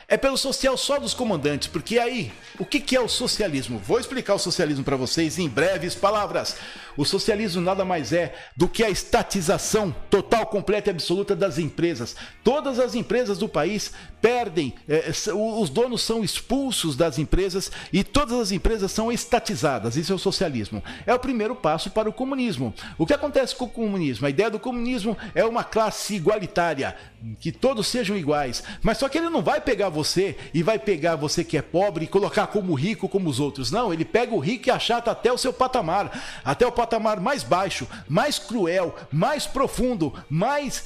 É 0.09 0.17
pelo 0.17 0.37
social 0.37 0.77
só 0.77 1.01
dos 1.01 1.13
comandantes, 1.13 1.67
porque 1.67 1.99
aí, 1.99 2.33
o 2.61 2.65
que 2.65 2.95
é 2.95 3.01
o 3.01 3.09
socialismo? 3.09 3.81
Vou 3.81 3.99
explicar 3.99 4.35
o 4.35 4.39
socialismo 4.39 4.85
para 4.85 4.97
vocês 4.97 5.37
em 5.37 5.49
breves 5.49 5.97
palavras. 5.97 6.59
O 6.97 7.05
socialismo 7.05 7.61
nada 7.61 7.85
mais 7.85 8.13
é 8.13 8.33
do 8.57 8.69
que 8.69 8.85
a 8.85 8.89
estatização 8.89 9.93
total, 10.09 10.47
completa 10.47 10.91
e 10.91 10.93
absoluta 10.93 11.35
das 11.35 11.59
empresas. 11.59 12.15
Todas 12.45 12.79
as 12.79 12.95
empresas 12.95 13.39
do 13.39 13.49
país 13.49 13.91
perdem, 14.27 14.75
é, 14.89 15.09
os 15.33 15.71
donos 15.71 16.03
são 16.03 16.25
expulsos 16.25 16.97
das 16.97 17.17
empresas 17.17 17.71
e 17.93 18.03
todas 18.03 18.41
as 18.41 18.51
empresas 18.51 18.91
são 18.91 19.13
estatizadas. 19.13 19.97
Isso 19.97 20.11
é 20.11 20.17
o 20.17 20.19
socialismo. 20.19 20.83
É 21.07 21.15
o 21.15 21.19
primeiro 21.21 21.55
passo 21.55 21.93
para 21.93 22.09
o 22.09 22.13
comunismo. 22.13 22.75
O 22.99 23.07
que 23.07 23.15
acontece 23.15 23.55
com 23.55 23.67
o 23.67 23.71
comunismo? 23.71 24.27
A 24.27 24.31
ideia 24.31 24.51
do 24.51 24.59
comunismo 24.59 25.17
é 25.33 25.45
uma 25.45 25.63
classe 25.63 26.17
igualitária, 26.17 26.97
que 27.39 27.53
todos 27.53 27.87
sejam 27.87 28.17
iguais. 28.17 28.65
Mas 28.83 28.99
só 28.99 29.09
que 29.09 29.17
ele 29.17 29.31
não 29.31 29.43
vai 29.43 29.61
pegar 29.61 29.91
você 29.91 30.37
e 30.53 30.61
vai 30.61 30.77
pegar 30.77 31.15
você 31.15 31.45
que 31.45 31.57
é 31.57 31.63
pobre 31.63 32.07
e 32.07 32.09
colocar 32.09 32.49
como 32.49 32.75
rico 32.75 33.09
como 33.09 33.31
os 33.31 33.39
outros. 33.39 33.71
Não, 33.71 33.93
ele 33.93 34.05
pega 34.05 34.35
o 34.35 34.41
rico 34.41 34.69
e 34.69 34.73
achata 34.73 35.13
até 35.13 35.33
o 35.33 35.39
seu 35.39 35.53
patamar, 35.53 36.41
até 36.45 36.67
o 36.67 36.73
patamar 36.73 37.21
mais 37.21 37.45
baixo, 37.45 37.87
mais 38.09 38.41
cruel, 38.41 38.93
mais 39.13 39.47
profundo, 39.47 40.13
mais 40.29 40.85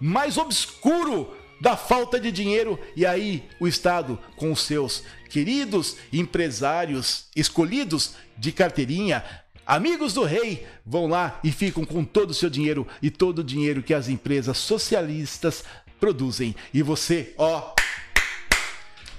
mais 0.00 0.36
obscuro 0.36 1.37
da 1.60 1.76
falta 1.76 2.20
de 2.20 2.30
dinheiro 2.30 2.78
e 2.94 3.04
aí 3.04 3.48
o 3.58 3.66
Estado 3.66 4.18
com 4.36 4.52
os 4.52 4.62
seus 4.62 5.02
queridos 5.28 5.96
empresários 6.12 7.26
escolhidos 7.34 8.14
de 8.36 8.52
carteirinha 8.52 9.24
Amigos 9.68 10.14
do 10.14 10.24
rei 10.24 10.66
vão 10.82 11.06
lá 11.06 11.38
e 11.44 11.52
ficam 11.52 11.84
com 11.84 12.02
todo 12.02 12.30
o 12.30 12.34
seu 12.34 12.48
dinheiro 12.48 12.86
e 13.02 13.10
todo 13.10 13.40
o 13.40 13.44
dinheiro 13.44 13.82
que 13.82 13.92
as 13.92 14.08
empresas 14.08 14.56
socialistas 14.56 15.62
produzem. 16.00 16.56
E 16.72 16.82
você, 16.82 17.34
ó, 17.36 17.74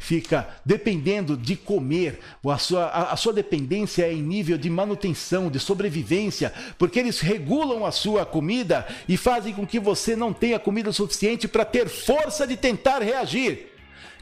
fica 0.09 0.47
dependendo 0.65 1.37
de 1.37 1.55
comer, 1.55 2.19
a 2.43 2.57
sua, 2.57 2.85
a, 2.85 3.13
a, 3.13 3.15
sua 3.15 3.31
dependência 3.31 4.07
é 4.07 4.11
em 4.11 4.23
nível 4.23 4.57
de 4.57 4.67
manutenção, 4.67 5.51
de 5.51 5.59
sobrevivência, 5.59 6.51
porque 6.79 6.97
eles 6.97 7.19
regulam 7.19 7.85
a 7.85 7.91
sua 7.91 8.25
comida 8.25 8.87
e 9.07 9.15
fazem 9.15 9.53
com 9.53 9.67
que 9.67 9.79
você 9.79 10.15
não 10.15 10.33
tenha 10.33 10.57
comida 10.57 10.91
suficiente 10.91 11.47
para 11.47 11.63
ter 11.63 11.87
força 11.87 12.47
de 12.47 12.57
tentar 12.57 13.03
reagir. 13.03 13.67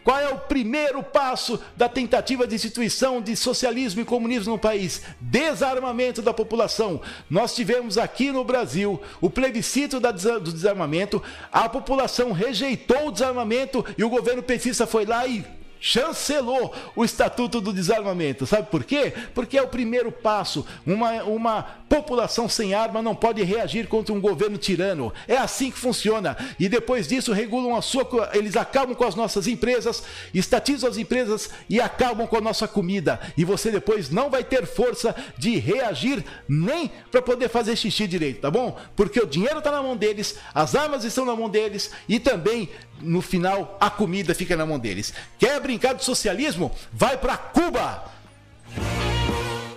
Qual 0.03 0.19
é 0.19 0.27
o 0.27 0.37
primeiro 0.37 1.01
passo 1.01 1.57
da 1.77 1.87
tentativa 1.87 2.45
de 2.45 2.55
instituição 2.55 3.21
de 3.21 3.33
socialismo 3.37 4.01
e 4.01 4.05
comunismo 4.05 4.53
no 4.53 4.59
país? 4.59 5.03
Desarmamento 5.21 6.21
da 6.21 6.33
população. 6.33 6.99
Nós 7.29 7.55
tivemos 7.55 7.97
aqui 7.97 8.29
no 8.29 8.43
Brasil 8.43 9.01
o 9.21 9.29
plebiscito 9.29 10.01
do 10.01 10.51
desarmamento, 10.51 11.23
a 11.49 11.69
população 11.69 12.33
rejeitou 12.33 13.07
o 13.07 13.11
desarmamento 13.11 13.85
e 13.97 14.03
o 14.03 14.09
governo 14.09 14.43
petista 14.43 14.85
foi 14.85 15.05
lá 15.05 15.25
e 15.25 15.56
chancelou 15.79 16.73
o 16.95 17.03
Estatuto 17.03 17.61
do 17.61 17.73
Desarmamento. 17.73 18.45
Sabe 18.45 18.69
por 18.69 18.83
quê? 18.83 19.13
Porque 19.33 19.57
é 19.57 19.61
o 19.61 19.67
primeiro 19.67 20.11
passo. 20.11 20.65
Uma, 20.85 21.23
uma 21.23 21.63
população 21.89 22.49
sem 22.49 22.73
arma 22.73 23.01
não 23.01 23.15
pode 23.15 23.43
reagir 23.43 23.87
contra 23.87 24.13
um 24.13 24.21
governo 24.21 24.57
tirano. 24.57 25.13
É 25.27 25.37
assim 25.37 25.71
que 25.71 25.79
funciona. 25.79 26.37
E 26.59 26.67
depois 26.67 27.07
disso, 27.07 27.33
regulam 27.33 27.75
a 27.75 27.81
sua. 27.81 28.07
Eles 28.33 28.55
acabam 28.55 28.95
com 28.95 29.05
as 29.05 29.15
nossas 29.15 29.47
empresas, 29.47 30.03
estatizam 30.33 30.89
as 30.89 30.97
empresas 30.97 31.49
e 31.69 31.79
acabam 31.79 32.27
com 32.27 32.37
a 32.37 32.41
nossa 32.41 32.67
comida. 32.67 33.19
E 33.37 33.43
você 33.43 33.71
depois 33.71 34.09
não 34.09 34.29
vai 34.29 34.43
ter 34.43 34.65
força 34.65 35.15
de 35.37 35.57
reagir 35.57 36.23
nem 36.47 36.91
para 37.11 37.21
poder 37.21 37.49
fazer 37.49 37.75
xixi 37.75 38.07
direito, 38.07 38.41
tá 38.41 38.51
bom? 38.51 38.77
Porque 38.95 39.19
o 39.19 39.25
dinheiro 39.27 39.59
está 39.59 39.71
na 39.71 39.81
mão 39.81 39.95
deles, 39.95 40.37
as 40.53 40.75
armas 40.75 41.03
estão 41.03 41.25
na 41.25 41.35
mão 41.35 41.49
deles 41.49 41.91
e 42.07 42.19
também 42.19 42.69
no 43.01 43.21
final 43.21 43.77
a 43.79 43.89
comida 43.89 44.33
fica 44.33 44.55
na 44.55 44.65
mão 44.65 44.79
deles. 44.79 45.13
Quer 45.37 45.55
brincar 45.67 45.93
de 45.93 46.05
socialismo? 46.05 46.71
Vai 46.93 47.17
para 47.17 47.35
Cuba! 47.35 48.05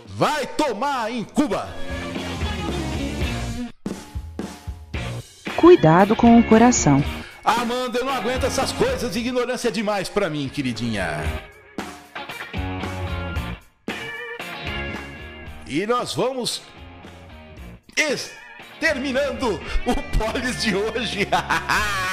Vai 0.06 0.46
tomar 0.46 1.10
em 1.10 1.24
Cuba! 1.24 1.68
Cuidado 5.56 6.14
com 6.14 6.38
o 6.38 6.44
coração. 6.44 7.04
Amanda, 7.44 7.98
eu 7.98 8.04
não 8.04 8.12
aguento 8.12 8.44
essas 8.44 8.70
coisas, 8.70 9.16
ignorância 9.16 9.68
é 9.68 9.70
demais 9.72 10.08
para 10.08 10.30
mim, 10.30 10.48
queridinha. 10.48 11.18
E 15.66 15.86
nós 15.86 16.14
vamos 16.14 16.62
terminando 18.80 19.60
o 19.86 20.18
Polis 20.18 20.62
de 20.62 20.74
hoje. 20.74 21.28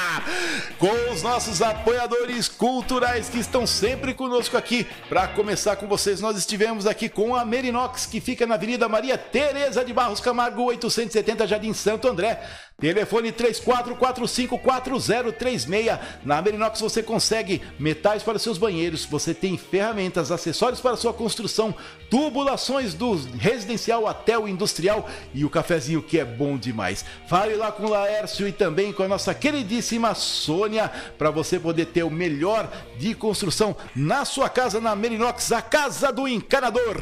com 0.78 1.11
os 1.11 1.24
nossos 1.24 1.61
apoiadores 1.61 2.47
culturais 2.47 3.30
que 3.30 3.39
estão 3.39 3.65
sempre 3.65 4.13
conosco 4.13 4.57
aqui. 4.57 4.86
Para 5.09 5.28
começar 5.28 5.76
com 5.76 5.88
vocês, 5.88 6.22
nós 6.22 6.38
estivemos 6.38 6.86
aqui 6.86 7.09
com 7.09 7.36
a 7.36 7.43
Merinox, 7.45 8.05
que 8.05 8.20
fica 8.20 8.45
na 8.45 8.55
Avenida 8.55 8.88
Maria 8.88 9.18
Tereza 9.18 9.84
de 9.84 9.93
Barros 9.93 10.20
Camargo, 10.20 10.63
870 10.63 11.47
Jardim 11.47 11.74
Santo 11.74 12.07
André. 12.07 12.41
Telefone 12.80 13.32
34454036. 13.32 16.00
Na 16.24 16.40
Merinox 16.44 16.80
você 16.80 17.02
consegue 17.02 17.60
metais 17.80 18.22
para 18.22 18.38
seus 18.38 18.60
banheiros, 18.60 19.04
você 19.04 19.34
tem 19.34 19.58
ferramentas, 19.58 20.32
acessórios 20.32 20.80
para 20.80 20.96
sua 20.96 21.12
construção, 21.12 21.74
tubulações 22.08 22.94
do 22.94 23.16
residencial 23.40 24.06
até 24.06 24.38
o 24.38 24.48
industrial 24.48 25.10
e 25.34 25.44
o 25.44 25.50
cafezinho 25.50 26.04
que 26.04 26.20
é 26.20 26.26
bom 26.26 26.56
demais. 26.56 27.04
Fale 27.28 27.56
lá 27.56 27.72
com 27.72 27.88
o 27.88 27.90
Laércio 27.90 28.48
e 28.48 28.52
também 28.52 28.94
com 28.94 29.02
a 29.02 29.08
nossa 29.08 29.34
queridíssima 29.34 30.14
Sônia 30.14 30.92
para 31.18 31.32
você 31.32 31.60
poder 31.60 31.88
ter 31.88 32.04
o 32.04 32.12
melhor 32.12 32.72
de 33.00 33.16
construção 33.16 33.76
na 33.96 34.24
sua 34.24 34.50
casa 34.50 34.80
na 34.80 34.96
Merinox, 34.96 35.52
a 35.52 35.64
casa 35.64 36.14
do 36.14 36.28
encanador. 36.28 36.96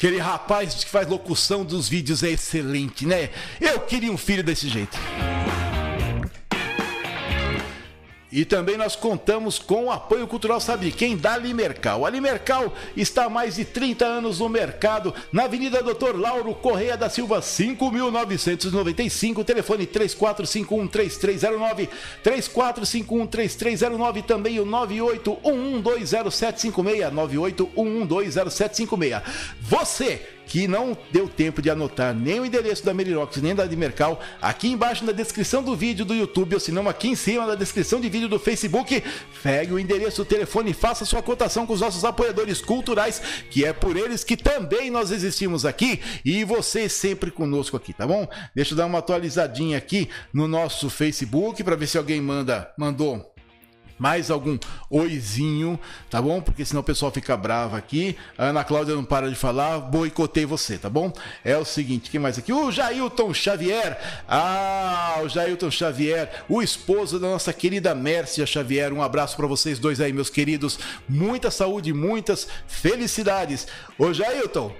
Aquele 0.00 0.16
rapaz 0.16 0.82
que 0.82 0.88
faz 0.88 1.06
locução 1.06 1.62
dos 1.62 1.86
vídeos 1.86 2.22
é 2.22 2.30
excelente, 2.30 3.04
né? 3.04 3.28
Eu 3.60 3.80
queria 3.80 4.10
um 4.10 4.16
filho 4.16 4.42
desse 4.42 4.66
jeito. 4.66 4.96
E 8.32 8.44
também 8.44 8.76
nós 8.76 8.94
contamos 8.94 9.58
com 9.58 9.86
o 9.86 9.90
apoio 9.90 10.24
cultural, 10.26 10.60
sabe 10.60 10.92
quem? 10.92 11.16
Da 11.16 11.36
Limercal. 11.36 12.06
A 12.06 12.10
Limercal 12.10 12.72
está 12.96 13.24
há 13.24 13.28
mais 13.28 13.56
de 13.56 13.64
30 13.64 14.04
anos 14.04 14.38
no 14.38 14.48
mercado, 14.48 15.12
na 15.32 15.42
Avenida 15.44 15.82
Doutor 15.82 16.16
Lauro 16.16 16.54
Correia 16.54 16.96
da 16.96 17.10
Silva, 17.10 17.40
5.995, 17.40 19.44
telefone 19.44 19.84
3451-3309, 19.86 21.88
3451-3309, 22.24 24.24
também 24.24 24.60
o 24.60 24.66
9811207756, 24.66 27.10
9811207756. 27.10 29.22
Você 29.60 30.39
que 30.50 30.66
não 30.66 30.98
deu 31.12 31.28
tempo 31.28 31.62
de 31.62 31.70
anotar 31.70 32.12
nem 32.12 32.40
o 32.40 32.44
endereço 32.44 32.84
da 32.84 32.92
Merirox 32.92 33.36
nem 33.36 33.54
da 33.54 33.66
de 33.66 33.76
Mercal, 33.76 34.20
aqui 34.42 34.66
embaixo 34.66 35.04
na 35.04 35.12
descrição 35.12 35.62
do 35.62 35.76
vídeo 35.76 36.04
do 36.04 36.12
YouTube, 36.12 36.54
ou 36.54 36.60
se 36.60 36.72
não 36.72 36.88
aqui 36.88 37.06
em 37.06 37.14
cima 37.14 37.46
na 37.46 37.54
descrição 37.54 38.00
de 38.00 38.08
vídeo 38.08 38.28
do 38.28 38.36
Facebook, 38.36 39.00
pegue 39.44 39.72
o 39.72 39.78
endereço, 39.78 40.22
o 40.22 40.24
telefone 40.24 40.72
e 40.72 40.74
faça 40.74 41.04
sua 41.04 41.22
cotação 41.22 41.64
com 41.64 41.72
os 41.72 41.80
nossos 41.80 42.04
apoiadores 42.04 42.60
culturais, 42.60 43.22
que 43.48 43.64
é 43.64 43.72
por 43.72 43.96
eles 43.96 44.24
que 44.24 44.36
também 44.36 44.90
nós 44.90 45.12
existimos 45.12 45.64
aqui 45.64 46.00
e 46.24 46.42
vocês 46.42 46.92
sempre 46.92 47.30
conosco 47.30 47.76
aqui, 47.76 47.92
tá 47.92 48.04
bom? 48.04 48.26
Deixa 48.52 48.72
eu 48.72 48.76
dar 48.76 48.86
uma 48.86 48.98
atualizadinha 48.98 49.78
aqui 49.78 50.08
no 50.32 50.48
nosso 50.48 50.90
Facebook 50.90 51.62
para 51.62 51.76
ver 51.76 51.86
se 51.86 51.96
alguém 51.96 52.20
manda 52.20 52.72
mandou 52.76 53.30
mais 54.00 54.30
algum 54.30 54.58
oizinho, 54.88 55.78
tá 56.08 56.22
bom? 56.22 56.40
Porque 56.40 56.64
senão 56.64 56.80
o 56.80 56.84
pessoal 56.84 57.12
fica 57.12 57.36
bravo 57.36 57.76
aqui. 57.76 58.16
A 58.38 58.46
Ana 58.46 58.64
Cláudia 58.64 58.94
não 58.94 59.04
para 59.04 59.28
de 59.28 59.34
falar, 59.36 59.78
boicotei 59.78 60.46
você, 60.46 60.78
tá 60.78 60.88
bom? 60.88 61.12
É 61.44 61.54
o 61.58 61.66
seguinte, 61.66 62.10
quem 62.10 62.18
mais 62.18 62.38
aqui? 62.38 62.50
O 62.50 62.72
Jailton 62.72 63.34
Xavier. 63.34 64.00
Ah, 64.26 65.20
o 65.22 65.28
Jailton 65.28 65.70
Xavier, 65.70 66.44
o 66.48 66.62
esposo 66.62 67.20
da 67.20 67.28
nossa 67.28 67.52
querida 67.52 67.94
Mércia 67.94 68.46
Xavier. 68.46 68.90
Um 68.90 69.02
abraço 69.02 69.36
para 69.36 69.46
vocês 69.46 69.78
dois 69.78 70.00
aí, 70.00 70.14
meus 70.14 70.30
queridos. 70.30 70.78
Muita 71.06 71.50
saúde, 71.50 71.92
muitas 71.92 72.48
felicidades. 72.66 73.66
Ô 73.98 74.14
Jailton, 74.14 74.74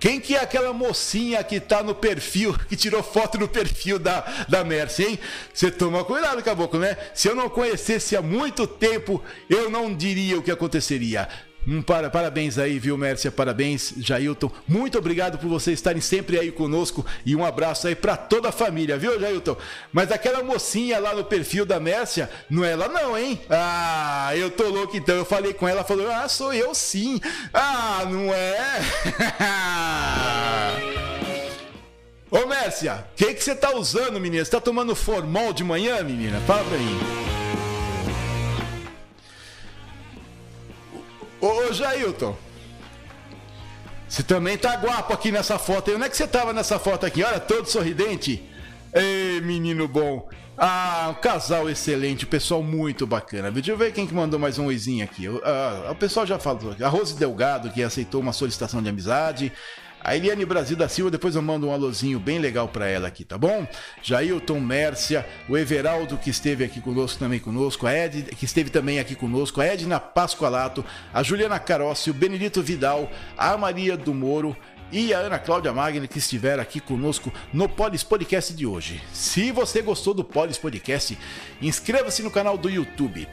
quem 0.00 0.18
que 0.18 0.34
é 0.34 0.40
aquela 0.40 0.72
mocinha 0.72 1.44
que 1.44 1.60
tá 1.60 1.82
no 1.82 1.94
perfil, 1.94 2.56
que 2.68 2.74
tirou 2.74 3.02
foto 3.02 3.36
no 3.36 3.46
perfil 3.46 3.98
da, 3.98 4.20
da 4.48 4.64
Mercy, 4.64 5.04
hein? 5.04 5.18
Você 5.52 5.70
toma 5.70 6.02
cuidado, 6.04 6.42
caboclo, 6.42 6.80
né? 6.80 6.96
Se 7.14 7.28
eu 7.28 7.34
não 7.34 7.50
conhecesse 7.50 8.16
há 8.16 8.22
muito 8.22 8.66
tempo, 8.66 9.22
eu 9.48 9.68
não 9.68 9.94
diria 9.94 10.38
o 10.38 10.42
que 10.42 10.50
aconteceria. 10.50 11.28
Um 11.66 11.82
para, 11.82 12.08
parabéns 12.08 12.56
aí, 12.58 12.78
viu, 12.78 12.96
Mércia? 12.96 13.30
Parabéns, 13.30 13.92
Jailton. 13.98 14.50
Muito 14.66 14.96
obrigado 14.98 15.38
por 15.38 15.48
vocês 15.48 15.78
estarem 15.78 16.00
sempre 16.00 16.38
aí 16.38 16.50
conosco 16.50 17.04
e 17.24 17.36
um 17.36 17.44
abraço 17.44 17.86
aí 17.86 17.94
para 17.94 18.16
toda 18.16 18.48
a 18.48 18.52
família, 18.52 18.96
viu, 18.96 19.20
Jailton? 19.20 19.56
Mas 19.92 20.10
aquela 20.10 20.42
mocinha 20.42 20.98
lá 20.98 21.14
no 21.14 21.24
perfil 21.24 21.66
da 21.66 21.78
Mércia, 21.78 22.30
não 22.48 22.64
é 22.64 22.72
ela 22.72 22.88
não, 22.88 23.16
hein? 23.16 23.38
Ah, 23.50 24.32
eu 24.34 24.50
tô 24.50 24.68
louco 24.68 24.96
então. 24.96 25.14
Eu 25.14 25.24
falei 25.24 25.52
com 25.52 25.68
ela, 25.68 25.84
falou: 25.84 26.10
"Ah, 26.10 26.28
sou 26.28 26.54
eu 26.54 26.74
sim". 26.74 27.20
Ah, 27.52 28.04
não 28.08 28.32
é? 28.32 28.80
Ô 32.30 32.46
Mércia, 32.46 33.04
o 33.12 33.16
que 33.16 33.34
que 33.34 33.42
você 33.42 33.54
tá 33.56 33.74
usando, 33.74 34.20
menina? 34.20 34.44
Você 34.44 34.50
tá 34.52 34.60
tomando 34.60 34.94
formol 34.94 35.52
de 35.52 35.64
manhã, 35.64 36.02
menina? 36.02 36.40
Fala 36.46 36.64
pra 36.64 36.78
mim. 36.78 37.39
Ô, 41.40 41.72
Jailton. 41.72 42.36
Você 44.08 44.22
também 44.22 44.58
tá 44.58 44.74
guapo 44.76 45.12
aqui 45.12 45.30
nessa 45.30 45.58
foto. 45.58 45.92
Onde 45.92 46.04
é 46.04 46.08
que 46.08 46.16
você 46.16 46.26
tava 46.26 46.52
nessa 46.52 46.78
foto 46.78 47.06
aqui? 47.06 47.22
Olha, 47.22 47.38
todo 47.38 47.66
sorridente. 47.66 48.42
Ei, 48.92 49.40
menino 49.40 49.86
bom. 49.86 50.28
Ah, 50.58 51.08
um 51.10 51.14
casal 51.14 51.70
excelente, 51.70 52.26
pessoal 52.26 52.62
muito 52.62 53.06
bacana. 53.06 53.50
Deixa 53.50 53.70
eu 53.70 53.78
ver 53.78 53.92
quem 53.92 54.06
que 54.06 54.12
mandou 54.12 54.38
mais 54.38 54.58
um 54.58 54.66
oizinho 54.66 55.04
aqui. 55.04 55.26
Ah, 55.44 55.88
o 55.92 55.94
pessoal 55.94 56.26
já 56.26 56.38
falou. 56.38 56.74
A 56.78 56.88
Rose 56.88 57.16
Delgado, 57.16 57.70
que 57.70 57.82
aceitou 57.82 58.20
uma 58.20 58.32
solicitação 58.32 58.82
de 58.82 58.88
amizade. 58.88 59.52
A 60.02 60.16
Eliane 60.16 60.44
Brasil 60.44 60.76
da 60.76 60.88
Silva, 60.88 61.10
depois 61.10 61.34
eu 61.34 61.42
mando 61.42 61.68
um 61.68 61.72
alôzinho 61.72 62.18
bem 62.18 62.38
legal 62.38 62.68
para 62.68 62.88
ela 62.88 63.08
aqui, 63.08 63.24
tá 63.24 63.36
bom? 63.36 63.66
Jailton 64.02 64.58
Mércia, 64.58 65.26
o 65.48 65.56
Everaldo 65.56 66.16
que 66.16 66.30
esteve 66.30 66.64
aqui 66.64 66.80
conosco 66.80 67.18
também 67.18 67.38
conosco, 67.38 67.86
a 67.86 67.94
Ed 67.94 68.22
que 68.34 68.44
esteve 68.44 68.70
também 68.70 68.98
aqui 68.98 69.14
conosco, 69.14 69.60
a 69.60 69.66
Edna 69.66 70.00
Pascoalato, 70.00 70.84
a 71.12 71.22
Juliana 71.22 71.58
Carossi, 71.58 72.10
o 72.10 72.14
Benedito 72.14 72.62
Vidal, 72.62 73.10
a 73.36 73.56
Maria 73.56 73.96
do 73.96 74.14
Moro, 74.14 74.56
e 74.92 75.14
a 75.14 75.18
Ana 75.18 75.38
Cláudia 75.38 75.72
Magni 75.72 76.08
que 76.08 76.18
estiveram 76.18 76.62
aqui 76.62 76.80
conosco 76.80 77.32
no 77.52 77.68
Polis 77.68 78.02
Podcast 78.02 78.52
de 78.52 78.66
hoje. 78.66 79.00
Se 79.12 79.52
você 79.52 79.82
gostou 79.82 80.12
do 80.12 80.24
Polis 80.24 80.58
Podcast, 80.58 81.16
inscreva-se 81.62 82.22
no 82.22 82.30
canal 82.30 82.58
do 82.58 82.68
YouTube. 82.68 83.28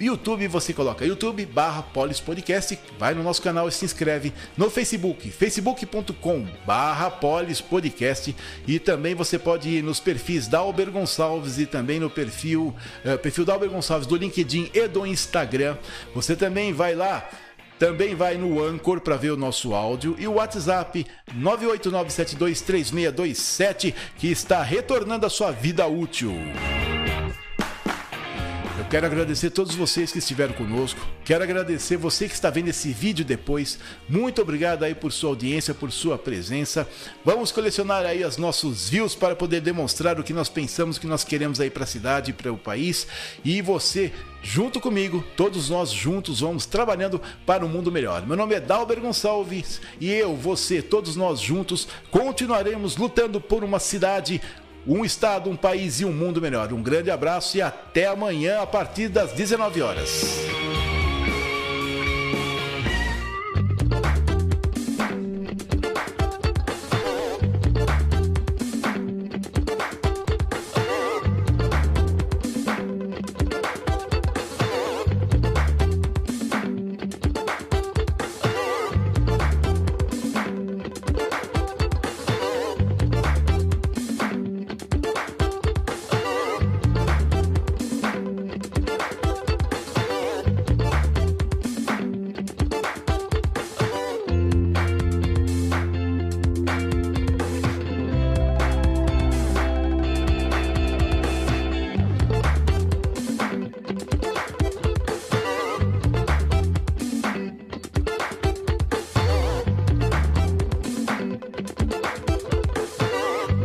YouTube, 0.00 0.48
você 0.48 0.72
coloca 0.72 1.04
YouTube 1.04 1.44
barra 1.44 1.82
Polis 1.82 2.20
Podcast, 2.20 2.78
vai 2.98 3.12
no 3.12 3.22
nosso 3.22 3.42
canal 3.42 3.68
e 3.68 3.72
se 3.72 3.84
inscreve 3.84 4.32
no 4.56 4.70
Facebook, 4.70 5.30
facebook.com 5.30 6.46
barra 6.64 7.10
Polis 7.10 7.60
Podcast 7.60 8.34
e 8.66 8.78
também 8.78 9.14
você 9.14 9.38
pode 9.38 9.68
ir 9.68 9.82
nos 9.82 10.00
perfis 10.00 10.48
da 10.48 10.60
Alber 10.60 10.90
Gonçalves 10.90 11.58
e 11.58 11.66
também 11.66 12.00
no 12.00 12.08
perfil, 12.08 12.74
uh, 13.04 13.18
perfil 13.18 13.44
da 13.44 13.52
Alber 13.52 13.68
Gonçalves 13.68 14.06
do 14.06 14.16
LinkedIn 14.16 14.70
e 14.72 14.88
do 14.88 15.06
Instagram. 15.06 15.76
Você 16.14 16.34
também 16.34 16.72
vai 16.72 16.94
lá 16.94 17.28
também 17.78 18.14
vai 18.14 18.36
no 18.36 18.62
Anchor 18.62 19.00
para 19.00 19.16
ver 19.16 19.30
o 19.30 19.36
nosso 19.38 19.74
áudio 19.74 20.14
e 20.18 20.28
o 20.28 20.34
WhatsApp 20.34 21.06
989723627 21.34 23.94
que 24.18 24.30
está 24.30 24.62
retornando 24.62 25.24
à 25.24 25.30
sua 25.30 25.50
vida 25.50 25.86
útil. 25.86 26.34
Quero 28.90 29.06
agradecer 29.06 29.46
a 29.46 29.50
todos 29.52 29.76
vocês 29.76 30.10
que 30.10 30.18
estiveram 30.18 30.52
conosco. 30.52 30.98
Quero 31.24 31.44
agradecer 31.44 31.96
você 31.96 32.26
que 32.26 32.34
está 32.34 32.50
vendo 32.50 32.70
esse 32.70 32.90
vídeo 32.90 33.24
depois. 33.24 33.78
Muito 34.08 34.42
obrigado 34.42 34.82
aí 34.82 34.96
por 34.96 35.12
sua 35.12 35.30
audiência, 35.30 35.72
por 35.72 35.92
sua 35.92 36.18
presença. 36.18 36.88
Vamos 37.24 37.52
colecionar 37.52 38.04
aí 38.04 38.24
os 38.24 38.36
nossos 38.36 38.88
views 38.88 39.14
para 39.14 39.36
poder 39.36 39.60
demonstrar 39.60 40.18
o 40.18 40.24
que 40.24 40.32
nós 40.32 40.48
pensamos 40.48 40.98
que 40.98 41.06
nós 41.06 41.22
queremos 41.22 41.60
aí 41.60 41.70
para 41.70 41.84
a 41.84 41.86
cidade, 41.86 42.32
para 42.32 42.52
o 42.52 42.58
país. 42.58 43.06
E 43.44 43.62
você 43.62 44.12
junto 44.42 44.80
comigo, 44.80 45.24
todos 45.36 45.70
nós 45.70 45.92
juntos 45.92 46.40
vamos 46.40 46.66
trabalhando 46.66 47.22
para 47.46 47.64
um 47.64 47.68
mundo 47.68 47.92
melhor. 47.92 48.26
Meu 48.26 48.36
nome 48.36 48.56
é 48.56 48.60
Dalber 48.60 48.98
Gonçalves 48.98 49.80
e 50.00 50.10
eu, 50.10 50.34
você, 50.34 50.82
todos 50.82 51.14
nós 51.14 51.38
juntos 51.38 51.86
continuaremos 52.10 52.96
lutando 52.96 53.40
por 53.40 53.62
uma 53.62 53.78
cidade 53.78 54.40
um 54.86 55.04
estado, 55.04 55.50
um 55.50 55.56
país 55.56 56.00
e 56.00 56.04
um 56.04 56.12
mundo 56.12 56.40
melhor. 56.40 56.72
Um 56.72 56.82
grande 56.82 57.10
abraço 57.10 57.56
e 57.56 57.62
até 57.62 58.06
amanhã 58.06 58.60
a 58.60 58.66
partir 58.66 59.08
das 59.08 59.32
19 59.32 59.82
horas. 59.82 60.69